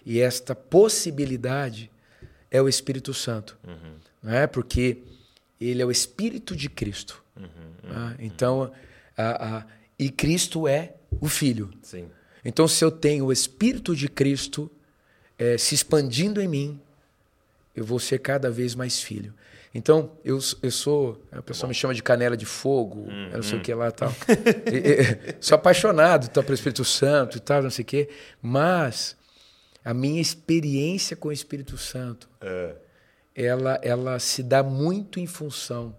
e 0.06 0.20
esta 0.20 0.54
possibilidade 0.54 1.90
é 2.52 2.62
o 2.62 2.68
Espírito 2.68 3.14
Santo. 3.14 3.58
Não 4.22 4.34
é? 4.34 4.48
Porque 4.48 4.98
ele 5.60 5.82
é 5.82 5.86
o 5.86 5.92
Espírito 5.92 6.56
de 6.56 6.70
Cristo. 6.70 7.24
Ah, 7.90 8.16
então, 8.20 8.72
a- 9.18 9.58
a- 9.60 9.66
e 10.00 10.10
Cristo 10.10 10.68
é 10.68 10.94
o 11.20 11.28
Filho. 11.28 11.72
Sim. 11.82 12.10
Então, 12.46 12.68
se 12.68 12.84
eu 12.84 12.92
tenho 12.92 13.26
o 13.26 13.32
Espírito 13.32 13.96
de 13.96 14.08
Cristo 14.08 14.70
eh, 15.38 15.58
se 15.58 15.76
expandindo 15.76 16.42
em 16.42 16.48
mim, 16.48 16.80
eu 17.76 17.84
vou 17.86 18.00
ser 18.00 18.20
cada 18.20 18.50
vez 18.50 18.74
mais 18.76 19.02
filho. 19.02 19.34
Então, 19.74 20.12
eu, 20.24 20.40
eu 20.64 20.72
sou. 20.72 21.22
A 21.32 21.42
pessoa 21.42 21.68
me 21.68 21.74
chama 21.76 21.94
de 21.94 22.02
canela 22.02 22.36
de 22.38 22.46
fogo, 22.46 23.08
eu 23.32 23.36
não 23.38 23.44
sei 23.44 23.60
o 23.60 23.62
que 23.62 23.74
lá 23.74 23.92
tal. 23.92 24.12
E- 24.66 25.32
e- 25.32 25.36
sou 25.42 25.56
apaixonado 25.56 26.30
tá, 26.30 26.42
pelo 26.42 26.56
Espírito 26.56 26.84
Santo 26.86 27.38
e 27.38 27.40
tal, 27.40 27.62
não 27.62 27.70
sei 27.70 27.84
o 27.84 27.86
quê. 27.86 28.10
Mas 28.42 29.16
a 29.84 29.94
minha 29.94 30.22
experiência 30.22 31.16
com 31.16 31.28
o 31.28 31.32
Espírito 31.32 31.78
Santo, 31.78 32.28
É. 32.42 32.76
ela, 33.36 33.80
ela 33.84 34.18
se 34.20 34.42
dá 34.42 34.64
muito 34.64 35.20
em 35.20 35.28
função 35.28 35.96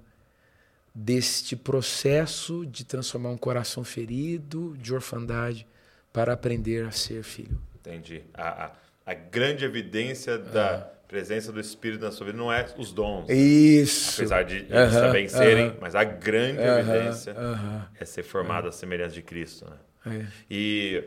deste 0.95 1.55
processo 1.57 2.67
de 2.67 2.85
transformar 2.85 3.31
um 3.31 3.37
coração 3.37 3.85
ferido 3.85 4.77
de 4.79 4.95
orfandade 4.95 5.67
para 6.13 6.33
aprender 6.33 6.87
a 6.87 6.91
ser 6.91 7.23
filho. 7.23 7.61
Entendi. 7.77 8.23
A, 8.35 8.67
a, 8.67 8.73
a 9.07 9.15
grande 9.15 9.65
evidência 9.65 10.37
da 10.39 10.91
presença 11.07 11.51
do 11.51 11.59
Espírito 11.61 12.05
na 12.05 12.11
sua 12.13 12.27
vida 12.27 12.37
não 12.39 12.53
é 12.53 12.67
os 12.77 12.93
dons, 12.93 13.29
Isso. 13.31 14.21
apesar 14.21 14.43
de 14.45 14.57
eles 14.57 14.73
Aham, 14.73 15.01
também 15.01 15.27
serem, 15.29 15.67
aham. 15.69 15.77
mas 15.81 15.95
a 15.95 16.05
grande 16.05 16.61
Aham, 16.61 16.81
evidência 16.81 17.33
aham. 17.33 17.89
é 17.99 18.05
ser 18.05 18.23
formado 18.23 18.69
à 18.69 18.73
semelhança 18.73 19.15
de 19.15 19.23
Cristo. 19.23 19.65
Né? 20.05 20.21
É. 20.21 20.27
E, 20.51 21.05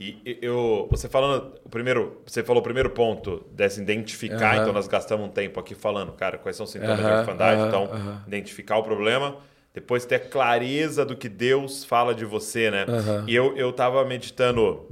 e 0.00 0.38
eu, 0.40 0.88
você 0.90 1.10
falando, 1.10 1.60
o 1.62 1.68
primeiro, 1.68 2.22
você 2.24 2.42
falou 2.42 2.60
o 2.60 2.64
primeiro 2.64 2.88
ponto 2.88 3.44
desse 3.52 3.82
identificar, 3.82 4.54
Aham. 4.54 4.62
então 4.62 4.72
nós 4.72 4.88
gastamos 4.88 5.26
um 5.26 5.30
tempo 5.30 5.60
aqui 5.60 5.74
falando, 5.74 6.12
cara, 6.12 6.38
quais 6.38 6.56
são 6.56 6.64
os 6.64 6.72
sintomas 6.72 6.96
de 7.04 7.04
Aham, 7.04 7.18
orfandade, 7.18 7.60
aham, 7.60 7.68
então 7.68 8.22
identificar 8.26 8.78
o 8.78 8.82
problema, 8.82 9.36
depois 9.74 10.06
ter 10.06 10.30
clareza 10.30 11.04
do 11.04 11.14
que 11.14 11.28
Deus 11.28 11.84
fala 11.84 12.14
de 12.14 12.24
você, 12.24 12.70
né? 12.70 12.86
E 13.26 13.34
eu, 13.34 13.54
eu 13.58 13.72
tava 13.74 14.02
meditando 14.06 14.88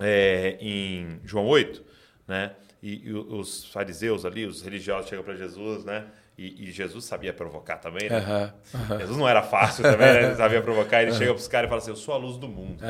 é, 0.00 0.56
em 0.60 1.20
João 1.24 1.46
8, 1.46 1.80
né? 2.26 2.52
E, 2.82 3.08
e 3.08 3.12
os 3.12 3.66
fariseus 3.66 4.24
ali, 4.24 4.44
os 4.44 4.60
religiosos 4.60 5.08
chegam 5.08 5.24
para 5.24 5.36
Jesus, 5.36 5.84
né? 5.84 6.06
E, 6.36 6.68
e 6.68 6.72
Jesus 6.72 7.04
sabia 7.04 7.32
provocar 7.32 7.76
também, 7.76 8.08
né? 8.08 8.16
Aham, 8.16 8.54
aham, 8.74 8.98
Jesus 8.98 9.18
não 9.18 9.28
era 9.28 9.42
fácil 9.42 9.82
também, 9.82 10.12
né? 10.14 10.24
Ele 10.24 10.34
sabia 10.34 10.62
provocar. 10.62 11.02
Ele 11.02 11.12
chega 11.12 11.32
para 11.34 11.40
os 11.40 11.46
caras 11.46 11.66
e 11.66 11.68
fala 11.68 11.80
assim: 11.82 11.90
Eu 11.90 11.96
sou 11.96 12.14
a 12.14 12.16
luz 12.16 12.38
do 12.38 12.48
mundo. 12.48 12.82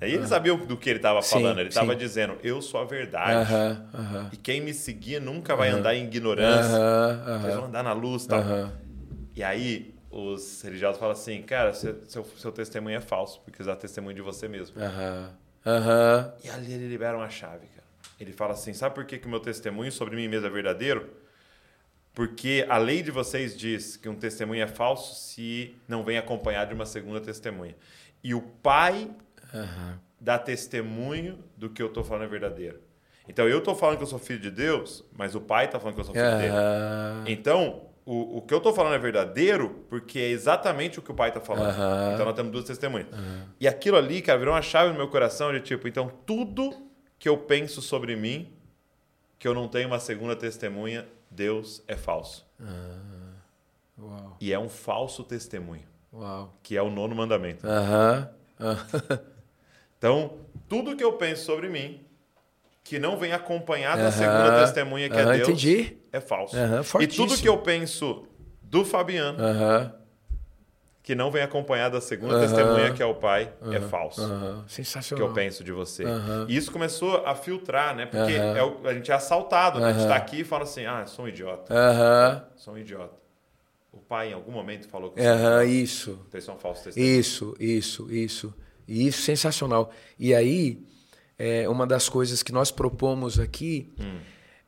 Aí 0.00 0.12
ele 0.12 0.26
sabia 0.26 0.54
do 0.56 0.76
que 0.76 0.90
ele 0.90 0.98
estava 0.98 1.22
falando. 1.22 1.58
Ele 1.60 1.68
estava 1.70 1.96
dizendo: 1.96 2.36
Eu 2.42 2.60
sou 2.60 2.80
a 2.80 2.84
verdade. 2.84 3.50
E 4.32 4.36
quem 4.36 4.60
me 4.60 4.74
seguir 4.74 5.20
nunca 5.20 5.56
vai 5.56 5.70
andar 5.70 5.94
em 5.94 6.04
ignorância. 6.04 6.72
Vocês 7.40 7.54
vão 7.56 7.64
andar 7.66 7.82
na 7.82 7.92
luz 7.92 8.24
e 8.24 8.28
tal. 8.28 8.40
E 9.34 9.42
aí 9.42 9.94
os 10.10 10.60
religiosos 10.62 10.98
falam 10.98 11.12
assim: 11.12 11.42
Cara, 11.42 11.72
seu, 11.72 11.96
seu, 12.06 12.24
seu 12.36 12.52
testemunho 12.52 12.96
é 12.96 13.00
falso, 13.00 13.40
porque 13.44 13.62
você 13.62 13.68
dá 13.68 13.76
testemunho 13.76 14.14
de 14.14 14.22
você 14.22 14.46
mesmo. 14.46 14.78
E 16.44 16.50
ali 16.50 16.72
ele 16.74 16.86
libera 16.86 17.16
uma 17.16 17.28
chave, 17.30 17.66
cara. 17.68 17.86
Ele 18.20 18.32
fala 18.32 18.52
assim: 18.52 18.72
Sabe 18.74 18.94
por 18.94 19.04
que 19.06 19.16
o 19.26 19.28
meu 19.28 19.40
testemunho 19.40 19.90
sobre 19.90 20.16
mim 20.16 20.28
mesmo 20.28 20.46
é 20.46 20.50
verdadeiro? 20.50 21.24
Porque 22.16 22.64
a 22.66 22.78
lei 22.78 23.02
de 23.02 23.10
vocês 23.10 23.54
diz 23.54 23.98
que 23.98 24.08
um 24.08 24.14
testemunho 24.14 24.62
é 24.62 24.66
falso 24.66 25.14
se 25.14 25.76
não 25.86 26.02
vem 26.02 26.16
acompanhado 26.16 26.70
de 26.70 26.74
uma 26.74 26.86
segunda 26.86 27.20
testemunha. 27.20 27.76
E 28.24 28.34
o 28.34 28.40
Pai 28.40 29.10
aham. 29.52 30.00
dá 30.18 30.38
testemunho 30.38 31.38
do 31.58 31.68
que 31.68 31.82
eu 31.82 31.88
estou 31.88 32.02
falando 32.02 32.24
é 32.24 32.26
verdadeiro. 32.26 32.80
Então 33.28 33.46
eu 33.46 33.58
estou 33.58 33.74
falando 33.74 33.98
que 33.98 34.02
eu 34.02 34.06
sou 34.06 34.18
filho 34.18 34.40
de 34.40 34.50
Deus, 34.50 35.04
mas 35.12 35.34
o 35.34 35.42
Pai 35.42 35.66
está 35.66 35.78
falando 35.78 35.94
que 35.94 36.00
eu 36.00 36.04
sou 36.06 36.14
filho 36.14 36.38
dele. 36.38 36.48
Aham. 36.48 37.24
Então, 37.26 37.82
o, 38.06 38.38
o 38.38 38.40
que 38.40 38.54
eu 38.54 38.60
tô 38.60 38.72
falando 38.72 38.94
é 38.94 38.98
verdadeiro 38.98 39.84
porque 39.90 40.18
é 40.18 40.30
exatamente 40.30 40.98
o 40.98 41.02
que 41.02 41.10
o 41.10 41.14
pai 41.14 41.30
tá 41.32 41.40
falando. 41.42 41.68
Aham. 41.68 42.12
Então 42.14 42.24
nós 42.24 42.34
temos 42.34 42.50
duas 42.50 42.64
testemunhas. 42.64 43.08
E 43.60 43.68
aquilo 43.68 43.98
ali, 43.98 44.22
cara, 44.22 44.38
virou 44.38 44.54
uma 44.54 44.62
chave 44.62 44.90
no 44.90 44.96
meu 44.96 45.08
coração 45.08 45.52
de 45.52 45.60
tipo, 45.60 45.86
então 45.86 46.10
tudo 46.24 46.88
que 47.18 47.28
eu 47.28 47.36
penso 47.36 47.82
sobre 47.82 48.16
mim, 48.16 48.54
que 49.38 49.46
eu 49.46 49.52
não 49.52 49.68
tenho 49.68 49.88
uma 49.88 49.98
segunda 49.98 50.34
testemunha, 50.34 51.06
Deus 51.36 51.82
é 51.86 51.94
falso. 51.94 52.46
Uau, 53.98 54.36
E 54.40 54.52
é 54.52 54.58
um 54.58 54.68
falso 54.68 55.22
testemunho, 55.22 55.84
uau. 56.12 56.52
que 56.62 56.76
é 56.76 56.82
o 56.82 56.90
nono 56.90 57.14
mandamento. 57.14 57.66
Aham. 57.66 58.30
aham. 58.58 59.20
Então, 59.98 60.38
tudo 60.68 60.94
que 60.96 61.02
eu 61.04 61.14
penso 61.14 61.44
sobre 61.44 61.68
mim, 61.68 62.04
que 62.84 62.98
não 62.98 63.16
vem 63.18 63.32
acompanhado 63.32 64.02
da 64.02 64.12
segunda 64.12 64.60
testemunha, 64.64 65.08
que 65.08 65.16
é 65.16 65.24
Deus, 65.24 65.48
entendi. 65.48 65.96
é 66.12 66.20
falso. 66.20 66.54
E 67.00 67.06
tudo 67.06 67.36
que 67.36 67.48
eu 67.48 67.58
penso 67.58 68.26
do 68.62 68.84
Fabiano. 68.84 69.38
Que 71.06 71.14
não 71.14 71.30
vem 71.30 71.40
acompanhado 71.40 71.94
da 71.94 72.00
segunda 72.00 72.34
Aham. 72.34 72.40
testemunha, 72.48 72.92
que 72.92 73.00
é 73.00 73.06
o 73.06 73.14
pai, 73.14 73.52
é 73.70 73.78
falso. 73.80 74.20
Aham. 74.20 74.64
Que 74.66 74.72
Sensacional. 74.74 75.28
eu 75.28 75.32
penso 75.32 75.62
de 75.62 75.70
você. 75.70 76.02
E 76.48 76.56
isso 76.56 76.72
começou 76.72 77.24
a 77.24 77.32
filtrar, 77.36 77.94
né? 77.94 78.06
Porque 78.06 78.32
é 78.32 78.60
o- 78.64 78.84
a 78.84 78.92
gente 78.92 79.12
é 79.12 79.14
assaltado. 79.14 79.78
né? 79.78 79.86
A 79.86 79.92
gente 79.92 80.00
Aham. 80.00 80.08
tá 80.08 80.16
aqui 80.16 80.40
e 80.40 80.44
fala 80.44 80.64
assim: 80.64 80.84
ah, 80.84 81.02
eu 81.02 81.06
sou 81.06 81.24
um 81.24 81.28
idiota. 81.28 81.72
Aham. 81.72 82.44
Sou 82.56 82.74
um 82.74 82.78
idiota. 82.78 83.14
O 83.92 83.98
pai, 83.98 84.30
em 84.30 84.32
algum 84.34 84.50
momento, 84.50 84.88
falou 84.88 85.10
que 85.12 85.20
um 85.20 85.22
idiota. 85.22 85.64
isso. 85.64 86.18
Então, 86.26 86.38
isso 86.40 86.50
é 86.50 86.54
um 86.54 86.58
falso 86.58 86.82
testemunho. 86.84 87.20
Isso, 87.20 87.54
isso, 87.60 88.12
isso. 88.12 88.54
E 88.88 89.06
isso 89.06 89.22
sensacional. 89.22 89.92
E 90.18 90.34
aí, 90.34 90.84
é, 91.38 91.68
uma 91.68 91.86
das 91.86 92.08
coisas 92.08 92.42
que 92.42 92.50
nós 92.50 92.72
propomos 92.72 93.38
aqui 93.38 93.94
Hum. 94.00 94.18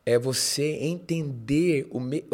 é 0.07 0.16
você 0.16 0.62
entender 0.82 1.86
o, 1.91 1.99
me- 1.99 2.24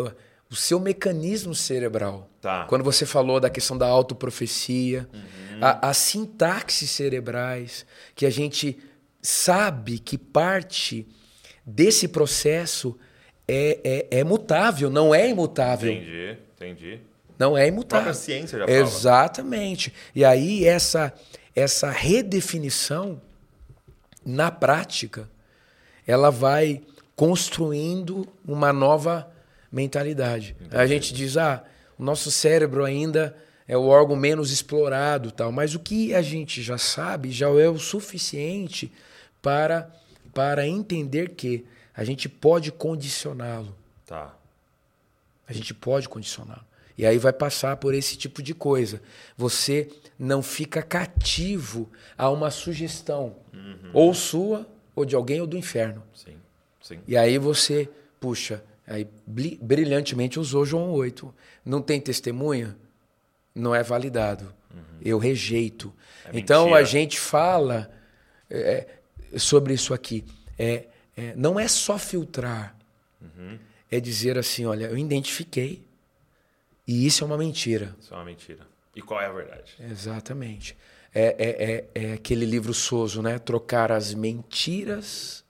o 0.54 0.56
seu 0.56 0.78
mecanismo 0.80 1.54
cerebral. 1.54 2.30
Tá. 2.40 2.64
Quando 2.66 2.82
você 2.84 3.04
falou 3.04 3.40
da 3.40 3.50
questão 3.50 3.76
da 3.76 3.86
autoprofecia, 3.86 5.08
Uhum. 5.12 5.58
a- 5.60 5.88
as 5.90 5.96
sintaxes 5.96 6.90
cerebrais, 6.90 7.84
que 8.14 8.24
a 8.24 8.30
gente 8.30 8.78
sabe 9.20 9.98
que 9.98 10.16
parte 10.16 11.06
desse 11.66 12.06
processo 12.08 12.96
é, 13.48 14.06
é, 14.10 14.20
é 14.20 14.24
mutável, 14.24 14.88
não 14.88 15.14
é 15.14 15.28
imutável. 15.28 15.90
Entendi, 15.92 16.38
entendi. 16.56 17.00
Não 17.38 17.58
é 17.58 17.62
A 17.64 17.66
imutável. 17.66 18.04
própria 18.04 18.14
ciência 18.14 18.58
já 18.58 18.64
fala. 18.64 18.78
Exatamente. 18.78 19.92
E 20.14 20.24
aí 20.24 20.64
essa 20.64 21.12
essa 21.56 21.88
redefinição 21.90 23.20
na 24.24 24.50
prática 24.50 25.28
ela 26.06 26.30
vai 26.30 26.80
construindo 27.14 28.26
uma 28.46 28.72
nova 28.72 29.30
mentalidade. 29.74 30.56
A 30.70 30.86
gente 30.86 31.12
diz, 31.12 31.36
ah, 31.36 31.64
o 31.98 32.04
nosso 32.04 32.30
cérebro 32.30 32.84
ainda 32.84 33.36
é 33.66 33.76
o 33.76 33.86
órgão 33.86 34.14
menos 34.14 34.50
explorado, 34.52 35.32
tal, 35.32 35.50
mas 35.50 35.74
o 35.74 35.80
que 35.80 36.14
a 36.14 36.22
gente 36.22 36.62
já 36.62 36.78
sabe 36.78 37.30
já 37.30 37.48
é 37.48 37.68
o 37.68 37.78
suficiente 37.78 38.92
para 39.42 39.90
para 40.32 40.66
entender 40.66 41.30
que 41.30 41.64
a 41.94 42.02
gente 42.02 42.28
pode 42.28 42.72
condicioná-lo. 42.72 43.72
Tá. 44.04 44.36
A 45.46 45.52
gente 45.52 45.72
pode 45.72 46.08
condicionar. 46.08 46.66
E 46.98 47.06
aí 47.06 47.18
vai 47.18 47.32
passar 47.32 47.76
por 47.76 47.94
esse 47.94 48.16
tipo 48.16 48.42
de 48.42 48.52
coisa. 48.52 49.00
Você 49.36 49.88
não 50.18 50.42
fica 50.42 50.82
cativo 50.82 51.88
a 52.18 52.28
uma 52.30 52.50
sugestão, 52.50 53.36
ou 53.92 54.12
sua, 54.12 54.66
ou 54.94 55.04
de 55.04 55.14
alguém, 55.14 55.40
ou 55.40 55.46
do 55.46 55.56
inferno. 55.56 56.02
Sim, 56.12 56.36
sim. 56.82 57.00
E 57.06 57.16
aí 57.16 57.38
você, 57.38 57.88
puxa, 58.18 58.62
aí 58.86 59.06
bri- 59.26 59.58
brilhantemente 59.60 60.38
usou 60.38 60.64
João 60.64 60.90
8. 60.90 61.34
Não 61.64 61.80
tem 61.82 62.00
testemunha? 62.00 62.76
Não 63.54 63.74
é 63.74 63.82
validado. 63.82 64.52
Eu 65.00 65.18
rejeito. 65.18 65.92
É 66.26 66.30
então 66.38 66.64
mentira. 66.64 66.80
a 66.80 66.84
gente 66.84 67.20
fala 67.20 67.90
é, 68.50 68.86
sobre 69.36 69.74
isso 69.74 69.92
aqui. 69.94 70.24
É, 70.58 70.86
é, 71.16 71.34
não 71.36 71.58
é 71.60 71.68
só 71.68 71.98
filtrar. 71.98 72.76
É 73.90 74.00
dizer 74.00 74.36
assim, 74.38 74.66
olha, 74.66 74.86
eu 74.86 74.98
identifiquei 74.98 75.84
e 76.86 77.06
isso 77.06 77.22
é 77.22 77.26
uma 77.26 77.38
mentira. 77.38 77.94
Isso 78.00 78.12
é 78.12 78.16
uma 78.16 78.24
mentira. 78.24 78.66
E 78.94 79.00
qual 79.00 79.20
é 79.20 79.26
a 79.26 79.32
verdade? 79.32 79.74
Exatamente. 79.78 80.76
É, 81.14 81.36
é, 81.38 82.02
é, 82.02 82.08
é 82.10 82.12
aquele 82.14 82.44
livro 82.44 82.74
Soso, 82.74 83.22
né? 83.22 83.38
Trocar 83.38 83.92
as 83.92 84.12
mentiras 84.14 85.44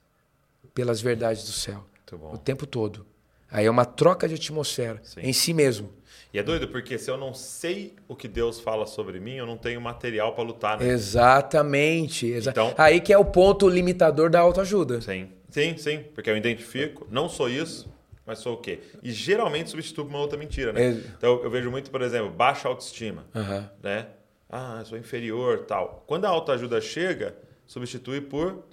pelas 0.75 1.01
verdades 1.01 1.43
do 1.45 1.51
céu. 1.51 1.85
O 2.33 2.37
tempo 2.37 2.67
todo. 2.67 3.05
Aí 3.51 3.65
é 3.65 3.69
uma 3.71 3.85
troca 3.85 4.27
de 4.27 4.35
atmosfera 4.35 4.99
Sim. 5.03 5.21
em 5.21 5.33
si 5.33 5.53
mesmo. 5.53 5.93
E 6.33 6.39
é 6.39 6.43
doido 6.43 6.67
porque 6.67 6.97
se 6.97 7.09
eu 7.09 7.15
não 7.15 7.33
sei 7.33 7.93
o 8.09 8.15
que 8.15 8.27
Deus 8.27 8.59
fala 8.59 8.85
sobre 8.85 9.19
mim, 9.21 9.35
eu 9.35 9.45
não 9.45 9.55
tenho 9.57 9.79
material 9.79 10.33
para 10.33 10.43
lutar, 10.43 10.77
né? 10.79 10.85
Exatamente. 10.89 12.27
exa- 12.27 12.51
Então- 12.51 12.73
Aí 12.77 12.99
que 12.99 13.13
é 13.13 13.17
o 13.17 13.25
ponto 13.25 13.67
limitador 13.69 14.29
da 14.29 14.39
autoajuda. 14.39 15.01
Sim. 15.01 15.29
Sim, 15.49 15.77
sim. 15.77 16.03
Porque 16.13 16.29
eu 16.29 16.35
identifico, 16.35 17.07
não 17.09 17.29
sou 17.29 17.49
isso, 17.49 17.87
mas 18.25 18.39
sou 18.39 18.55
o 18.55 18.57
quê? 18.57 18.79
E 19.01 19.11
geralmente 19.11 19.69
substituo 19.69 20.03
por 20.05 20.09
uma 20.11 20.19
outra 20.19 20.37
mentira, 20.37 20.73
né? 20.73 20.83
É. 20.83 20.89
Então 21.17 21.41
eu 21.41 21.49
vejo 21.49 21.71
muito, 21.71 21.89
por 21.89 22.01
exemplo, 22.01 22.29
baixa 22.29 22.67
autoestima, 22.67 23.25
Aham. 23.33 23.69
né? 23.81 24.07
Ah, 24.49 24.77
eu 24.79 24.85
sou 24.85 24.97
inferior, 24.97 25.59
tal. 25.65 26.03
Quando 26.05 26.25
a 26.25 26.29
autoajuda 26.29 26.81
chega, 26.81 27.35
substitui 27.65 28.19
por 28.19 28.63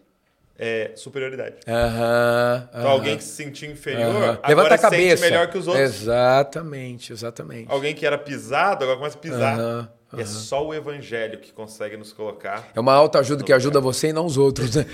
é, 0.64 0.92
superioridade. 0.94 1.56
Aham. 1.66 2.68
Então 2.68 2.80
aham, 2.82 2.90
alguém 2.90 3.16
que 3.16 3.24
se 3.24 3.30
sentia 3.34 3.68
inferior, 3.68 4.08
aham. 4.14 4.30
agora 4.42 4.48
Levanta 4.48 4.74
a 4.74 4.78
sente 4.78 4.90
cabeça. 4.90 5.24
melhor 5.24 5.48
que 5.48 5.58
os 5.58 5.66
outros. 5.66 5.84
Exatamente, 5.84 7.12
exatamente. 7.12 7.66
Alguém 7.70 7.94
que 7.94 8.06
era 8.06 8.16
pisado, 8.16 8.84
agora 8.84 8.96
começa 8.98 9.16
a 9.18 9.20
pisar. 9.20 9.58
Aham, 9.58 9.88
E 10.16 10.20
é 10.20 10.24
só 10.24 10.64
o 10.64 10.72
evangelho 10.72 11.38
que 11.40 11.52
consegue 11.52 11.96
nos 11.96 12.12
colocar. 12.12 12.68
É 12.74 12.78
uma 12.78 12.92
autoajuda 12.92 13.42
que 13.42 13.52
ajuda 13.52 13.80
você 13.80 14.08
e 14.08 14.12
não 14.12 14.24
os 14.26 14.36
outros, 14.36 14.76
né? 14.76 14.86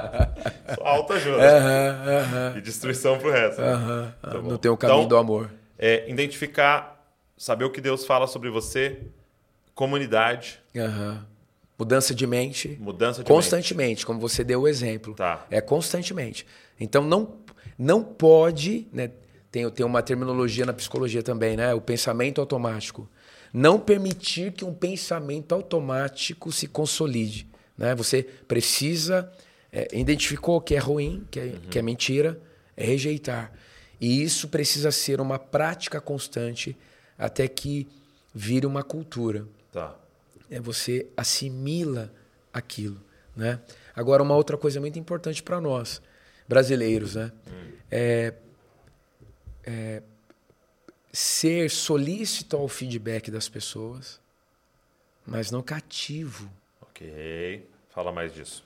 Só 0.74 0.84
autoajuda. 0.84 1.38
Aham, 1.56 1.96
aham, 2.08 2.54
E 2.56 2.60
destruição 2.60 3.16
pro 3.18 3.30
resto. 3.30 3.60
né? 3.62 4.12
Tá. 4.20 4.34
Não 4.42 4.58
tem 4.58 4.70
o 4.70 4.76
caminho 4.76 4.98
Então, 4.98 5.08
do 5.08 5.16
amor. 5.16 5.50
É, 5.78 6.04
identificar, 6.10 7.00
saber 7.38 7.64
o 7.64 7.70
que 7.70 7.80
Deus 7.80 8.04
fala 8.04 8.26
sobre 8.26 8.50
você, 8.50 8.98
comunidade, 9.74 10.58
Aham. 10.76 11.24
Mudança 11.78 12.14
de 12.14 12.26
mente. 12.26 12.76
mudança 12.80 13.22
de 13.22 13.30
Constantemente, 13.30 14.06
como 14.06 14.18
você 14.18 14.42
deu 14.42 14.62
o 14.62 14.68
exemplo. 14.68 15.14
Tá. 15.14 15.46
É 15.50 15.60
constantemente. 15.60 16.46
Então 16.80 17.04
não, 17.04 17.36
não 17.78 18.02
pode, 18.02 18.86
né? 18.92 19.10
Tem, 19.50 19.70
tem 19.70 19.86
uma 19.86 20.02
terminologia 20.02 20.66
na 20.66 20.72
psicologia 20.72 21.22
também, 21.22 21.56
né? 21.56 21.74
O 21.74 21.80
pensamento 21.80 22.40
automático. 22.40 23.08
Não 23.52 23.78
permitir 23.78 24.52
que 24.52 24.64
um 24.64 24.74
pensamento 24.74 25.54
automático 25.54 26.50
se 26.50 26.66
consolide. 26.66 27.46
Né? 27.76 27.94
Você 27.94 28.22
precisa. 28.22 29.30
É, 29.72 29.88
identificou 29.92 30.60
que 30.60 30.74
é 30.74 30.78
ruim, 30.78 31.26
que 31.30 31.40
é, 31.40 31.52
que 31.70 31.78
é 31.78 31.82
mentira, 31.82 32.40
é 32.76 32.84
rejeitar. 32.84 33.52
E 34.00 34.22
isso 34.22 34.48
precisa 34.48 34.90
ser 34.90 35.20
uma 35.20 35.38
prática 35.38 36.00
constante 36.00 36.76
até 37.18 37.46
que 37.48 37.86
vire 38.34 38.66
uma 38.66 38.82
cultura 38.82 39.46
Tá. 39.76 39.94
É 40.50 40.60
você 40.60 41.06
assimila 41.16 42.12
aquilo, 42.52 43.00
né? 43.34 43.60
Agora 43.94 44.22
uma 44.22 44.34
outra 44.34 44.56
coisa 44.56 44.80
muito 44.80 44.98
importante 44.98 45.42
para 45.42 45.60
nós 45.60 46.00
brasileiros, 46.48 47.14
né? 47.16 47.32
É, 47.90 48.34
é 49.64 50.02
ser 51.12 51.70
solícito 51.70 52.56
ao 52.56 52.68
feedback 52.68 53.30
das 53.30 53.48
pessoas, 53.48 54.20
mas 55.26 55.50
não 55.50 55.62
cativo 55.62 56.50
Ok. 56.82 57.68
Fala 57.90 58.12
mais 58.12 58.32
disso. 58.34 58.64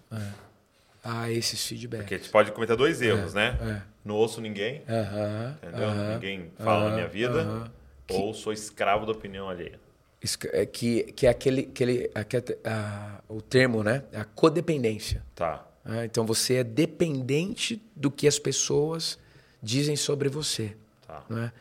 a 1.03 1.31
esses 1.31 1.65
feedbacks. 1.67 2.05
Porque 2.05 2.15
a 2.15 2.19
gente 2.19 2.31
pode 2.31 2.53
cometer 2.53 2.77
dois 2.77 3.01
erros, 3.01 3.35
né? 3.35 3.57
é. 3.63 3.83
Não 4.05 4.15
ouço 4.17 4.41
ninguém, 4.41 4.83
Aham, 4.89 5.57
entendeu? 5.63 5.89
aham, 5.89 6.15
ninguém 6.15 6.51
fala 6.59 6.81
na 6.81 6.87
aham, 6.87 6.95
minha 6.95 7.09
vida. 7.09 7.71
Ou 8.09 8.35
sou 8.35 8.53
escravo 8.53 9.07
da 9.07 9.13
opinião 9.13 9.49
alheia. 9.49 9.79
Que- 10.21 10.49
é 10.53 10.67
que, 10.67 11.03
que 11.13 11.27
é 11.27 11.31
aquele, 11.31 11.63
aquele, 11.73 12.11
aquele 12.15 12.59
a- 12.65 13.21
o 13.29 13.41
termo, 13.41 13.83
né? 13.83 14.03
A 14.13 14.25
codependência. 14.25 15.23
Tá. 15.35 15.67
Ah, 15.85 16.05
então 16.05 16.27
você 16.27 16.57
é 16.57 16.65
dependente 16.65 17.83
do 17.97 18.11
que 18.11 18.29
as 18.29 18.39
pessoas 18.39 19.19
dizem 19.63 19.97
sobre 19.97 20.29
você. 20.29 20.77
Tá. 21.07 21.25
não 21.29 21.39
é? 21.45 21.53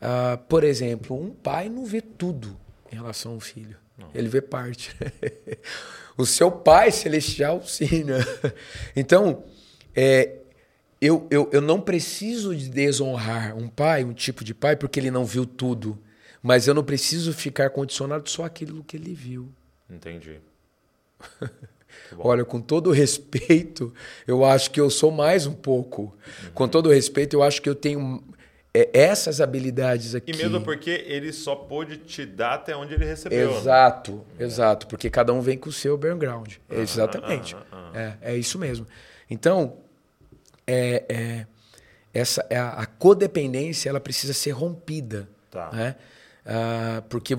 Ah, 0.00 0.38
por 0.48 0.62
exemplo, 0.64 1.18
um 1.18 1.30
pai 1.30 1.68
não 1.70 1.86
vê 1.86 2.00
tudo 2.02 2.56
em 2.92 2.96
relação 2.96 3.32
a 3.32 3.34
um 3.36 3.40
filho. 3.40 3.76
Ele 4.14 4.28
vê 4.28 4.42
parte. 4.42 4.94
o 6.18 6.26
seu 6.26 6.50
pai 6.50 6.90
celestial, 6.90 7.62
sim. 7.64 8.04
Né? 8.04 8.18
Então, 8.94 9.44
é, 9.94 10.36
eu, 11.00 11.26
eu, 11.30 11.48
eu 11.52 11.60
não 11.60 11.80
preciso 11.80 12.54
de 12.54 12.68
desonrar 12.68 13.56
um 13.56 13.68
pai, 13.68 14.04
um 14.04 14.12
tipo 14.12 14.44
de 14.44 14.52
pai, 14.52 14.76
porque 14.76 14.98
ele 15.00 15.10
não 15.10 15.24
viu 15.24 15.46
tudo. 15.46 15.98
Mas 16.44 16.68
eu 16.68 16.74
não 16.74 16.84
preciso 16.84 17.32
ficar 17.32 17.70
condicionado 17.70 18.28
só 18.28 18.44
àquilo 18.44 18.84
que 18.84 18.98
ele 18.98 19.14
viu. 19.14 19.48
Entendi. 19.88 20.42
bom. 22.12 22.28
Olha, 22.28 22.44
com 22.44 22.60
todo 22.60 22.90
respeito, 22.90 23.94
eu 24.26 24.44
acho 24.44 24.70
que 24.70 24.78
eu 24.78 24.90
sou 24.90 25.10
mais 25.10 25.46
um 25.46 25.54
pouco. 25.54 26.14
Com 26.52 26.68
todo 26.68 26.90
respeito, 26.90 27.34
eu 27.34 27.42
acho 27.42 27.62
que 27.62 27.68
eu 27.68 27.74
tenho 27.74 28.22
é, 28.74 28.90
essas 28.92 29.40
habilidades 29.40 30.14
aqui. 30.14 30.32
E 30.32 30.36
mesmo 30.36 30.60
porque 30.60 30.90
ele 30.90 31.32
só 31.32 31.56
pôde 31.56 31.96
te 31.96 32.26
dar 32.26 32.56
até 32.56 32.76
onde 32.76 32.92
ele 32.92 33.06
recebeu. 33.06 33.50
né? 33.50 33.56
Exato, 33.56 34.22
exato. 34.38 34.86
Porque 34.86 35.08
cada 35.08 35.32
um 35.32 35.40
vem 35.40 35.56
com 35.56 35.70
o 35.70 35.72
seu 35.72 35.96
background. 35.96 36.56
Exatamente. 36.70 37.56
É, 37.94 38.16
é 38.20 38.36
isso 38.36 38.58
mesmo. 38.58 38.86
Então, 39.30 39.78
é, 40.66 41.04
é, 41.08 41.46
essa, 42.12 42.46
é 42.50 42.58
a, 42.58 42.68
a 42.68 42.84
codependência 42.84 43.88
ela 43.88 43.98
precisa 43.98 44.34
ser 44.34 44.50
rompida. 44.50 45.26
Tá. 45.50 45.70
Né? 45.72 45.96
Ah, 46.44 47.02
porque 47.08 47.36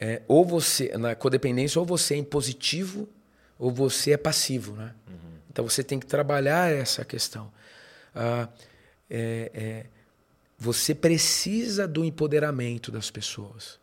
é, 0.00 0.22
ou 0.28 0.44
você, 0.44 0.96
na 0.96 1.14
codependência, 1.14 1.78
ou 1.78 1.86
você 1.86 2.14
é 2.14 2.16
impositivo 2.18 3.08
ou 3.58 3.70
você 3.70 4.12
é 4.12 4.16
passivo. 4.16 4.74
Né? 4.74 4.94
Então 5.50 5.68
você 5.68 5.82
tem 5.82 5.98
que 5.98 6.06
trabalhar 6.06 6.70
essa 6.70 7.04
questão. 7.04 7.52
Ah, 8.14 8.48
é, 9.10 9.50
é, 9.52 9.86
você 10.58 10.94
precisa 10.94 11.86
do 11.86 12.04
empoderamento 12.04 12.92
das 12.92 13.10
pessoas. 13.10 13.78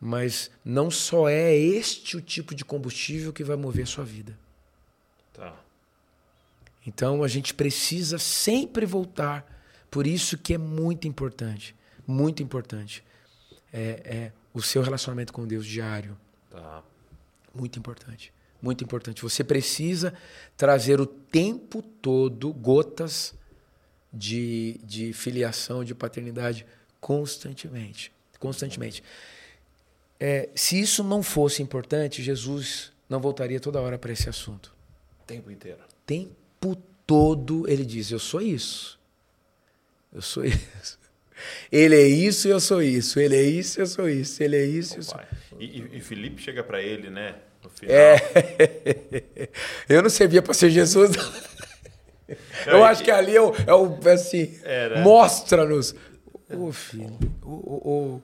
Mas 0.00 0.50
não 0.64 0.90
só 0.90 1.28
é 1.28 1.54
este 1.54 2.16
o 2.16 2.22
tipo 2.22 2.54
de 2.54 2.64
combustível 2.64 3.32
que 3.32 3.44
vai 3.44 3.56
mover 3.56 3.84
a 3.84 3.86
sua 3.86 4.04
vida. 4.04 4.38
Tá. 5.32 5.54
Então 6.86 7.22
a 7.22 7.28
gente 7.28 7.52
precisa 7.52 8.18
sempre 8.18 8.86
voltar. 8.86 9.44
Por 9.90 10.06
isso 10.06 10.38
que 10.38 10.54
é 10.54 10.58
muito 10.58 11.06
importante, 11.06 11.74
muito 12.06 12.42
importante, 12.42 13.04
é, 13.72 13.80
é 14.04 14.32
o 14.52 14.60
seu 14.62 14.82
relacionamento 14.82 15.32
com 15.32 15.46
Deus 15.46 15.66
diário. 15.66 16.16
Tá. 16.50 16.82
Muito 17.54 17.78
importante, 17.78 18.32
muito 18.60 18.84
importante. 18.84 19.22
Você 19.22 19.42
precisa 19.42 20.14
trazer 20.56 21.00
o 21.00 21.06
tempo 21.06 21.82
todo 21.82 22.52
gotas 22.52 23.34
de, 24.12 24.80
de 24.84 25.12
filiação, 25.12 25.84
de 25.84 25.94
paternidade, 25.94 26.66
constantemente, 27.00 28.12
constantemente. 28.38 29.02
É, 30.18 30.50
se 30.54 30.78
isso 30.78 31.02
não 31.02 31.22
fosse 31.22 31.62
importante, 31.62 32.22
Jesus 32.22 32.92
não 33.08 33.20
voltaria 33.20 33.58
toda 33.58 33.80
hora 33.80 33.98
para 33.98 34.12
esse 34.12 34.28
assunto 34.28 34.78
tempo 35.30 35.50
inteiro. 35.50 35.78
tempo 36.04 36.74
todo 37.06 37.68
ele 37.68 37.84
diz: 37.84 38.10
Eu 38.10 38.18
sou 38.18 38.42
isso. 38.42 38.98
Eu 40.12 40.20
sou 40.20 40.42
isso. 40.44 40.98
Ele 41.70 41.94
é 41.96 42.06
isso 42.06 42.48
e 42.48 42.50
eu 42.50 42.60
sou 42.60 42.82
isso. 42.82 43.18
Ele 43.20 43.36
é 43.36 43.42
isso 43.42 43.78
e 43.78 43.82
eu 43.82 43.86
sou 43.86 44.08
isso. 44.08 44.42
Ele 44.42 44.56
é 44.56 44.64
isso 44.64 44.94
e 44.94 44.98
eu 44.98 45.02
sou 45.02 45.14
Pai. 45.16 45.26
E, 45.58 45.64
e, 45.64 45.90
e 45.98 46.00
Felipe 46.00 46.40
chega 46.40 46.62
pra 46.62 46.80
ele, 46.82 47.10
né? 47.10 47.34
No 47.62 47.68
final. 47.70 47.94
É. 47.94 49.48
Eu 49.88 50.02
não 50.02 50.08
servia 50.10 50.40
para 50.40 50.54
ser 50.54 50.70
Jesus. 50.70 51.10
não. 51.14 51.50
Eu 52.66 52.72
Não, 52.78 52.84
acho 52.84 53.02
que 53.02 53.10
ali 53.10 53.36
é 53.36 53.40
o, 53.42 53.52
é 53.66 53.74
o 53.74 53.98
assim, 54.08 54.58
É, 54.64 54.88
né? 54.88 55.02
mostra-nos. 55.02 55.94
Ô 56.52 56.72
filho, 56.72 57.18
ô, 57.42 57.50
ô, 57.50 57.90
ô. 58.16 58.20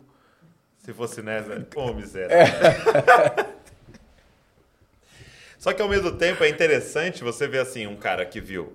Se 0.78 0.92
fosse 0.92 1.20
nessa, 1.22 1.66
ô 1.74 1.92
miséria. 1.92 2.32
É. 2.32 3.56
Só 5.58 5.72
que 5.72 5.82
ao 5.82 5.88
mesmo 5.88 6.12
tempo 6.12 6.44
é 6.44 6.48
interessante 6.48 7.22
você 7.24 7.48
ver 7.48 7.58
assim, 7.60 7.86
um 7.86 7.96
cara 7.96 8.24
que 8.24 8.40
viu 8.40 8.72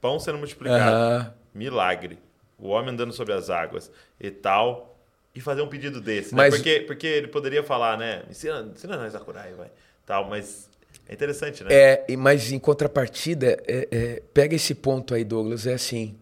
pão 0.00 0.18
sendo 0.18 0.38
multiplicado, 0.38 0.90
Aham. 0.96 1.34
milagre, 1.54 2.18
o 2.58 2.68
homem 2.68 2.92
andando 2.92 3.12
sobre 3.12 3.32
as 3.34 3.50
águas 3.50 3.90
e 4.20 4.30
tal, 4.30 4.98
e 5.34 5.40
fazer 5.40 5.60
um 5.62 5.68
pedido 5.68 6.00
desse, 6.00 6.34
né? 6.34 6.44
Mas- 6.44 6.54
Porque, 6.54 6.80
porque 6.80 7.06
ele 7.06 7.28
poderia 7.28 7.62
falar, 7.62 7.98
né? 7.98 8.24
Ensina, 8.30 8.60
ensina 8.74 8.96
nós 8.96 9.14
a 9.14 9.20
curar 9.20 9.50
vai. 9.52 9.70
Tal, 10.06 10.28
mas 10.28 10.68
é 11.08 11.12
interessante, 11.14 11.62
né? 11.64 11.70
É, 11.74 12.16
mas 12.16 12.50
em 12.52 12.58
contrapartida, 12.58 13.62
é, 13.66 13.88
é, 13.90 14.22
pega 14.32 14.54
esse 14.56 14.74
ponto 14.74 15.14
aí, 15.14 15.24
Douglas, 15.24 15.66
é 15.66 15.74
assim. 15.74 16.16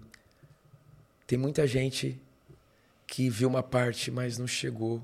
Tem 1.27 1.39
muita 1.39 1.67
gente 1.67 2.21
que 3.07 3.31
viu 3.31 3.49
uma 3.49 3.63
parte, 3.63 4.11
mas 4.11 4.37
não 4.39 4.47
chegou 4.47 5.01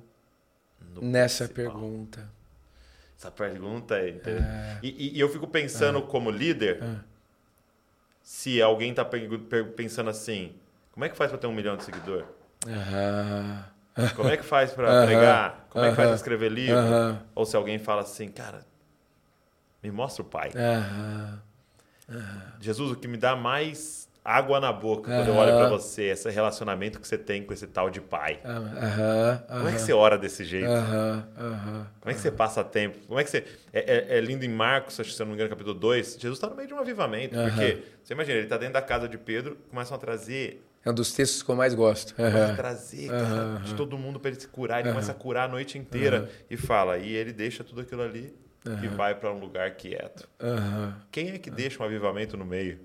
No 0.94 1.02
nessa 1.02 1.44
principal. 1.48 1.72
pergunta. 1.80 2.28
Essa 3.16 3.30
pergunta 3.30 3.98
é 3.98 4.08
interessante. 4.08 4.78
E, 4.82 4.88
e- 4.88 5.16
e 5.16 5.20
eu 5.20 5.28
fico 5.28 5.46
pensando 5.46 6.02
como 6.02 6.30
líder, 6.30 6.80
se 8.22 8.60
alguém 8.62 8.92
tá 8.94 9.04
pe- 9.04 9.64
pensando 9.76 10.10
assim, 10.10 10.54
como 10.92 11.04
é 11.04 11.08
que 11.08 11.16
faz 11.16 11.30
para 11.30 11.38
ter 11.38 11.46
um 11.46 11.52
milhão 11.52 11.76
de 11.76 11.84
seguidor? 11.84 12.24
Aham. 12.66 13.64
Como 14.14 14.28
é 14.28 14.36
que 14.36 14.44
faz 14.44 14.72
para 14.72 14.88
Aham, 14.90 15.06
pregar? 15.06 15.66
Como 15.70 15.84
é 15.84 15.90
que 15.90 15.96
faz 15.96 16.08
para 16.08 16.16
escrever 16.16 16.50
livro? 16.50 16.80
Ou 17.34 17.44
se 17.44 17.56
alguém 17.56 17.78
fala 17.78 18.02
assim, 18.02 18.28
cara, 18.28 18.64
me 19.82 19.90
mostra 19.90 20.22
o 20.22 20.24
Pai. 20.24 20.50
Jesus, 22.60 22.92
o 22.92 22.96
que 22.96 23.08
me 23.08 23.16
dá 23.16 23.34
mais 23.36 24.08
água 24.24 24.60
na 24.60 24.72
boca 24.72 25.10
quando 25.14 25.28
eu 25.28 25.34
olho 25.34 25.56
para 25.56 25.68
você, 25.68 26.04
esse 26.04 26.28
relacionamento 26.30 27.00
que 27.00 27.06
você 27.08 27.16
tem 27.16 27.42
com 27.42 27.52
esse 27.52 27.66
tal 27.66 27.88
de 27.90 28.00
Pai. 28.00 28.40
Aham. 28.44 29.42
Como 29.48 29.68
é 29.68 29.72
que 29.72 29.80
você 29.80 29.92
ora 29.92 30.18
desse 30.18 30.44
jeito? 30.44 30.68
Como 32.00 32.10
é 32.10 32.14
que 32.14 32.20
você 32.20 32.30
passa 32.30 32.62
tempo? 32.64 32.98
Como 33.06 33.18
é 33.18 33.24
que 33.24 33.30
você. 33.30 33.44
É, 33.72 34.14
é- 34.14 34.18
é 34.18 34.20
lindo 34.20 34.44
em 34.44 34.48
Marcos, 34.48 34.98
acho 35.00 35.10
que 35.10 35.16
se 35.16 35.20
eu 35.22 35.26
não 35.26 35.30
me 35.32 35.36
engano, 35.36 35.50
capítulo 35.50 35.74
2. 35.74 36.16
Jesus 36.18 36.38
está 36.38 36.48
no 36.48 36.54
meio 36.56 36.68
de 36.68 36.74
um 36.74 36.78
avivamento. 36.78 37.34
Porque, 37.36 37.82
você 38.02 38.12
imagina, 38.14 38.36
ele 38.36 38.46
está 38.46 38.56
dentro 38.56 38.74
da 38.74 38.82
casa 38.82 39.08
de 39.08 39.18
Pedro, 39.18 39.56
começam 39.68 39.96
a 39.96 40.00
trazer. 40.00 40.62
É 40.84 40.90
um 40.90 40.94
dos 40.94 41.12
textos 41.12 41.42
que 41.42 41.48
eu 41.50 41.56
mais 41.56 41.74
gosto. 41.74 42.14
Aham. 42.18 42.56
trazer 42.56 43.08
cara, 43.08 43.22
Aham, 43.22 43.62
de 43.62 43.74
todo 43.74 43.98
mundo 43.98 44.18
para 44.18 44.30
ele 44.30 44.40
se 44.40 44.48
curar. 44.48 44.80
Ele 44.80 44.90
começa 44.90 45.12
a 45.12 45.14
curar 45.14 45.48
a 45.48 45.52
noite 45.52 45.76
inteira 45.76 46.30
e 46.48 46.56
fala. 46.56 46.96
E 46.98 47.12
ele 47.14 47.32
deixa 47.32 47.62
tudo 47.62 47.82
aquilo 47.82 48.02
ali 48.02 48.34
e 48.82 48.88
vai 48.88 49.14
para 49.14 49.32
um 49.32 49.38
lugar 49.38 49.70
quieto. 49.72 50.28
Quem 51.10 51.30
é 51.30 51.38
que 51.38 51.50
deixa 51.50 51.82
um 51.82 51.86
avivamento 51.86 52.36
no 52.36 52.44
meio? 52.44 52.78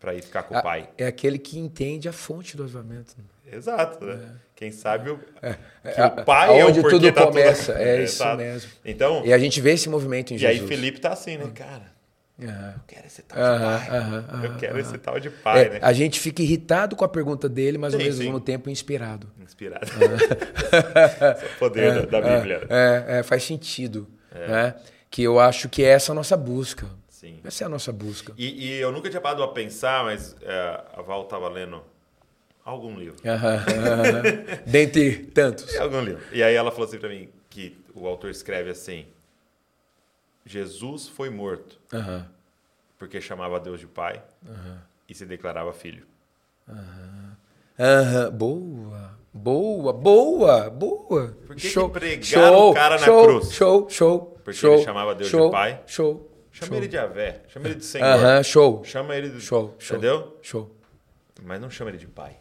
Para 0.00 0.14
ir 0.14 0.22
ficar 0.22 0.44
com 0.44 0.56
o 0.56 0.62
pai. 0.62 0.88
É 0.96 1.06
aquele 1.06 1.38
que 1.38 1.58
entende 1.58 2.08
a 2.08 2.12
fonte 2.12 2.56
do 2.56 2.62
avivamento. 2.62 3.16
Exato, 3.50 4.04
né? 4.04 4.36
Quem 4.54 4.70
sabe 4.70 5.10
o, 5.10 5.18
que 5.18 5.24
É, 6.00 6.06
o 6.06 6.24
pai 6.24 6.58
é 6.58 6.64
o 6.64 6.66
aonde 6.66 6.80
porquê 6.80 6.96
tudo 6.96 7.12
tá 7.12 7.26
começa, 7.26 7.72
tudo... 7.72 7.82
é 7.82 8.02
isso 8.04 8.36
mesmo. 8.36 8.70
Então, 8.84 9.24
E 9.24 9.32
a 9.32 9.38
gente 9.38 9.60
vê 9.60 9.72
esse 9.72 9.88
movimento 9.88 10.32
em 10.32 10.36
e 10.36 10.46
aí 10.46 10.54
Jesus. 10.54 10.68
Felipe 10.68 11.00
tá 11.00 11.12
assim, 11.12 11.36
né? 11.36 11.50
Cara, 11.54 11.92
Aham. 12.40 12.74
eu 12.76 12.80
quero 12.86 13.06
esse 13.06 13.22
tal 13.22 13.36
de 13.38 13.64
pai. 13.64 13.98
aham, 13.98 14.44
eu 14.44 14.56
quero 14.56 14.78
esse 14.78 14.98
tal 14.98 15.18
de 15.20 15.30
pai, 15.30 15.64
É, 15.66 15.68
né? 15.70 15.78
A 15.82 15.92
gente 15.92 16.20
fica 16.20 16.40
irritado 16.42 16.94
com 16.94 17.04
a 17.04 17.08
pergunta 17.08 17.48
dele, 17.48 17.78
mas 17.78 17.94
ao 17.94 18.00
Sim, 18.00 18.06
mesmo 18.06 18.38
sim. 18.38 18.44
tempo 18.44 18.70
inspirado. 18.70 19.28
Inspirado. 19.40 19.84
Esse 19.90 21.44
é 21.44 21.48
o 21.54 21.58
poder 21.58 22.06
da, 22.06 22.20
da 22.20 22.36
Bíblia. 22.36 22.66
É, 22.68 23.18
é, 23.18 23.22
faz 23.22 23.42
sentido. 23.42 24.06
Né? 24.32 24.74
Que 25.10 25.22
eu 25.22 25.40
acho 25.40 25.68
que 25.68 25.82
essa 25.82 26.10
é 26.10 26.12
a 26.12 26.14
nossa 26.14 26.36
busca. 26.36 26.86
Sim. 27.08 27.40
Essa 27.42 27.64
é 27.64 27.66
a 27.66 27.68
nossa 27.68 27.90
busca. 27.92 28.32
E, 28.38 28.68
e 28.68 28.74
eu 28.78 28.92
nunca 28.92 29.10
tinha 29.10 29.20
parado 29.20 29.42
a 29.42 29.48
pensar, 29.48 30.04
mas 30.04 30.36
é, 30.42 30.80
a 30.96 31.02
Val 31.02 31.24
tava 31.24 31.48
lendo 31.48 31.82
algum 32.64 32.96
livro. 32.96 33.16
Dentre 34.66 35.16
tantos. 35.34 35.74
É, 35.74 35.78
algum 35.82 36.00
livro. 36.00 36.22
E 36.32 36.42
aí 36.42 36.54
ela 36.54 36.70
falou 36.70 36.86
assim 36.86 36.98
pra 36.98 37.08
mim 37.08 37.28
que 37.50 37.76
o 37.94 38.06
autor 38.06 38.30
escreve 38.30 38.70
assim: 38.70 39.06
Jesus 40.48 41.08
foi 41.08 41.28
morto 41.30 41.78
Aham. 41.92 42.26
porque 42.98 43.20
chamava 43.20 43.60
Deus 43.60 43.80
de 43.80 43.86
pai 43.86 44.22
e 45.08 45.14
se 45.14 45.26
declarava 45.26 45.72
filho. 45.72 46.06
Aham. 47.78 48.30
Boa. 48.32 49.18
Boa, 49.32 49.92
boa, 49.92 50.70
boa. 50.70 51.36
Por 51.46 51.54
que 51.54 51.70
que 51.70 51.88
pregaram 51.90 52.70
o 52.70 52.74
cara 52.74 52.98
na 52.98 53.04
show, 53.04 53.24
cruz? 53.24 53.52
Show, 53.52 53.90
show. 53.90 54.38
Porque 54.42 54.58
show, 54.58 54.74
ele 54.74 54.84
chamava 54.84 55.14
Deus 55.14 55.30
de 55.30 55.36
show, 55.36 55.50
pai? 55.50 55.80
Show. 55.86 56.28
Chama 56.50 56.68
show. 56.68 56.76
ele 56.78 56.88
de 56.88 56.98
Avé, 56.98 57.42
chama 57.48 57.66
ele 57.66 57.74
de 57.76 57.84
Senhor. 57.84 58.44
Show. 58.44 58.84
Chama 58.84 59.14
ele 59.14 59.28
de. 59.28 59.40
Show, 59.40 59.76
show. 59.78 59.96
Entendeu? 59.96 60.36
Show. 60.42 60.74
Mas 61.44 61.60
não 61.60 61.70
chama 61.70 61.90
ele 61.90 61.98
de 61.98 62.08
pai. 62.08 62.36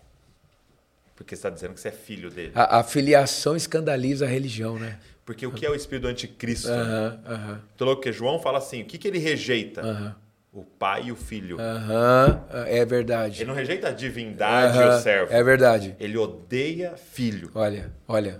Porque 1.17 1.35
você 1.35 1.39
está 1.39 1.49
dizendo 1.49 1.73
que 1.73 1.79
você 1.81 1.87
é 1.87 1.91
filho 1.91 2.29
dele. 2.29 2.51
A, 2.53 2.79
a 2.79 2.83
filiação 2.83 3.55
escandaliza 3.55 4.25
a 4.25 4.27
religião, 4.27 4.77
né? 4.77 4.99
Porque 5.25 5.45
o 5.45 5.51
que 5.51 5.65
é 5.65 5.69
o 5.69 5.75
espírito 5.75 6.03
do 6.03 6.07
anticristo? 6.07 6.69
Aham, 6.69 7.19
aham, 7.25 7.61
Tô 7.75 7.83
louco, 7.83 8.01
porque 8.01 8.13
João 8.13 8.39
fala 8.39 8.59
assim: 8.59 8.83
o 8.83 8.85
que, 8.85 8.97
que 8.97 9.07
ele 9.07 9.17
rejeita? 9.17 10.15
O 10.53 10.63
pai 10.63 11.05
e 11.07 11.11
o 11.11 11.15
filho. 11.15 11.59
Aham, 11.59 12.45
é 12.67 12.85
verdade. 12.85 13.41
Ele 13.41 13.47
não 13.49 13.55
rejeita 13.55 13.89
a 13.89 13.91
divindade 13.91 14.77
e 14.77 14.81
Aham, 14.81 14.97
o 14.97 15.01
servo. 15.01 15.33
É 15.33 15.43
verdade. 15.43 15.95
Ele 15.99 16.17
odeia 16.17 16.95
filho. 16.95 17.51
Olha, 17.53 17.91
olha. 18.07 18.39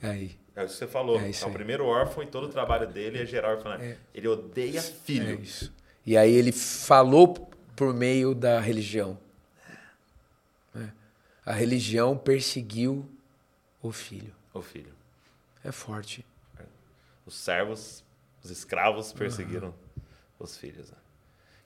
Aí. 0.00 0.38
É 0.54 0.64
isso 0.64 0.72
que 0.74 0.78
você 0.78 0.86
falou. 0.86 1.20
É 1.20 1.28
É, 1.30 1.46
o 1.46 1.50
primeiro 1.50 1.84
órfão 1.84 2.22
e 2.22 2.26
todo 2.26 2.44
o 2.44 2.48
trabalho 2.48 2.86
dele 2.86 3.20
é 3.20 3.26
gerar 3.26 3.50
orfanato. 3.56 3.84
Ele 4.14 4.28
odeia 4.28 4.78
É 4.78 4.82
filho. 4.82 5.38
isso. 5.42 5.72
E 6.06 6.16
aí 6.16 6.32
ele 6.32 6.52
falou 6.52 7.34
por 7.74 7.92
meio 7.92 8.34
da 8.34 8.58
religião. 8.58 9.18
É. 11.46 11.50
A 11.50 11.52
religião 11.54 12.16
perseguiu 12.16 13.08
o 13.82 13.92
filho. 13.92 14.32
O 14.52 14.60
filho. 14.60 14.92
É 15.64 15.70
forte. 15.72 16.24
Os 17.24 17.34
servos, 17.34 18.04
os 18.42 18.50
escravos 18.50 19.12
perseguiram 19.12 19.74
os 20.38 20.56
filhos. 20.56 20.90
né? 20.90 20.96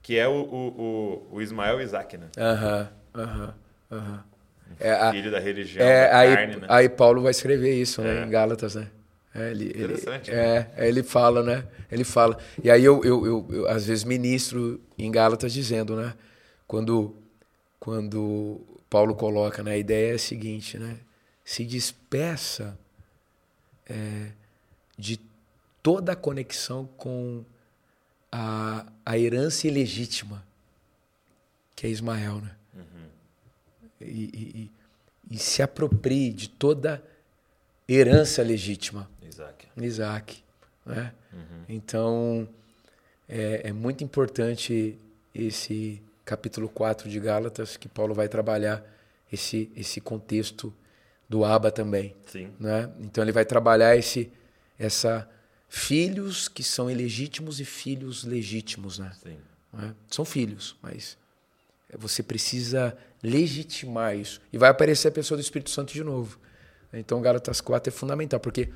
Que 0.02 0.18
é 0.18 0.26
o, 0.26 0.32
o, 0.32 1.26
o, 1.32 1.36
o 1.36 1.42
Ismael 1.42 1.80
e 1.80 1.84
Isaac, 1.84 2.16
né? 2.16 2.28
Aham, 2.38 2.90
aham, 3.14 3.54
aham. 3.90 4.24
É, 4.78 4.92
a- 4.92 5.10
Filho 5.10 5.30
da 5.30 5.38
religião, 5.40 5.86
é, 5.86 6.08
da 6.08 6.18
aí, 6.18 6.34
carne, 6.34 6.56
né? 6.56 6.66
aí 6.70 6.88
Paulo 6.88 7.22
vai 7.22 7.32
escrever 7.32 7.74
isso, 7.74 8.00
né? 8.02 8.22
É. 8.22 8.24
Em 8.24 8.30
Gálatas, 8.30 8.74
né? 8.76 8.90
É, 9.34 9.50
ele, 9.50 9.64
ele, 9.66 9.84
Interessante, 9.84 10.30
é, 10.30 10.70
é, 10.76 10.88
ele 10.88 11.02
fala, 11.02 11.42
né? 11.42 11.64
Ele 11.90 12.04
fala. 12.04 12.38
E 12.64 12.70
aí 12.70 12.84
eu, 12.84 13.04
eu, 13.04 13.26
eu, 13.26 13.46
eu, 13.50 13.68
às 13.68 13.84
vezes 13.86 14.04
ministro 14.04 14.80
em 14.98 15.10
Gálatas 15.10 15.52
dizendo, 15.52 15.94
né? 15.96 16.14
Quando, 16.66 17.14
quando 17.78 18.60
Paulo 18.90 19.14
coloca, 19.14 19.62
né? 19.62 19.72
A 19.72 19.78
ideia 19.78 20.12
é 20.12 20.14
a 20.16 20.18
seguinte, 20.18 20.76
né? 20.76 20.98
Se 21.44 21.64
despeça 21.64 22.76
é, 23.88 24.32
de 24.98 25.18
toda 25.82 26.12
a 26.12 26.16
conexão 26.16 26.86
com 26.96 27.44
a, 28.30 28.84
a 29.06 29.16
herança 29.16 29.66
ilegítima, 29.66 30.44
que 31.74 31.86
é 31.86 31.90
Ismael, 31.90 32.40
né? 32.40 32.56
E, 34.00 34.04
e, 34.04 34.70
e, 35.30 35.34
e 35.34 35.38
se 35.38 35.62
aproprie 35.62 36.32
de 36.32 36.48
toda 36.48 37.02
herança 37.88 38.42
legítima. 38.42 39.10
Isaac. 39.22 39.66
Isaac. 39.76 40.44
Né? 40.86 41.12
Então, 41.68 42.48
é, 43.28 43.68
é 43.68 43.72
muito 43.72 44.02
importante 44.02 44.98
esse 45.34 46.02
capítulo 46.24 46.68
4 46.68 47.08
de 47.08 47.18
Gálatas, 47.18 47.76
que 47.76 47.88
Paulo 47.88 48.14
vai 48.14 48.28
trabalhar 48.28 48.84
esse, 49.32 49.70
esse 49.76 50.00
contexto 50.00 50.72
do 51.28 51.44
Abba 51.44 51.70
também. 51.70 52.16
Sim. 52.26 52.50
Né? 52.58 52.90
Então, 53.00 53.22
ele 53.22 53.32
vai 53.32 53.44
trabalhar 53.44 53.96
esse, 53.96 54.32
essa 54.78 55.28
filhos 55.68 56.48
que 56.48 56.64
são 56.64 56.90
ilegítimos 56.90 57.60
e 57.60 57.64
filhos 57.64 58.24
legítimos. 58.24 58.98
Né? 58.98 59.12
Sim. 59.22 59.38
né? 59.72 59.94
São 60.08 60.24
filhos, 60.24 60.76
mas 60.82 61.16
você 61.96 62.22
precisa 62.22 62.96
legitimar 63.22 64.16
isso. 64.16 64.40
E 64.52 64.58
vai 64.58 64.70
aparecer 64.70 65.08
a 65.08 65.12
pessoa 65.12 65.38
do 65.38 65.42
Espírito 65.42 65.70
Santo 65.70 65.92
de 65.92 66.02
novo. 66.02 66.38
Então, 66.92 67.20
Gálatas 67.20 67.60
4 67.60 67.92
é 67.92 67.96
fundamental, 67.96 68.40
porque 68.40 68.68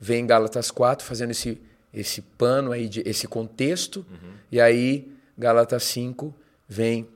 vem 0.00 0.26
Gálatas 0.26 0.70
4 0.70 1.06
fazendo 1.06 1.30
esse, 1.30 1.60
esse 1.94 2.20
pano 2.20 2.72
aí, 2.72 2.88
de, 2.88 3.02
esse 3.06 3.28
contexto, 3.28 4.04
e 4.50 4.60
aí 4.60 5.12
Gálatas 5.38 5.84
5 5.84 6.34
vem 6.68 7.08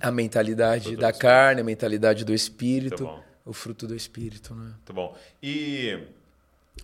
a 0.00 0.10
mentalidade 0.10 0.96
da 0.96 1.12
carne, 1.12 1.60
a 1.60 1.64
mentalidade 1.64 2.24
do 2.24 2.32
Espírito, 2.32 3.08
o 3.44 3.52
fruto 3.52 3.86
do 3.86 3.94
Espírito. 3.94 4.54
Né? 4.54 4.64
Muito 4.64 4.92
bom. 4.92 5.16
E 5.42 5.98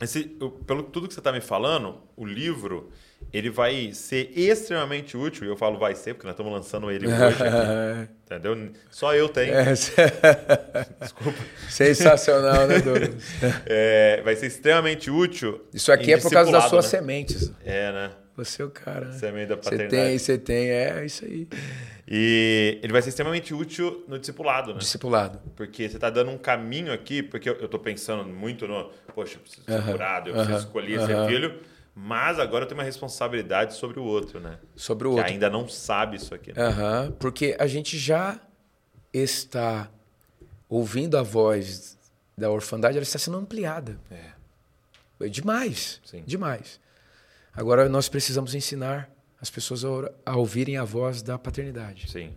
esse, 0.01 0.25
pelo 0.67 0.83
tudo 0.83 1.09
que 1.09 1.15
você 1.15 1.21
está 1.21 1.33
me 1.33 1.41
falando, 1.41 2.01
o 2.17 2.25
livro 2.25 2.91
ele 3.33 3.51
vai 3.51 3.93
ser 3.93 4.31
extremamente 4.37 5.17
útil. 5.17 5.45
E 5.45 5.49
eu 5.49 5.57
falo 5.57 5.79
vai 5.79 5.95
ser, 5.95 6.15
porque 6.15 6.27
nós 6.27 6.35
estamos 6.35 6.53
lançando 6.53 6.91
ele 6.91 7.07
hoje 7.07 7.17
aqui. 7.17 8.11
entendeu? 8.27 8.73
Só 8.91 9.15
eu 9.15 9.29
tenho. 9.29 9.55
É, 9.55 9.73
Desculpa. 11.01 11.39
sensacional, 11.69 12.67
né, 12.67 12.81
Douglas? 12.81 13.11
É, 13.67 14.23
vai 14.23 14.37
ser 14.37 14.47
extremamente 14.47 15.11
útil. 15.11 15.65
Isso 15.75 15.93
aqui 15.93 16.13
é 16.13 16.19
por 16.19 16.31
causa 16.31 16.51
das 16.51 16.65
suas 16.65 16.85
né? 16.85 16.91
sementes. 16.91 17.53
É, 17.65 17.93
né? 17.93 18.11
Você 18.45 18.63
é 18.63 18.65
o 18.65 18.71
cara. 18.71 19.07
né? 19.07 19.13
Semente 19.19 19.49
da 19.49 19.57
Você 19.57 19.63
paternidade. 19.71 19.91
tem, 20.09 20.19
você 20.19 20.39
tem, 20.39 20.71
é 20.71 21.05
isso 21.05 21.25
aí. 21.25 21.49
E 22.07 22.79
ele 22.83 22.93
vai 22.93 23.03
ser 23.03 23.09
extremamente 23.11 23.53
útil 23.53 24.05
no 24.07 24.19
discipulado, 24.19 24.73
né? 24.73 24.79
Discipulado. 24.79 25.41
Porque 25.57 25.89
você 25.89 25.97
está 25.97 26.09
dando 26.09 26.31
um 26.31 26.39
caminho 26.39 26.93
aqui, 26.93 27.23
porque 27.23 27.51
eu, 27.51 27.69
tô 27.69 27.79
pensando 27.79 28.25
muito 28.25 28.67
no, 28.69 28.91
poxa, 29.15 29.37
eu 29.37 29.41
preciso 29.41 29.65
ser 29.67 29.83
curado, 29.91 30.31
eu 30.31 30.35
preciso 30.35 30.53
aham, 30.55 30.61
escolher 30.67 30.99
aham. 31.01 31.07
ser 31.07 31.27
filho, 31.29 31.61
mas 31.95 32.39
agora 32.39 32.65
eu 32.65 32.69
tenho 32.69 32.79
uma 32.79 32.85
responsabilidade 32.85 33.75
sobre 33.75 33.99
o 33.99 34.05
outro, 34.05 34.39
né? 34.41 34.59
Sobre 34.77 35.09
o 35.09 35.13
Que 35.15 35.19
outro. 35.19 35.33
ainda 35.33 35.51
não 35.51 35.69
sabe 35.69 36.17
isso 36.17 36.33
aqui. 36.35 36.53
Né? 36.55 36.63
Aham, 36.63 37.13
porque 37.19 37.57
a 37.59 37.67
gente 37.67 37.99
já 37.99 38.41
está 39.13 39.91
ouvindo 40.69 41.19
a 41.19 41.23
voz 41.23 41.99
da 42.37 42.49
orfandade, 42.51 42.97
ela 42.97 43.03
está 43.03 43.19
sendo 43.19 43.37
ampliada. 43.37 43.99
É. 44.11 44.39
É 45.21 45.29
demais. 45.29 46.01
Sim. 46.05 46.23
Demais. 46.25 46.81
Agora 47.53 47.89
nós 47.89 48.09
precisamos 48.09 48.55
ensinar 48.55 49.11
as 49.41 49.51
pessoas 49.51 49.85
a, 50.25 50.37
ouvirem 50.37 50.77
a 50.77 50.85
voz 50.85 51.23
da 51.23 51.39
paternidade. 51.39 52.11
Sim. 52.11 52.35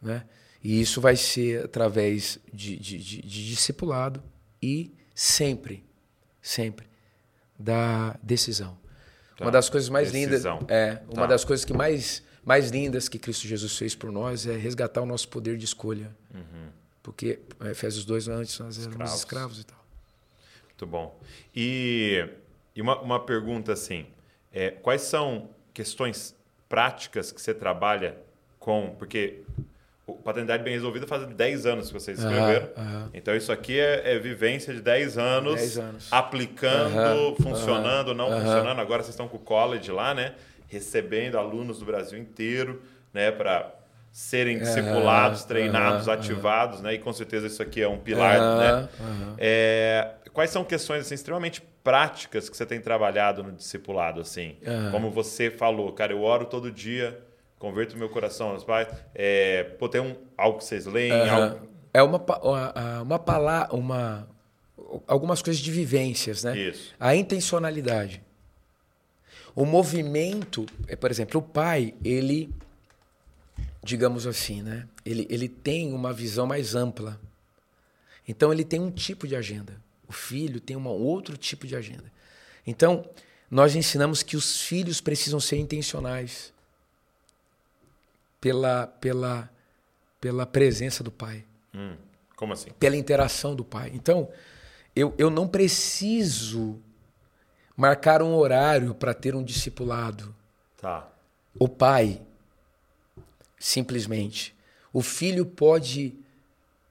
Né? 0.00 0.24
E 0.62 0.80
isso 0.80 1.00
vai 1.00 1.16
ser 1.16 1.64
através 1.64 2.38
de, 2.52 2.76
de, 2.76 2.98
de, 2.98 3.22
de 3.22 3.48
discipulado 3.48 4.22
e 4.62 4.92
sempre, 5.14 5.84
sempre 6.42 6.86
da 7.58 8.16
decisão. 8.22 8.78
Tá. 9.36 9.44
Uma 9.44 9.50
das 9.52 9.68
coisas 9.68 9.88
mais 9.88 10.10
Decisão. 10.12 10.58
lindas, 10.58 10.70
é, 10.70 11.02
uma 11.06 11.22
Tá. 11.22 11.26
das 11.28 11.44
coisas 11.44 11.64
que 11.64 11.72
mais 11.72 12.22
mais 12.44 12.70
lindas 12.70 13.08
que 13.10 13.18
Cristo 13.18 13.46
Jesus 13.46 13.76
fez 13.76 13.94
por 13.94 14.10
nós 14.10 14.46
é 14.46 14.56
resgatar 14.56 15.02
o 15.02 15.06
nosso 15.06 15.28
poder 15.28 15.58
de 15.58 15.64
escolha. 15.66 16.10
Porque 17.02 17.40
é, 17.60 17.70
Efésios 17.70 18.04
2 18.06 18.28
antes 18.28 18.58
nós 18.58 18.78
éramos 18.78 18.94
Escravos. 18.96 19.18
escravos 19.18 19.60
e 19.60 19.64
tal. 19.64 19.84
Muito 20.64 20.86
bom. 20.86 21.20
E, 21.54 22.26
e 22.74 22.80
uma, 22.80 22.98
uma 23.00 23.20
pergunta 23.24 23.72
assim: 23.72 24.06
é, 24.52 24.70
quais 24.70 25.02
são 25.02 25.50
questões 25.72 26.34
práticas 26.68 27.32
que 27.32 27.40
você 27.40 27.54
trabalha 27.54 28.16
com? 28.58 28.94
Porque 28.98 29.42
o 30.06 30.14
Paternidade 30.14 30.62
Bem 30.62 30.72
Resolvida 30.72 31.06
faz 31.06 31.26
10 31.26 31.66
anos 31.66 31.88
que 31.88 31.94
vocês 31.94 32.18
escreveram. 32.18 32.68
aham. 32.76 33.10
Então 33.12 33.36
isso 33.36 33.52
aqui 33.52 33.78
é, 33.78 34.14
é 34.14 34.18
vivência 34.18 34.72
de 34.72 34.80
10 34.80 35.18
anos, 35.18 35.56
10 35.56 35.78
anos. 35.78 36.08
aplicando, 36.10 36.98
Aham, 36.98 37.34
funcionando, 37.42 38.14
não 38.14 38.30
funcionando. 38.30 38.80
Agora 38.80 39.02
vocês 39.02 39.14
estão 39.14 39.28
com 39.28 39.36
o 39.36 39.40
college 39.40 39.90
lá, 39.90 40.14
né? 40.14 40.34
Recebendo 40.66 41.36
alunos 41.36 41.78
do 41.78 41.84
Brasil 41.84 42.18
inteiro, 42.18 42.82
né? 43.12 43.30
Para 43.30 43.74
serem 44.10 44.58
discipulados, 44.58 45.44
treinados, 45.44 46.08
ativados, 46.08 46.80
né? 46.80 46.94
E 46.94 46.98
com 46.98 47.12
certeza 47.12 47.46
isso 47.46 47.62
aqui 47.62 47.82
é 47.82 47.88
um 47.88 47.98
pilar, 47.98 48.38
né? 48.58 48.88
É, 49.36 50.08
quais 50.32 50.50
são 50.50 50.64
questões 50.64 51.02
assim, 51.02 51.14
extremamente 51.14 51.62
práticas 51.88 52.50
que 52.50 52.56
você 52.56 52.66
tem 52.66 52.82
trabalhado 52.82 53.42
no 53.42 53.50
discipulado? 53.50 54.20
assim? 54.20 54.58
Aham. 54.66 54.90
Como 54.90 55.10
você 55.10 55.50
falou, 55.50 55.90
cara, 55.90 56.12
eu 56.12 56.20
oro 56.20 56.44
todo 56.44 56.70
dia, 56.70 57.18
converto 57.58 57.96
meu 57.96 58.10
coração 58.10 58.50
aos 58.50 58.62
pais. 58.62 58.88
É, 59.14 59.62
pô, 59.78 59.88
tem 59.88 59.98
um, 59.98 60.14
algo 60.36 60.58
que 60.58 60.64
vocês 60.64 60.84
leem? 60.84 61.12
Aham. 61.12 61.44
Algo... 61.44 61.68
É 61.94 62.02
uma, 62.02 62.18
uma, 62.42 63.02
uma 63.02 63.18
palavra, 63.18 63.74
uma, 63.74 64.28
algumas 65.06 65.40
coisas 65.40 65.62
de 65.62 65.72
vivências, 65.72 66.44
né? 66.44 66.58
Isso. 66.58 66.94
A 67.00 67.16
intencionalidade. 67.16 68.22
O 69.56 69.64
movimento, 69.64 70.66
é, 70.88 70.94
por 70.94 71.10
exemplo, 71.10 71.40
o 71.40 71.42
pai, 71.42 71.94
ele, 72.04 72.54
digamos 73.82 74.26
assim, 74.26 74.60
né? 74.60 74.86
Ele, 75.06 75.26
ele 75.30 75.48
tem 75.48 75.94
uma 75.94 76.12
visão 76.12 76.46
mais 76.46 76.74
ampla. 76.74 77.18
Então, 78.28 78.52
ele 78.52 78.62
tem 78.62 78.78
um 78.78 78.90
tipo 78.90 79.26
de 79.26 79.34
agenda. 79.34 79.87
O 80.08 80.12
filho 80.12 80.60
tem 80.60 80.76
um 80.76 80.86
outro 80.88 81.36
tipo 81.36 81.66
de 81.66 81.76
agenda. 81.76 82.10
Então, 82.66 83.08
nós 83.50 83.74
ensinamos 83.76 84.22
que 84.22 84.36
os 84.36 84.60
filhos 84.62 85.00
precisam 85.00 85.38
ser 85.40 85.56
intencionais 85.58 86.52
pela, 88.40 88.86
pela, 88.86 89.50
pela 90.20 90.46
presença 90.46 91.02
do 91.02 91.10
pai 91.10 91.44
Hum, 91.74 91.96
como 92.36 92.52
assim? 92.52 92.70
pela 92.78 92.96
interação 92.96 93.54
do 93.54 93.64
pai. 93.64 93.90
Então, 93.94 94.28
eu, 94.94 95.14
eu 95.18 95.30
não 95.30 95.46
preciso 95.46 96.80
marcar 97.76 98.22
um 98.22 98.34
horário 98.34 98.94
para 98.94 99.14
ter 99.14 99.34
um 99.34 99.42
discipulado. 99.42 100.34
Tá. 100.80 101.08
O 101.58 101.68
pai, 101.68 102.20
simplesmente. 103.58 104.54
O 104.92 105.02
filho 105.02 105.44
pode 105.44 106.14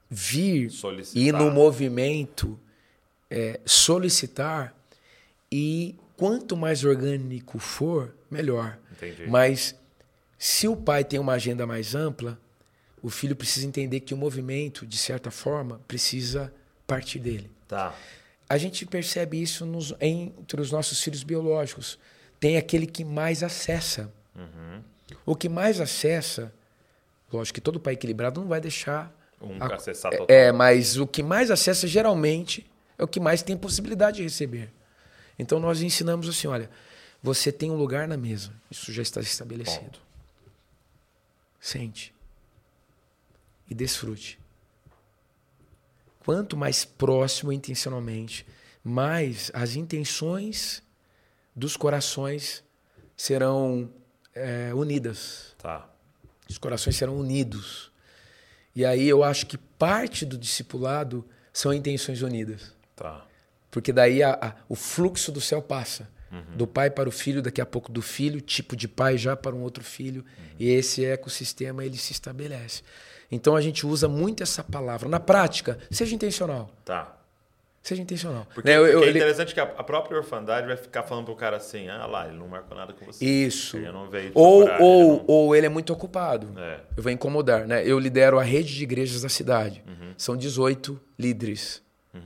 vir 0.08 0.70
Solicitar. 0.70 1.22
e 1.22 1.32
no 1.32 1.50
movimento 1.50 2.58
é, 3.30 3.60
solicitar 3.64 4.74
e 5.50 5.94
quanto 6.16 6.56
mais 6.56 6.84
orgânico 6.84 7.58
for, 7.58 8.14
melhor. 8.30 8.78
Entendi. 8.92 9.26
Mas 9.28 9.74
se 10.38 10.66
o 10.68 10.76
pai 10.76 11.04
tem 11.04 11.18
uma 11.18 11.34
agenda 11.34 11.66
mais 11.66 11.94
ampla, 11.94 12.38
o 13.02 13.08
filho 13.10 13.36
precisa 13.36 13.66
entender 13.66 14.00
que 14.00 14.12
o 14.12 14.16
movimento, 14.16 14.86
de 14.86 14.98
certa 14.98 15.30
forma, 15.30 15.80
precisa 15.86 16.52
partir 16.86 17.18
dele. 17.18 17.50
Tá. 17.68 17.94
A 18.48 18.56
gente 18.58 18.84
percebe 18.86 19.40
isso 19.40 19.64
nos- 19.66 19.94
entre 20.00 20.60
os 20.60 20.72
nossos 20.72 21.02
filhos 21.02 21.22
biológicos. 21.22 21.98
Tem 22.40 22.56
aquele 22.56 22.86
que 22.86 23.04
mais 23.04 23.42
acessa. 23.42 24.12
O 25.26 25.34
que 25.36 25.48
mais 25.48 25.80
acessa, 25.80 26.52
lógico 27.32 27.56
que 27.56 27.60
todo 27.60 27.78
pai 27.80 27.94
equilibrado 27.94 28.40
não 28.40 28.48
vai 28.48 28.60
deixar. 28.60 29.14
Um 29.40 29.62
a- 29.62 29.74
acessar 29.74 30.10
total. 30.12 30.26
É, 30.28 30.50
mas 30.50 30.96
o 30.96 31.06
que 31.06 31.22
mais 31.22 31.50
acessa 31.50 31.86
geralmente 31.86 32.66
é 32.98 33.04
o 33.04 33.08
que 33.08 33.20
mais 33.20 33.42
tem 33.42 33.56
possibilidade 33.56 34.18
de 34.18 34.24
receber. 34.24 34.70
Então 35.38 35.60
nós 35.60 35.80
ensinamos 35.80 36.28
assim: 36.28 36.48
olha, 36.48 36.68
você 37.22 37.52
tem 37.52 37.70
um 37.70 37.76
lugar 37.76 38.08
na 38.08 38.16
mesa, 38.16 38.52
isso 38.70 38.92
já 38.92 39.02
está 39.02 39.20
estabelecido. 39.20 39.98
Sente 41.60 42.14
e 43.70 43.74
desfrute. 43.74 44.38
Quanto 46.20 46.56
mais 46.56 46.84
próximo 46.84 47.52
intencionalmente, 47.52 48.46
mais 48.82 49.50
as 49.54 49.76
intenções 49.76 50.82
dos 51.54 51.76
corações 51.76 52.62
serão 53.16 53.90
é, 54.34 54.72
unidas. 54.74 55.54
Tá. 55.58 55.88
Os 56.48 56.58
corações 56.58 56.96
serão 56.96 57.18
unidos. 57.18 57.90
E 58.74 58.84
aí 58.84 59.08
eu 59.08 59.24
acho 59.24 59.46
que 59.46 59.58
parte 59.58 60.24
do 60.24 60.38
discipulado 60.38 61.24
são 61.52 61.72
intenções 61.72 62.22
unidas. 62.22 62.77
Tá. 62.98 63.24
Porque 63.70 63.92
daí 63.92 64.22
a- 64.22 64.38
a- 64.40 64.54
o 64.68 64.74
fluxo 64.74 65.30
do 65.32 65.40
céu 65.40 65.60
passa. 65.62 66.08
Do 66.54 66.66
pai 66.66 66.90
para 66.90 67.08
o 67.08 67.12
filho, 67.12 67.40
daqui 67.40 67.58
a 67.58 67.64
pouco 67.64 67.90
do 67.90 68.02
filho, 68.02 68.38
tipo 68.42 68.76
de 68.76 68.86
pai 68.86 69.16
já 69.16 69.34
para 69.34 69.54
um 69.56 69.62
outro 69.62 69.82
filho. 69.82 70.22
E 70.58 70.68
esse 70.68 71.02
ecossistema 71.04 71.82
ele 71.84 71.96
se 71.96 72.12
estabelece. 72.12 72.82
Então 73.32 73.56
a 73.56 73.60
gente 73.62 73.86
usa 73.86 74.08
muito 74.08 74.42
essa 74.42 74.62
palavra. 74.62 75.08
Na 75.08 75.18
prática, 75.20 75.78
seja 75.90 76.14
intencional. 76.14 76.70
Tá. 76.84 77.14
Seja 77.82 78.02
intencional. 78.02 78.46
Porque, 78.52 78.68
Né, 78.68 78.76
eu- 78.76 78.84
eu- 78.86 78.92
porque 78.94 79.06
é 79.06 79.08
ele- 79.08 79.18
interessante 79.20 79.54
que 79.54 79.60
a, 79.60 79.66
própria 79.66 80.18
orfandade 80.18 80.66
vai 80.66 80.76
ficar 80.76 81.02
falando 81.02 81.24
pro 81.26 81.34
cara 81.36 81.56
assim, 81.56 81.88
ah 81.88 82.04
lá, 82.04 82.28
ele 82.28 82.36
não 82.36 82.46
marcou 82.48 82.76
nada 82.76 82.92
com 82.92 83.06
você. 83.06 83.24
Isso. 83.24 83.78
Ele 83.78 83.90
não 83.90 84.10
veio 84.10 84.30
Ou, 84.34 84.64
procurar, 84.66 84.82
ou, 84.82 85.00
ele 85.00 85.08
não- 85.16 85.24
ou 85.28 85.56
ele 85.56 85.66
é 85.66 85.70
muito 85.70 85.92
ocupado. 85.94 86.52
É. 86.58 86.80
Eu 86.94 87.02
vou 87.02 87.10
incomodar, 87.12 87.66
né? 87.66 87.82
Eu 87.86 87.98
lidero 87.98 88.38
a 88.38 88.42
rede 88.42 88.74
de 88.74 88.82
igrejas 88.82 89.22
da 89.22 89.30
cidade. 89.30 89.82
Uhum. 89.86 90.12
São 90.18 90.36
18 90.36 91.00
líderes. 91.18 91.82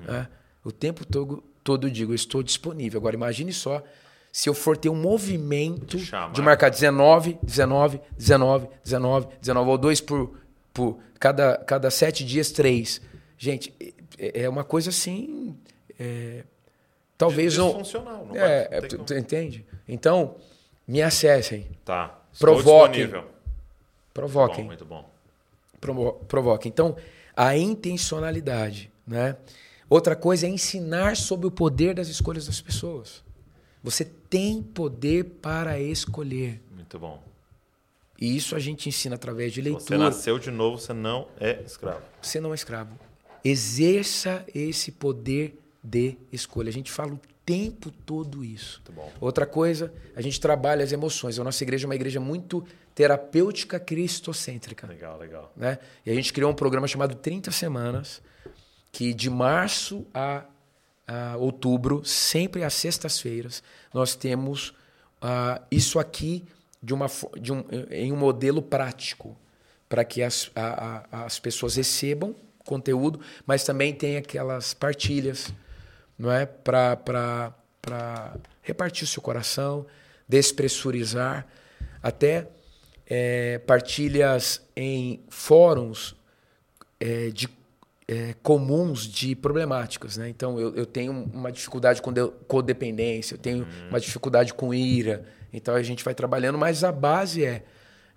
né? 0.09 0.27
O 0.65 0.71
tempo 0.73 1.05
todo, 1.05 1.43
todo 1.65 1.87
eu 1.87 1.91
digo, 1.91 2.13
eu 2.13 2.17
estou 2.17 2.43
disponível. 2.43 2.99
Agora, 3.01 3.15
imagine 3.17 3.53
só 3.53 3.83
se 4.31 4.49
eu 4.49 4.55
for 4.55 4.77
ter 4.77 4.89
um 4.89 4.95
movimento 4.97 5.99
Chamar. 5.99 6.33
de 6.33 6.41
marcar 6.43 6.71
19, 6.71 7.39
19, 7.43 8.01
19, 8.17 8.69
19, 8.85 9.27
19, 9.41 9.71
ou 9.71 9.79
dois 9.79 10.01
por, 10.01 10.37
por 10.73 10.99
cada, 11.19 11.57
cada 11.59 11.91
sete 11.91 12.25
dias, 12.25 12.51
três. 12.51 13.01
Gente, 13.37 13.75
é 14.19 14.43
é 14.45 14.49
uma 14.49 14.63
coisa 14.65 14.91
assim. 14.91 15.57
é, 15.99 16.45
talvez 17.19 17.57
não. 17.59 17.67
Disfuncional, 17.69 18.27
não 18.27 18.37
É, 18.37 18.69
vai- 18.69 18.79
é, 18.79 18.81
tu, 18.83 19.15
entende? 19.15 19.67
Então, 19.89 20.37
me 20.87 21.03
acessem, 21.03 21.67
Tá. 21.85 22.19
Estou 22.33 22.55
Provoquem. 22.55 23.03
disponível. 23.03 23.31
provoquem. 24.15 24.59
Bom, 24.63 24.67
muito 24.67 24.85
bom. 24.85 25.11
promo- 25.81 26.13
provoca. 26.29 26.67
Então, 26.69 26.97
a 27.37 27.57
intencionalidade, 27.57 28.91
né? 29.07 29.37
Outra 29.93 30.17
coisa 30.17 30.47
é 30.47 30.49
ensinar 30.49 31.19
sobre 31.19 31.47
o 31.47 31.51
poder 31.51 31.95
das 31.95 32.09
escolhas 32.09 32.47
das 32.47 32.63
pessoas. 32.63 33.23
Você 33.83 34.07
tem 34.07 34.63
poder 34.63 35.23
para 35.43 35.79
escolher. 35.79 36.63
Muito 36.75 36.99
bom. 36.99 37.23
E 38.19 38.35
isso 38.35 38.57
a 38.57 38.59
gente 38.59 38.89
ensina 38.89 39.17
através 39.17 39.53
de 39.53 39.61
Você 39.61 39.69
leitura. 39.69 39.99
nasceu 39.99 40.39
de 40.39 40.51
novo, 40.51 40.79
você 40.79 40.95
não 40.95 41.29
é 41.39 41.61
escravo. 41.63 42.01
Você 42.23 42.41
não 42.41 42.53
é 42.53 42.55
escravo. 42.55 42.99
Exerça 43.45 44.47
esse 44.55 44.93
poder 44.93 45.59
de 45.85 46.17
escolha. 46.33 46.71
A 46.71 46.73
gente 46.73 46.91
fala 46.91 47.13
o 47.13 47.21
tempo 47.45 47.91
todo 47.91 48.43
isso. 48.43 48.81
Muito 48.87 48.93
bom. 48.93 49.13
Outra 49.21 49.45
coisa, 49.45 49.93
a 50.17 50.23
gente 50.23 50.41
trabalha 50.41 50.83
as 50.83 50.93
emoções. 50.93 51.39
A 51.39 51.45
nossa 51.45 51.63
igreja 51.63 51.85
é 51.85 51.89
uma 51.89 51.95
igreja 51.95 52.19
muito 52.19 52.65
terapêutica 52.95 53.79
cristocêntrica. 53.79 54.87
Legal, 54.87 55.19
legal. 55.19 55.53
né? 55.55 55.79
E 56.07 56.11
a 56.11 56.15
gente 56.15 56.33
criou 56.33 56.51
um 56.51 56.55
programa 56.55 56.89
chamado 56.89 57.15
30 57.15 57.51
Semanas, 57.51 58.23
que 58.93 59.13
de 59.15 59.31
março 59.31 60.07
a, 60.13 60.45
a 61.09 61.37
outubro, 61.39 62.05
sempre 62.05 62.63
às 62.63 62.75
sextas-feiras, 62.75 63.63
nós 63.93 64.15
temos 64.15 64.75
ah, 65.21 65.61
isso 65.71 65.99
aqui 65.99 66.45
de 66.83 66.93
uma, 66.93 67.07
de 67.41 67.53
um, 67.53 67.65
em 67.91 68.13
um 68.13 68.17
modelo 68.17 68.61
prático, 68.61 69.37
para 69.89 70.05
que 70.05 70.23
as, 70.23 70.51
a- 70.55 71.07
a- 71.11 71.25
as 71.25 71.39
pessoas 71.39 71.77
recebam 71.77 72.35
conteúdo, 72.65 73.21
mas 73.47 73.65
também 73.65 73.93
tem 73.95 74.17
aquelas 74.17 74.73
partilhas, 74.75 75.53
não 76.19 76.31
é? 76.31 76.45
Para 76.47 77.53
repartir 78.63 79.05
o 79.05 79.07
seu 79.07 79.21
coração, 79.23 79.87
despressurizar, 80.29 81.47
até 82.03 82.49
é, 83.07 83.59
partilhas 83.59 84.63
em 84.77 85.21
fóruns 85.29 86.15
é, 87.01 87.31
de, 87.31 87.49
é, 88.13 88.35
comuns 88.43 89.07
de 89.07 89.35
problemáticas. 89.35 90.19
Né? 90.19 90.29
Então, 90.29 90.61
eu, 90.61 90.75
eu 90.75 90.85
tenho 90.85 91.13
uma 91.33 91.51
dificuldade 91.51 92.03
com 92.03 92.13
de- 92.13 92.31
codependência, 92.47 93.35
eu 93.35 93.39
tenho 93.39 93.67
uma 93.89 93.99
dificuldade 93.99 94.53
com 94.53 94.75
ira. 94.75 95.25
Então, 95.53 95.75
a 95.75 95.83
gente 95.83 96.05
vai 96.05 96.15
trabalhando, 96.15 96.59
mas 96.59 96.85
a 96.85 96.93
base 96.93 97.45
é, 97.45 97.65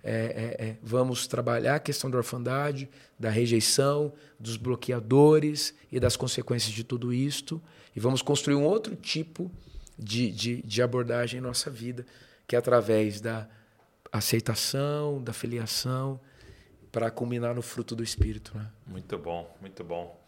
é, 0.04 0.12
é, 0.12 0.66
é, 0.66 0.76
vamos 0.82 1.26
trabalhar 1.26 1.76
a 1.76 1.80
questão 1.80 2.10
da 2.10 2.18
orfandade, 2.18 2.88
da 3.18 3.30
rejeição, 3.30 4.12
dos 4.38 4.56
bloqueadores 4.58 5.74
e 5.90 5.98
das 5.98 6.14
consequências 6.16 6.72
de 6.72 6.84
tudo 6.84 7.12
isto. 7.12 7.60
E 7.94 8.00
vamos 8.00 8.20
construir 8.20 8.54
um 8.54 8.64
outro 8.64 8.94
tipo 8.94 9.50
de, 9.98 10.30
de, 10.30 10.62
de 10.62 10.82
abordagem 10.82 11.38
em 11.38 11.42
nossa 11.42 11.70
vida, 11.70 12.04
que 12.46 12.54
é 12.54 12.58
através 12.58 13.20
da 13.20 13.48
aceitação, 14.12 15.22
da 15.22 15.32
filiação, 15.32 16.20
para 16.96 17.10
culminar 17.10 17.54
no 17.54 17.60
fruto 17.60 17.94
do 17.94 18.02
Espírito. 18.02 18.56
Né? 18.56 18.66
Muito 18.86 19.18
bom, 19.18 19.54
muito 19.60 19.84
bom. 19.84 20.18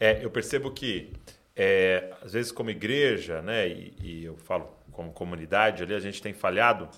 É, 0.00 0.24
eu 0.24 0.28
percebo 0.28 0.72
que, 0.72 1.12
é, 1.54 2.12
às 2.20 2.32
vezes, 2.32 2.50
como 2.50 2.68
igreja, 2.68 3.40
né, 3.42 3.68
e, 3.68 3.94
e 4.02 4.24
eu 4.24 4.36
falo 4.36 4.68
como 4.90 5.12
comunidade 5.12 5.84
ali, 5.84 5.94
a 5.94 6.00
gente 6.00 6.20
tem 6.20 6.34
falhado, 6.34 6.88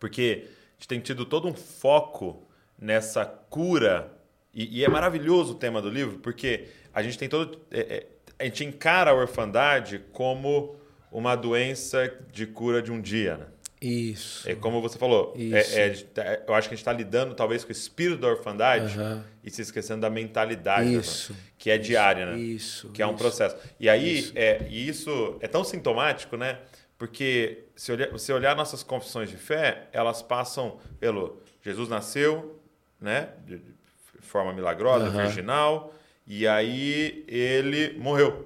porque 0.00 0.46
a 0.46 0.72
gente 0.78 0.88
tem 0.88 0.98
tido 0.98 1.26
todo 1.26 1.46
um 1.46 1.52
foco 1.52 2.48
nessa 2.78 3.26
cura, 3.26 4.10
e, 4.54 4.78
e 4.78 4.82
é 4.82 4.88
maravilhoso 4.88 5.52
o 5.52 5.56
tema 5.56 5.82
do 5.82 5.90
livro, 5.90 6.18
porque 6.20 6.68
a 6.94 7.02
gente 7.02 7.18
tem 7.18 7.28
todo. 7.28 7.60
é, 7.70 7.80
é, 7.80 8.06
a 8.38 8.44
gente 8.44 8.64
encara 8.64 9.10
a 9.10 9.14
orfandade 9.14 10.02
como 10.10 10.74
uma 11.12 11.36
doença 11.36 12.10
de 12.32 12.46
cura 12.46 12.80
de 12.80 12.90
um 12.90 12.98
dia, 12.98 13.36
né? 13.36 13.46
Isso. 13.80 14.48
É 14.48 14.54
como 14.54 14.80
você 14.82 14.98
falou, 14.98 15.32
Isso. 15.36 15.54
é- 15.78 15.94
é- 16.16 16.44
eu 16.46 16.54
acho 16.54 16.68
que 16.68 16.74
a 16.74 16.76
gente 16.76 16.82
está 16.82 16.92
lidando 16.92 17.34
talvez 17.34 17.62
com 17.64 17.68
o 17.68 17.72
espírito 17.72 18.20
da 18.20 18.28
orfandade 18.28 18.96
e 19.44 19.50
se 19.50 19.62
esquecendo 19.62 20.00
da 20.00 20.10
mentalidade, 20.10 20.92
da 20.92 21.00
Isso. 21.00 21.34
que 21.56 21.70
é 21.70 21.78
diária, 21.78 22.26
né? 22.26 22.38
Isso. 22.38 22.88
Que 22.90 23.02
é 23.02 23.06
um 23.06 23.10
isso. 23.10 23.18
processo. 23.18 23.56
E 23.78 23.88
aí, 23.88 24.32
É, 24.34 24.66
e 24.68 24.88
isso 24.88 25.36
é 25.40 25.46
tão 25.46 25.62
sintomático, 25.62 26.36
né? 26.36 26.58
Porque 26.98 27.64
se 27.76 27.92
olhar, 27.92 28.10
você 28.10 28.32
olhar 28.32 28.56
nossas 28.56 28.82
confissões 28.82 29.30
de 29.30 29.36
fé, 29.36 29.86
elas 29.92 30.20
passam 30.22 30.78
pelo 30.98 31.40
Jesus 31.62 31.88
nasceu, 31.88 32.60
né? 33.00 33.28
De, 33.46 33.58
de 33.58 33.72
forma 34.20 34.52
milagrosa, 34.52 35.06
Aham. 35.06 35.22
virginal, 35.22 35.94
e 36.26 36.46
aí 36.48 37.24
ele 37.28 37.96
morreu. 37.98 38.44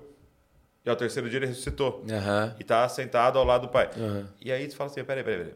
E 0.85 0.91
ao 0.91 0.97
terceiro 0.97 1.29
dia 1.31 1.39
ele 1.39 1.47
ressuscitou. 1.47 2.05
Aham. 2.11 2.55
E 2.59 2.63
está 2.63 2.89
sentado 2.89 3.39
ao 3.39 3.45
lado 3.45 3.63
do 3.63 3.69
pai. 3.69 3.89
Aham. 3.97 4.27
E 4.41 4.51
aí 4.53 4.67
tu 4.67 4.75
fala 4.77 4.91
assim, 4.91 5.05
peraí, 5.05 5.23
peraí, 5.23 5.39
peraí. 5.45 5.55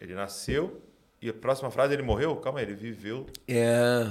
Ele 0.00 0.14
nasceu 0.14 0.80
e 1.20 1.28
a 1.28 1.32
próxima 1.34 1.70
frase 1.70 1.92
ele 1.92 2.02
morreu? 2.02 2.34
Calma 2.36 2.60
aí, 2.60 2.64
ele 2.66 2.74
viveu 2.74 3.26
É. 3.48 4.06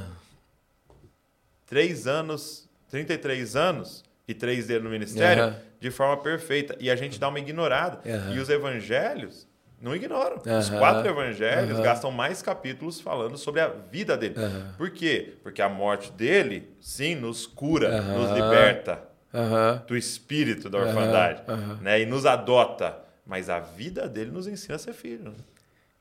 três 1.65 2.07
anos, 2.07 2.69
33 2.89 3.55
anos 3.55 4.03
e 4.27 4.33
três 4.33 4.67
dele 4.67 4.83
no 4.83 4.89
ministério 4.89 5.43
Aham. 5.45 5.55
de 5.79 5.91
forma 5.91 6.17
perfeita. 6.17 6.75
E 6.79 6.89
a 6.91 6.95
gente 6.95 7.19
dá 7.19 7.27
uma 7.29 7.39
ignorada. 7.39 8.01
E 8.33 8.37
os 8.39 8.49
evangelhos 8.49 9.47
não 9.81 9.95
ignoram. 9.95 10.37
Os 10.59 10.69
quatro 10.69 11.09
evangelhos 11.09 11.79
gastam 11.79 12.11
mais 12.11 12.41
capítulos 12.41 12.99
falando 12.99 13.37
sobre 13.37 13.61
a 13.61 13.67
vida 13.69 14.17
dele. 14.17 14.35
Por 14.77 14.89
quê? 14.91 15.35
Porque 15.41 15.61
a 15.61 15.69
morte 15.69 16.11
dele, 16.11 16.69
sim, 16.81 17.15
nos 17.15 17.47
cura, 17.47 18.01
nos 18.01 18.29
liberta 18.31 19.07
Aham. 19.33 19.83
do 19.87 19.95
espírito 19.95 20.69
da 20.69 20.79
orfandade 20.79 21.41
aham. 21.47 21.77
né? 21.81 22.01
e 22.01 22.05
nos 22.05 22.25
adota. 22.25 22.97
Mas 23.25 23.47
a 23.49 23.59
vida 23.59 24.07
dele 24.09 24.31
nos 24.31 24.47
ensina 24.47 24.75
a 24.75 24.79
ser 24.79 24.93
filho. 24.93 25.33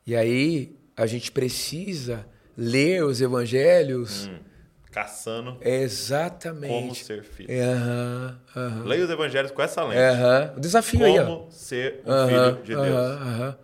E 0.06 0.16
aí 0.16 0.74
a 0.96 1.06
gente 1.06 1.30
precisa 1.30 2.24
ler 2.56 3.04
os 3.04 3.20
evangelhos 3.20 4.26
Hum, 4.28 4.38
caçando 4.90 5.58
exatamente. 5.60 6.72
como 6.72 6.94
ser 6.94 7.22
filho. 7.22 7.50
Aham. 7.52 8.82
Leia 8.86 9.04
os 9.04 9.10
evangelhos 9.10 9.50
com 9.50 9.60
essa 9.60 9.84
lente. 9.84 10.00
O 10.56 10.60
desafio 10.60 11.04
aí, 11.04 11.18
ó. 11.18 11.24
Como 11.26 11.52
ser 11.52 12.00
um 12.06 12.28
filho 12.28 12.62
de 12.64 12.74
Deus. 12.74 13.54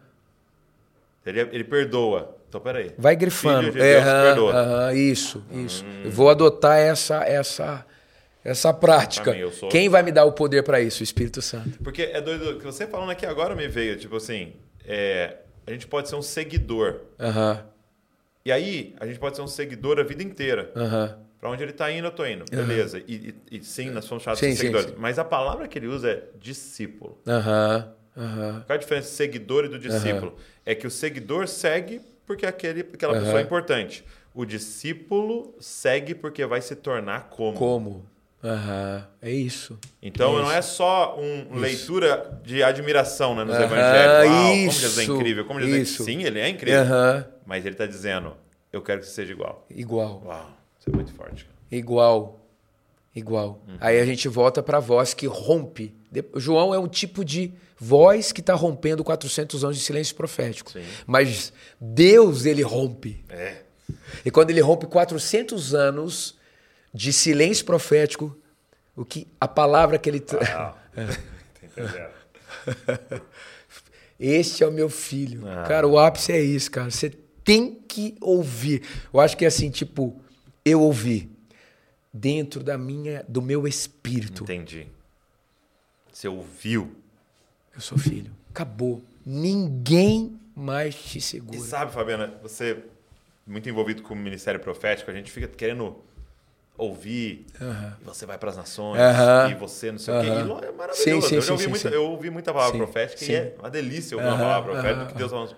Ele, 1.25 1.41
ele 1.41 1.65
perdoa. 1.65 2.37
Então, 2.49 2.61
peraí. 2.61 2.93
Vai 2.99 3.17
grifando. 3.17 3.61
Filho 3.61 3.73
de 3.73 3.79
Deus, 3.79 4.05
perdoa. 4.05 4.89
Hum. 4.91 4.95
isso, 4.95 5.43
isso. 5.51 5.85
Eu 6.05 6.11
vou 6.11 6.29
adotar 6.29 6.79
essa, 6.79 7.25
essa, 7.25 7.85
essa 8.45 8.73
prática. 8.73 9.31
Eu 9.37 9.51
sou- 9.51 9.69
Quem 9.69 9.89
vai 9.89 10.03
me 10.03 10.13
dar 10.13 10.25
o 10.25 10.33
poder 10.33 10.63
para 10.63 10.81
isso? 10.81 11.01
O 11.01 11.05
Espírito 11.05 11.41
Santo. 11.43 11.79
Porque 11.83 12.03
é 12.03 12.21
doido, 12.21 12.59
que 12.59 12.65
você 12.65 12.87
falando 12.87 13.11
aqui 13.11 13.25
agora 13.27 13.55
me 13.57 13.67
veio, 13.67 13.97
tipo 13.97 14.17
assim, 14.17 14.53
é, 14.87 15.39
a 15.67 15.71
gente 15.73 15.87
pode 15.87 16.09
ser 16.09 16.17
um 16.17 16.23
seguidor. 16.23 17.01
Aham, 17.19 17.65
E 18.47 18.53
aí, 18.53 18.95
a 19.01 19.07
gente 19.07 19.19
pode 19.19 19.37
ser 19.37 19.43
um 19.43 19.47
seguidor 19.47 19.99
a 19.99 20.03
vida 20.03 20.23
inteira. 20.23 20.71
aham. 20.77 21.19
Pra 21.41 21.51
onde 21.51 21.63
ele 21.63 21.73
tá 21.73 21.91
indo, 21.93 22.07
eu 22.07 22.11
tô 22.11 22.25
indo. 22.27 22.45
Beleza. 22.51 23.03
E, 23.07 23.35
e- 23.51 23.59
e 23.59 23.63
sim, 23.65 23.91
nós 23.91 24.05
somos 24.07 24.23
chamados 24.23 24.41
Sim, 24.41 24.49
de 24.51 24.53
sim, 24.57 24.61
seguidores. 24.63 24.91
sim. 24.91 24.97
Mas 24.99 25.19
a 25.19 25.25
palavra 25.25 25.67
que 25.69 25.79
ele 25.79 25.87
usa 25.89 26.11
é 26.11 26.23
discípulo. 26.39 27.19
Aham, 27.27 27.93
aham. 28.17 28.53
Qual 28.67 28.67
é 28.69 28.73
a 28.75 28.77
diferença 28.79 29.09
do 29.11 29.15
seguidor 29.15 29.65
e 29.67 29.69
do 29.69 29.79
discípulo? 29.79 30.37
É 30.65 30.75
que 30.75 30.87
o 30.87 30.91
seguidor 30.91 31.47
segue 31.49 32.01
porque 32.27 32.47
aquele, 32.47 32.81
aquela 32.81 33.13
Aham. 33.15 33.23
pessoa 33.25 33.41
é 33.41 33.43
importante. 33.43 34.05
O 34.35 34.45
discípulo 34.47 35.55
segue 35.61 36.15
porque 36.15 36.45
vai 36.47 36.61
se 36.63 36.75
tornar 36.77 37.29
como. 37.31 37.57
Como? 37.59 38.07
Aham. 38.45 39.07
É 39.23 39.31
isso. 39.31 39.79
Então 40.03 40.35
Isso. 40.35 40.43
não 40.43 40.53
é 40.53 40.61
só 40.61 41.17
uma 41.19 41.59
leitura 41.61 42.39
de 42.45 42.63
admiração 42.63 43.35
né, 43.35 43.43
nos 43.43 43.55
Aham, 43.55 43.65
evangelhos. 43.65 44.31
Uau, 44.31 44.45
como 44.45 44.71
Jesus 44.71 44.99
é 44.99 45.03
isso, 45.03 45.15
incrível. 45.15 45.45
Como 45.47 45.61
Jesus 45.61 45.89
isso. 45.91 46.03
é... 46.03 46.05
Sim, 46.05 46.23
ele 46.25 46.39
é 46.41 46.49
incrível. 46.51 46.81
Aham. 46.83 47.27
Mas 47.47 47.65
ele 47.65 47.75
está 47.75 47.87
dizendo, 47.87 48.35
eu 48.71 48.83
quero 48.83 49.01
que 49.01 49.07
você 49.07 49.13
seja 49.13 49.33
igual. 49.33 49.67
Igual. 49.71 50.23
Uau, 50.27 50.51
isso 50.79 50.91
é 50.91 50.93
muito 50.93 51.13
forte. 51.15 51.45
cara. 51.45 51.57
Igual. 51.71 52.41
Igual. 53.17 53.63
Uhum. 53.67 53.77
Aí 53.81 53.99
a 53.99 54.05
gente 54.05 54.29
volta 54.29 54.63
para 54.63 54.77
a 54.77 54.81
voz 54.81 55.15
que 55.15 55.27
rompe. 55.27 55.95
João 56.37 56.75
é 56.75 56.79
um 56.79 56.89
tipo 56.89 57.25
de 57.25 57.53
voz 57.79 58.31
que 58.33 58.41
está 58.41 58.55
rompendo 58.55 59.03
400 59.03 59.65
anos 59.65 59.79
de 59.79 59.85
silêncio 59.85 60.15
profético. 60.15 60.71
Sim. 60.73 60.83
Mas 61.07 61.53
Deus, 61.81 62.45
ele 62.45 62.63
rompe. 62.63 63.25
É. 63.29 63.63
E 64.25 64.31
quando 64.31 64.51
ele 64.51 64.61
rompe 64.61 64.87
400 64.87 65.75
anos 65.75 66.37
de 66.95 67.13
silêncio 67.13 67.65
profético, 67.67 68.35
o 68.95 69.05
que 69.05 69.27
a 69.41 69.49
palavra 69.49 69.99
que 69.99 70.09
ele. 70.09 70.25
Ah. 70.55 70.75
Este 74.19 74.63
é 74.63 74.67
o 74.69 74.73
meu 74.73 74.89
filho. 74.89 75.47
Ah. 75.47 75.65
Cara, 75.67 75.89
o 75.89 75.99
ápice 75.99 76.31
é 76.33 76.41
isso, 76.41 76.71
cara. 76.71 76.89
Você 76.91 77.11
tem 77.45 77.75
que 77.89 78.17
ouvir. 78.21 78.83
Eu 79.13 79.19
acho 79.21 79.37
que 79.37 79.45
é 79.45 79.49
assim, 79.49 79.71
tipo, 79.71 80.19
eu 80.65 80.81
ouvi 80.81 81.29
dentro 82.13 82.63
da 82.63 82.79
minha, 82.79 83.25
do 83.29 83.43
meu 83.43 83.67
espírito. 83.67 84.45
Entendi. 84.45 84.87
Você 86.13 86.29
ouviu. 86.29 86.95
Eu 87.75 87.81
sou 87.81 87.99
filho. 87.99 88.31
Acabou. 88.51 89.03
Ninguém 89.27 90.39
mais 90.55 90.95
te 90.95 91.19
E 91.19 91.21
segura. 91.21 91.59
sabe, 91.59 91.93
Fabiana, 91.93 92.39
você 92.41 92.85
muito 93.45 93.69
envolvido 93.69 94.01
com 94.03 94.15
o 94.15 94.17
ministério 94.17 94.61
profético, 94.61 95.11
a 95.11 95.15
gente 95.15 95.31
fica 95.31 95.49
querendo 95.49 95.97
ouvir, 96.77 97.47
e 98.01 98.05
você 98.05 98.27
vai 98.27 98.37
para 98.37 98.51
as 98.51 98.57
nações, 98.57 99.01
Aham. 99.01 99.51
e 99.51 99.55
você 99.55 99.93
não 99.93 99.99
sei 99.99 100.15
o 100.15 100.21
quê. 100.21 100.27
E 100.27 100.31
é 100.31 100.73
maravilhoso. 100.73 100.95
Sim, 100.95 101.21
sim, 101.21 101.35
eu, 101.37 101.41
já 101.43 101.53
ouvi 101.53 101.65
sim, 101.65 101.71
muita, 101.71 101.89
eu 101.89 102.05
ouvi 102.05 102.31
muita 102.31 102.53
palavra 102.53 102.77
profética 102.77 103.25
e 103.25 103.35
é 103.35 103.55
uma 103.59 103.71
delícia 103.71 104.17
ouvir 104.17 104.29
uma 104.29 104.39
palavra 104.39 104.73
profética 104.73 105.05
do 105.05 105.13
que 105.13 105.19
Deus 105.19 105.31
falando. 105.31 105.57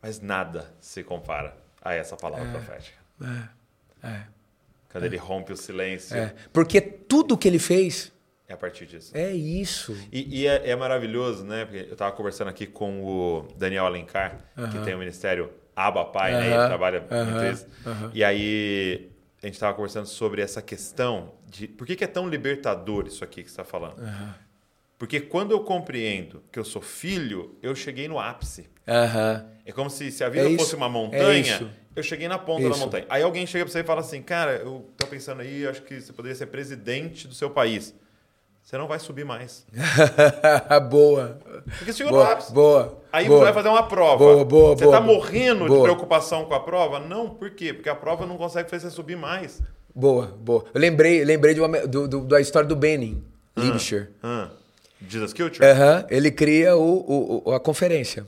Mas 0.00 0.20
nada 0.20 0.72
se 0.80 1.02
compara 1.02 1.56
a 1.82 1.92
essa 1.94 2.16
palavra 2.16 2.48
profética. 2.50 2.96
É, 4.02 4.20
Quando 4.92 5.04
ele 5.04 5.16
rompe 5.16 5.52
o 5.52 5.56
silêncio, 5.56 6.16
é. 6.16 6.32
Porque 6.52 6.80
tudo 6.80 7.36
que 7.36 7.48
ele 7.48 7.58
fez 7.58 8.12
é 8.48 8.52
a 8.52 8.56
partir 8.56 8.86
disso. 8.86 9.10
é 9.16 9.32
isso. 9.32 9.96
E, 10.12 10.42
e 10.42 10.46
é, 10.46 10.70
é 10.70 10.76
maravilhoso, 10.76 11.44
né? 11.44 11.64
Porque 11.64 11.80
eu 11.88 11.92
estava 11.94 12.12
conversando 12.12 12.48
aqui 12.48 12.64
com 12.64 13.02
o 13.02 13.48
Daniel 13.56 13.86
Alencar, 13.86 14.38
que 14.70 14.78
tem 14.84 14.94
o 14.94 14.98
ministério 14.98 15.50
Aba 15.74 16.04
Pai, 16.04 16.32
né? 16.32 16.46
Ele 16.46 16.66
trabalha 16.66 17.00
muito 17.00 17.44
isso. 17.52 17.66
E 18.14 18.22
aí 18.22 19.10
a 19.42 19.46
gente 19.46 19.54
estava 19.54 19.74
conversando 19.74 20.06
sobre 20.06 20.40
essa 20.42 20.62
questão 20.62 21.32
de 21.46 21.68
por 21.68 21.86
que, 21.86 21.94
que 21.96 22.04
é 22.04 22.06
tão 22.06 22.28
libertador 22.28 23.06
isso 23.06 23.22
aqui 23.22 23.42
que 23.42 23.48
você 23.50 23.60
está 23.60 23.64
falando. 23.64 23.96
Porque 24.98 25.20
quando 25.20 25.50
eu 25.52 25.60
compreendo 25.60 26.42
que 26.50 26.58
eu 26.58 26.64
sou 26.64 26.80
filho, 26.80 27.56
eu 27.62 27.74
cheguei 27.74 28.08
no 28.08 28.18
ápice. 28.18 28.68
Aham. 28.88 29.46
É 29.64 29.72
como 29.72 29.90
se, 29.90 30.10
se 30.10 30.24
a 30.24 30.28
vida 30.28 30.46
É 30.46 30.48
isso, 30.48 30.58
fosse 30.58 30.74
uma 30.76 30.86
é 30.86 30.88
montanha, 30.88 31.40
isso. 31.56 31.70
eu 31.94 32.02
cheguei 32.02 32.28
na 32.28 32.38
ponta 32.38 32.62
da 32.62 32.70
Isso. 32.70 32.78
montanha. 32.78 33.04
Aí 33.08 33.22
alguém 33.22 33.46
chega 33.46 33.64
pra 33.64 33.72
você 33.72 33.80
e 33.80 33.84
fala 33.84 34.00
assim, 34.00 34.22
cara, 34.22 34.52
eu 34.56 34.88
tô 34.96 35.06
pensando 35.06 35.42
aí, 35.42 35.66
acho 35.66 35.82
que 35.82 36.00
você 36.00 36.12
poderia 36.12 36.34
ser 36.36 36.46
presidente 36.46 37.28
do 37.28 37.34
seu 37.34 37.50
país. 37.50 37.94
Você 38.66 38.76
não 38.76 38.88
vai 38.88 38.98
subir 38.98 39.24
mais. 39.24 39.64
boa. 40.90 41.38
Porque 41.78 41.92
você 41.92 42.02
no 42.02 42.10
Boa, 42.10 42.32
ápice. 42.32 42.52
boa. 42.52 43.00
Aí 43.12 43.24
boa. 43.28 43.38
você 43.38 43.44
vai 43.44 43.52
fazer 43.54 43.68
uma 43.68 43.84
prova. 43.84 44.16
Boa, 44.18 44.44
boa, 44.44 44.76
Você 44.76 44.82
boa, 44.84 44.96
tá 44.96 45.00
boa. 45.00 45.14
morrendo 45.14 45.62
de 45.62 45.68
Boa. 45.68 45.82
preocupação 45.84 46.44
com 46.46 46.52
a 46.52 46.58
prova? 46.58 46.98
Não, 46.98 47.30
por 47.30 47.50
quê? 47.50 47.72
Porque 47.72 47.88
a 47.88 47.94
prova 47.94 48.26
não 48.26 48.36
consegue 48.36 48.68
fazer 48.68 48.90
você 48.90 48.96
subir 48.96 49.16
mais. 49.16 49.62
Boa, 49.94 50.26
boa. 50.40 50.64
Eu 50.74 50.80
lembrei, 50.80 51.24
lembrei 51.24 51.54
de 51.54 51.60
uma, 51.60 51.86
do, 51.86 52.08
do- 52.08 52.24
da 52.24 52.40
história 52.40 52.68
do 52.68 52.74
Benin, 52.74 53.22
Libscher. 53.56 54.10
Ah, 54.20 54.50
Jesus 55.08 55.32
Culture? 55.32 55.64
Aham, 55.64 56.04
ele 56.10 56.32
cria 56.32 56.76
o, 56.76 56.82
o- 56.82 57.42
o- 57.48 57.52
a 57.52 57.60
conferência. 57.60 58.26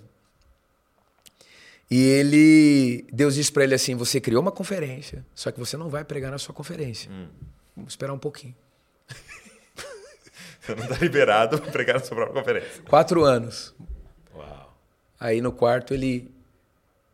E 1.91 2.01
ele. 2.01 3.07
Deus 3.12 3.34
disse 3.34 3.51
para 3.51 3.64
ele 3.64 3.74
assim: 3.74 3.97
você 3.97 4.20
criou 4.20 4.41
uma 4.41 4.53
conferência, 4.53 5.26
só 5.34 5.51
que 5.51 5.59
você 5.59 5.76
não 5.76 5.89
vai 5.89 6.05
pregar 6.05 6.30
na 6.30 6.39
sua 6.39 6.55
conferência. 6.55 7.11
Hum. 7.11 7.26
Vamos 7.76 7.93
esperar 7.93 8.12
um 8.12 8.18
pouquinho. 8.18 8.55
Você 10.69 10.75
não 10.75 10.87
tá 10.87 10.97
liberado 11.01 11.59
pra 11.59 11.71
pregar 11.73 11.95
na 11.95 12.05
sua 12.05 12.14
própria 12.14 12.43
conferência. 12.43 12.83
Quatro 12.83 13.25
anos. 13.25 13.75
Uau. 14.35 14.79
Aí 15.19 15.41
no 15.41 15.51
quarto 15.51 15.95
ele, 15.95 16.31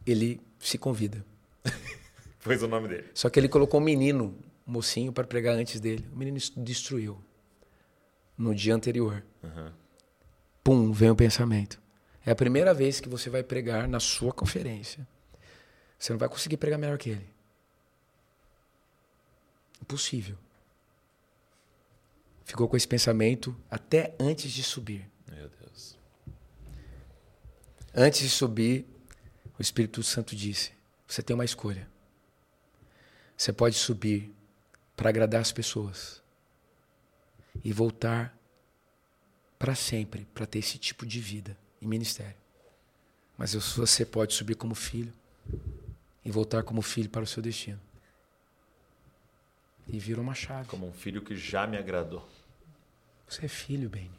ele 0.05 0.41
se 0.59 0.77
convida. 0.77 1.25
Pôs 2.43 2.63
o 2.65 2.69
nome 2.69 2.89
dele. 2.89 3.05
Só 3.15 3.31
que 3.31 3.39
ele 3.39 3.49
colocou 3.49 3.81
um 3.81 3.85
menino, 3.85 4.37
um 4.67 4.73
mocinho, 4.73 5.13
para 5.13 5.25
pregar 5.25 5.55
antes 5.55 5.81
dele. 5.81 6.05
O 6.13 6.17
menino 6.17 6.37
destruiu. 6.57 7.17
No 8.37 8.53
dia 8.53 8.75
anterior. 8.75 9.23
Pum, 10.65 10.91
vem 10.91 11.11
o 11.11 11.17
pensamento. 11.17 11.81
É 12.27 12.33
a 12.33 12.35
primeira 12.35 12.75
vez 12.75 12.99
que 12.99 13.09
você 13.09 13.31
vai 13.31 13.45
pregar 13.45 13.87
na 13.87 14.01
sua 14.01 14.33
conferência. 14.33 15.07
Você 15.97 16.13
não 16.13 16.19
vai 16.19 16.29
conseguir 16.29 16.57
pregar 16.57 16.77
melhor 16.77 16.99
que 16.99 17.11
ele. 17.11 17.27
Impossível. 19.81 20.37
Ficou 22.45 22.69
com 22.69 22.77
esse 22.77 22.87
pensamento 22.87 23.57
até 23.71 24.15
antes 24.19 24.53
de 24.53 24.63
subir. 24.63 25.11
Meu 25.31 25.49
Deus. 25.49 25.99
Antes 27.95 28.21
de 28.21 28.29
subir, 28.29 28.87
o 29.59 29.63
Espírito 29.63 30.03
Santo 30.03 30.37
disse: 30.37 30.73
Você 31.07 31.23
tem 31.23 31.35
uma 31.35 31.45
escolha. 31.45 31.89
Você 33.37 33.53
pode 33.53 33.77
subir 33.77 34.33
para 34.97 35.09
agradar 35.09 35.41
as 35.41 35.53
pessoas 35.53 36.23
e 37.65 37.73
voltar 37.73 38.37
para 39.59 39.75
sempre 39.75 40.27
para 40.35 40.47
ter 40.47 40.59
esse 40.59 40.79
tipo 40.79 41.07
de 41.07 41.21
vida 41.21 41.57
e 41.81 41.87
ministério. 41.87 42.37
Mas 43.37 43.55
você 43.55 44.05
pode 44.05 44.35
subir 44.35 44.55
como 44.55 44.75
filho 44.75 45.13
e 46.25 46.31
voltar 46.31 46.63
como 46.63 46.83
filho 46.83 47.11
para 47.11 47.25
o 47.25 47.27
seu 47.27 47.43
destino. 47.43 47.81
E 49.87 49.99
vira 49.99 50.21
uma 50.21 50.35
chave. 50.35 50.69
Como 50.69 50.89
um 50.89 50.93
filho 50.93 51.23
que 51.23 51.37
já 51.37 51.67
me 51.67 51.77
agradou. 51.77 52.27
Você 53.29 53.47
é 53.47 53.49
filho, 53.49 53.89
Benny. 53.89 54.11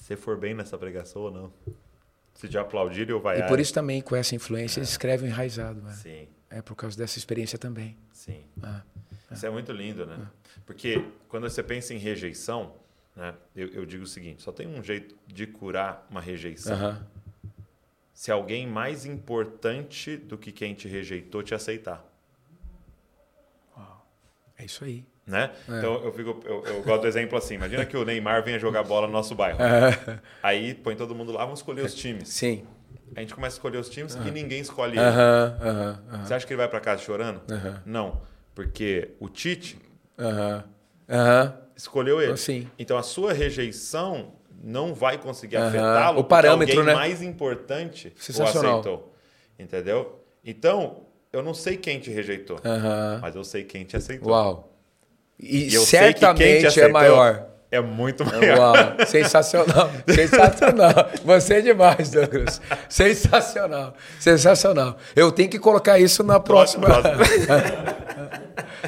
Se 0.00 0.16
for 0.16 0.36
bem 0.36 0.54
nessa 0.54 0.76
pregação 0.78 1.22
ou 1.22 1.30
não. 1.30 1.52
Se 2.34 2.48
te 2.48 2.58
aplaudir, 2.58 3.08
eu 3.08 3.18
E 3.18 3.20
vai. 3.20 3.48
por 3.48 3.58
isso 3.58 3.72
também, 3.72 4.00
com 4.02 4.14
essa 4.14 4.34
influência, 4.34 4.78
eles 4.78 4.90
escrevem 4.90 5.28
enraizado. 5.30 5.80
né? 5.80 5.92
Sim, 5.94 6.28
É 6.50 6.60
por 6.62 6.74
causa 6.76 6.96
dessa 6.96 7.18
experiência 7.18 7.58
também. 7.58 7.96
sim. 8.12 8.44
Ah. 8.62 8.82
Isso 9.30 9.44
é 9.44 9.50
muito 9.50 9.72
lindo, 9.72 10.06
né? 10.06 10.28
Porque 10.64 11.04
quando 11.28 11.48
você 11.50 11.60
pensa 11.62 11.92
em 11.92 11.98
rejeição, 11.98 12.74
né? 13.16 13.34
Eu, 13.56 13.68
eu 13.68 13.86
digo 13.86 14.04
o 14.04 14.06
seguinte: 14.06 14.40
só 14.42 14.52
tem 14.52 14.68
um 14.68 14.80
jeito 14.82 15.16
de 15.26 15.46
curar 15.48 16.06
uma 16.08 16.20
rejeição. 16.20 16.72
Aham. 16.74 17.06
Se 18.14 18.30
alguém 18.30 18.66
mais 18.68 19.04
importante 19.04 20.16
do 20.16 20.38
que 20.38 20.52
quem 20.52 20.74
te 20.74 20.86
rejeitou 20.86 21.42
te 21.42 21.54
aceitar. 21.54 22.04
É 24.58 24.64
isso 24.64 24.84
aí. 24.84 25.04
Né? 25.26 25.50
É. 25.68 25.78
Então 25.78 26.04
eu, 26.04 26.12
fico, 26.12 26.40
eu, 26.44 26.64
eu 26.64 26.82
gosto 26.82 27.02
do 27.02 27.08
exemplo 27.08 27.36
assim: 27.36 27.54
imagina 27.54 27.84
que 27.84 27.96
o 27.96 28.04
Neymar 28.04 28.44
venha 28.44 28.58
jogar 28.58 28.84
bola 28.84 29.06
no 29.06 29.12
nosso 29.12 29.34
bairro. 29.34 29.58
Aí 30.42 30.74
põe 30.74 30.94
todo 30.94 31.14
mundo 31.14 31.32
lá, 31.32 31.44
vamos 31.44 31.58
escolher 31.60 31.84
os 31.84 31.94
times. 31.94 32.28
Sim. 32.28 32.64
A 33.14 33.20
gente 33.20 33.34
começa 33.34 33.54
a 33.54 33.58
escolher 33.58 33.78
os 33.78 33.88
times 33.88 34.14
e 34.14 34.30
ninguém 34.30 34.60
escolhe 34.60 34.96
ele. 34.98 36.20
Você 36.22 36.34
acha 36.34 36.46
que 36.46 36.52
ele 36.52 36.58
vai 36.58 36.68
para 36.68 36.80
casa 36.80 37.02
chorando? 37.02 37.40
Não, 37.84 38.20
porque 38.54 39.10
o 39.18 39.28
Tite 39.28 39.78
escolheu 41.74 42.20
ele. 42.22 42.36
Sim. 42.36 42.70
Então 42.78 42.96
a 42.96 43.02
sua 43.02 43.32
rejeição 43.32 44.32
não 44.62 44.94
vai 44.94 45.18
conseguir 45.18 45.56
afetá-lo 45.56 46.20
O 46.20 46.24
parâmetro, 46.24 46.80
alguém 46.80 46.94
né? 46.94 46.94
mais 46.94 47.22
importante 47.22 48.12
o 48.16 48.42
aceitou. 48.42 49.14
Entendeu? 49.58 50.24
Então, 50.44 51.05
eu 51.36 51.42
não 51.42 51.54
sei 51.54 51.76
quem 51.76 51.98
te 52.00 52.10
rejeitou, 52.10 52.58
Aham. 52.64 53.18
mas 53.22 53.36
eu 53.36 53.44
sei 53.44 53.62
quem 53.64 53.84
te 53.84 53.96
aceitou. 53.96 54.30
Uau. 54.32 54.72
E, 55.38 55.66
E 55.66 55.70
sei 55.70 56.12
que 56.14 56.20
certamente 56.20 56.80
é 56.80 56.88
maior. 56.88 57.46
É 57.70 57.80
muito 57.80 58.24
maior. 58.24 58.58
Uau, 58.58 58.74
sensacional, 59.06 59.90
sensacional. 60.08 61.10
Você 61.24 61.54
é 61.54 61.60
demais, 61.60 62.10
Douglas. 62.10 62.60
Sensacional, 62.88 63.94
sensacional. 64.20 64.96
Eu 65.16 65.30
tenho 65.32 65.48
que 65.50 65.58
colocar 65.58 65.98
isso 65.98 66.22
na 66.22 66.38
próxima. 66.40 66.86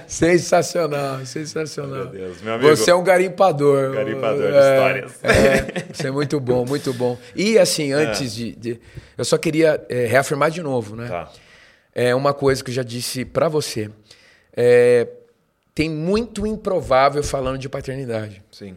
sensacional, 0.07 1.25
sensacional. 1.27 2.05
Meu 2.05 2.07
Deus, 2.07 2.43
meu 2.43 2.55
amigo. 2.55 2.77
Você 2.77 2.91
é 2.91 2.95
um 2.95 3.03
garimpador. 3.03 3.93
Garimpador 3.95 4.51
de 4.51 4.57
É, 4.57 4.75
histórias. 4.75 5.13
É, 5.25 5.85
você 5.93 6.09
é 6.09 6.11
muito 6.11 6.39
bom, 6.41 6.65
muito 6.65 6.93
bom. 6.93 7.19
E 7.35 7.59
assim, 7.59 7.93
antes 7.93 8.35
de, 8.35 8.53
de- 8.55 8.81
eu 9.17 9.25
só 9.25 9.37
queria 9.37 9.85
é, 9.89 10.07
reafirmar 10.07 10.51
de 10.51 10.63
novo, 10.63 10.97
né? 10.97 11.09
Tá. 11.09 11.31
É 12.01 12.15
uma 12.15 12.33
coisa 12.33 12.63
que 12.63 12.71
eu 12.71 12.75
já 12.75 12.85
disse 12.85 13.25
pra 13.25 13.49
você. 13.49 13.91
É, 14.57 15.09
tem 15.75 15.91
muito 15.91 16.47
improvável 16.47 17.25
falando 17.25 17.59
de 17.59 17.69
paternidade 17.69 18.41
Sim. 18.53 18.77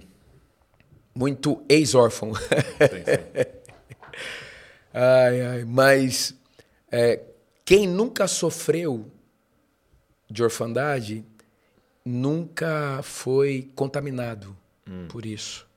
muito 1.14 1.64
ex-órfão. 1.70 2.34
sim, 2.34 2.42
sim. 2.42 3.46
ai, 4.92 5.42
ai, 5.42 5.66
mas 5.66 6.34
é, 6.92 7.20
quem 7.64 7.88
nunca 7.88 8.28
sofreu 8.28 9.06
de 10.28 10.42
orfandade 10.42 11.24
nunca 12.04 13.02
foi 13.04 13.70
contaminado 13.76 14.58
por 15.10 15.28
isso. 15.28 15.68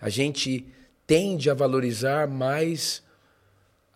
A 0.00 0.08
gente 0.08 0.66
tende 1.06 1.48
a 1.48 1.54
valorizar 1.54 2.26
mais 2.26 3.00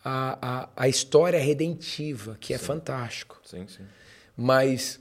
a, 0.05 0.39
a, 0.63 0.69
a 0.77 0.89
história 0.89 1.39
redentiva, 1.39 2.37
que 2.41 2.55
é 2.55 2.59
fantástico. 2.59 3.41
sim, 3.45 3.67
sim. 3.69 3.85
Mas 4.37 4.99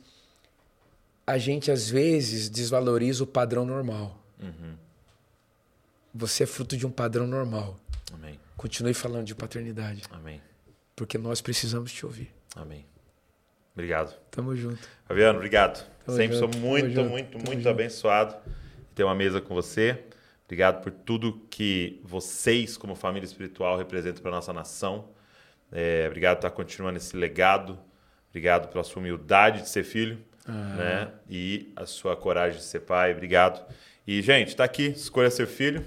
a 1.26 1.38
gente 1.38 1.72
às 1.72 1.90
vezes 1.90 2.50
desvaloriza 2.50 3.24
o 3.24 3.28
padrão 3.28 3.66
normal. 3.66 4.18
Você 6.14 6.44
é 6.44 6.46
fruto 6.46 6.76
de 6.76 6.86
um 6.86 6.92
padrão 6.92 7.28
normal. 7.28 7.80
Amém. 8.14 8.38
Continue 8.58 8.94
falando 8.94 9.26
de 9.26 9.36
paternidade, 9.36 10.04
Amém. 10.12 10.42
porque 10.96 11.18
nós 11.18 11.40
precisamos 11.40 11.94
te 11.94 12.06
ouvir. 12.06 12.34
Amém. 12.56 12.86
Obrigado. 13.74 14.14
Tamo 14.32 14.56
junto. 14.56 14.80
Fabiano, 15.06 15.38
obrigado. 15.38 15.86
Tamo 16.06 16.18
Sempre 16.18 16.36
junto, 16.36 16.52
sou 16.54 16.62
tamo 16.62 16.68
muito, 16.68 16.92
junto, 16.94 17.10
muito, 17.10 17.46
muito 17.46 17.70
abençoado 17.70 18.36
de 18.36 18.96
ter 18.96 19.04
uma 19.04 19.16
mesa 19.16 19.40
com 19.40 19.54
você. 19.54 20.04
Obrigado 20.50 20.82
por 20.82 20.92
tudo 20.92 21.46
que 21.48 22.02
vocês, 22.04 22.76
como 22.76 22.96
família 22.96 23.24
espiritual, 23.24 23.78
representam 23.78 24.24
para 24.24 24.32
nossa 24.32 24.52
nação. 24.52 25.10
É, 25.72 26.06
obrigado 26.08 26.38
por 26.38 26.48
estar 26.48 26.56
continuando 26.56 26.98
esse 26.98 27.16
legado. 27.16 27.78
Obrigado 28.32 28.68
pela 28.68 28.84
sua 28.84 29.00
humildade 29.00 29.62
de 29.62 29.70
ser 29.70 29.84
filho 29.84 30.18
né? 30.48 31.12
e 31.30 31.72
a 31.76 31.86
sua 31.86 32.18
coragem 32.18 32.58
de 32.58 32.64
ser 32.64 32.80
pai. 32.80 33.12
Obrigado. 33.12 33.64
E, 34.08 34.24
gente, 34.24 34.48
está 34.48 34.64
aqui, 34.64 34.88
Escolha 34.88 35.30
Ser 35.30 35.46
Filho, 35.46 35.86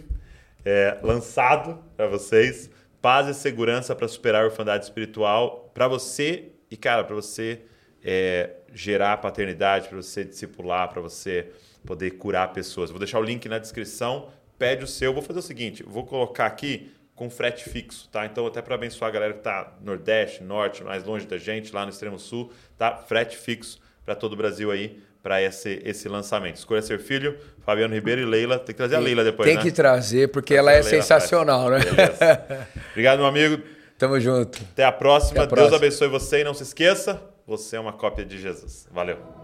é, 0.64 0.96
lançado 1.02 1.82
para 1.96 2.06
vocês. 2.06 2.70
Paz 3.00 3.26
e 3.26 3.34
segurança 3.34 3.96
para 3.96 4.06
superar 4.06 4.42
a 4.42 4.44
orfandade 4.44 4.84
espiritual 4.84 5.72
para 5.74 5.88
você 5.88 6.52
e, 6.70 6.76
cara, 6.76 7.02
para 7.02 7.16
você 7.16 7.62
é, 8.00 8.50
gerar 8.72 9.16
paternidade, 9.16 9.88
para 9.88 9.96
você 9.96 10.24
discipular, 10.24 10.88
para 10.88 11.00
você 11.00 11.50
poder 11.84 12.12
curar 12.12 12.52
pessoas. 12.52 12.90
Vou 12.90 13.00
deixar 13.00 13.18
o 13.18 13.24
link 13.24 13.48
na 13.48 13.58
descrição. 13.58 14.30
Pede 14.62 14.84
o 14.84 14.86
seu. 14.86 15.12
Vou 15.12 15.24
fazer 15.24 15.40
o 15.40 15.42
seguinte: 15.42 15.82
vou 15.84 16.06
colocar 16.06 16.46
aqui 16.46 16.92
com 17.16 17.28
frete 17.28 17.68
fixo, 17.68 18.08
tá? 18.12 18.24
Então, 18.24 18.46
até 18.46 18.62
para 18.62 18.76
abençoar 18.76 19.08
a 19.08 19.12
galera 19.12 19.32
que 19.32 19.40
está 19.40 19.72
Nordeste, 19.82 20.44
Norte, 20.44 20.84
mais 20.84 21.02
longe 21.02 21.26
da 21.26 21.36
gente, 21.36 21.74
lá 21.74 21.84
no 21.84 21.90
extremo 21.90 22.16
Sul, 22.16 22.52
tá? 22.78 22.94
Frete 22.94 23.36
fixo 23.36 23.80
para 24.04 24.14
todo 24.14 24.34
o 24.34 24.36
Brasil 24.36 24.70
aí, 24.70 25.02
para 25.20 25.42
esse, 25.42 25.82
esse 25.84 26.08
lançamento. 26.08 26.58
Escolha 26.58 26.80
ser 26.80 27.00
filho, 27.00 27.36
Fabiano 27.66 27.92
Ribeiro 27.92 28.20
e 28.20 28.24
Leila. 28.24 28.56
Tem 28.56 28.66
que 28.66 28.74
trazer 28.74 28.94
a 28.94 29.00
Leila 29.00 29.24
depois, 29.24 29.48
Tem 29.48 29.56
né? 29.56 29.62
que 29.64 29.72
trazer, 29.72 30.30
porque 30.30 30.54
ela 30.54 30.70
é 30.70 30.76
Leila 30.76 30.88
sensacional, 30.90 31.68
né? 31.68 31.80
Beleza. 31.80 32.68
Obrigado, 32.92 33.18
meu 33.18 33.26
amigo. 33.26 33.60
Tamo 33.98 34.20
junto. 34.20 34.62
Até 34.62 34.84
a 34.84 34.92
próxima. 34.92 35.42
Até 35.42 35.42
a 35.42 35.46
Deus 35.46 35.58
próxima. 35.58 35.76
abençoe 35.76 36.06
você 36.06 36.42
e 36.42 36.44
não 36.44 36.54
se 36.54 36.62
esqueça, 36.62 37.20
você 37.44 37.74
é 37.74 37.80
uma 37.80 37.92
cópia 37.92 38.24
de 38.24 38.38
Jesus. 38.38 38.86
Valeu. 38.92 39.41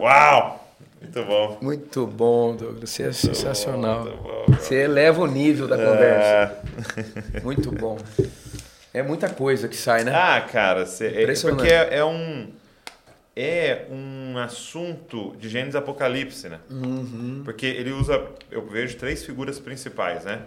Uau! 0.00 0.62
Muito 1.00 1.24
bom. 1.24 1.58
Muito 1.60 2.06
bom, 2.06 2.56
Douglas. 2.56 2.90
Você 2.90 3.02
é 3.04 3.12
sensacional. 3.12 4.04
Muito 4.04 4.16
bom. 4.22 4.44
Você 4.58 4.74
eleva 4.76 5.22
o 5.22 5.26
nível 5.26 5.68
da 5.68 5.76
conversa. 5.76 6.58
É... 7.36 7.40
Muito 7.44 7.70
bom. 7.70 7.98
É 8.92 9.02
muita 9.02 9.28
coisa 9.28 9.68
que 9.68 9.76
sai, 9.76 10.04
né? 10.04 10.12
Ah, 10.14 10.40
cara, 10.40 10.80
é, 11.00 11.22
Impressionante. 11.22 11.58
porque 11.58 11.72
é, 11.72 11.98
é 11.98 12.04
um 12.04 12.48
é 13.36 13.84
um 13.90 14.38
assunto 14.38 15.36
de 15.38 15.50
Gênesis 15.50 15.76
Apocalipse, 15.76 16.48
né? 16.48 16.58
Uhum. 16.70 17.42
Porque 17.44 17.66
ele 17.66 17.92
usa, 17.92 18.18
eu 18.50 18.64
vejo 18.66 18.96
três 18.96 19.22
figuras 19.22 19.60
principais, 19.60 20.24
né? 20.24 20.40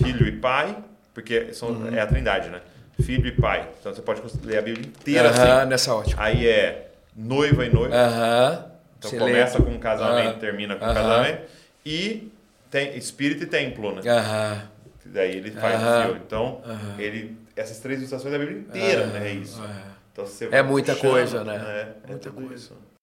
Filho 0.00 0.24
e 0.28 0.32
pai, 0.32 0.76
porque 1.12 1.52
são, 1.52 1.70
Uhum. 1.70 1.92
é 1.92 2.00
a 2.00 2.06
Trindade, 2.06 2.48
né? 2.48 2.60
Filho 3.02 3.26
e 3.26 3.32
pai. 3.32 3.68
Então 3.80 3.92
você 3.92 4.00
pode 4.00 4.22
ler 4.44 4.58
a 4.58 4.62
Bíblia 4.62 4.86
inteira 4.86 5.30
Aham, 5.30 5.58
assim. 5.60 5.68
nessa 5.68 5.92
ótica. 5.94 6.22
Aí 6.22 6.46
é 6.46 6.90
noiva 7.16 7.66
e 7.66 7.70
noivo. 7.74 7.92
Aham. 7.92 8.64
Então 9.06 9.10
Você 9.10 9.18
começa 9.18 9.60
com 9.62 9.70
um 9.70 9.78
casamento, 9.78 10.28
Aham. 10.30 10.38
termina 10.38 10.76
com 10.76 10.84
um 10.84 10.88
Aham. 10.88 10.94
casamento. 10.94 11.42
E 11.84 12.32
tem 12.70 12.96
espírito 12.96 13.44
e 13.44 13.46
templo, 13.46 13.94
né? 13.94 14.02
Aham. 14.10 14.62
Daí 15.06 15.36
ele 15.36 15.50
faz 15.52 15.80
Aham. 15.80 15.98
o 15.98 16.02
filme. 16.06 16.20
Então, 16.26 16.60
ele, 16.98 17.36
essas 17.54 17.78
três 17.78 17.98
ilustrações 17.98 18.32
da 18.32 18.38
Bíblia 18.38 18.58
inteira, 18.58 19.06
né? 19.06 19.28
É 19.28 19.32
isso. 19.32 19.62
Então, 20.12 20.26
você 20.26 20.48
É 20.50 20.62
muita 20.62 20.94
puxando, 20.94 21.10
coisa, 21.10 21.44
né? 21.44 21.54
É, 21.56 21.80
é 22.04 22.10
Muita 22.10 22.30
tudo 22.30 22.46
coisa. 22.48 22.54
isso. 22.54 22.76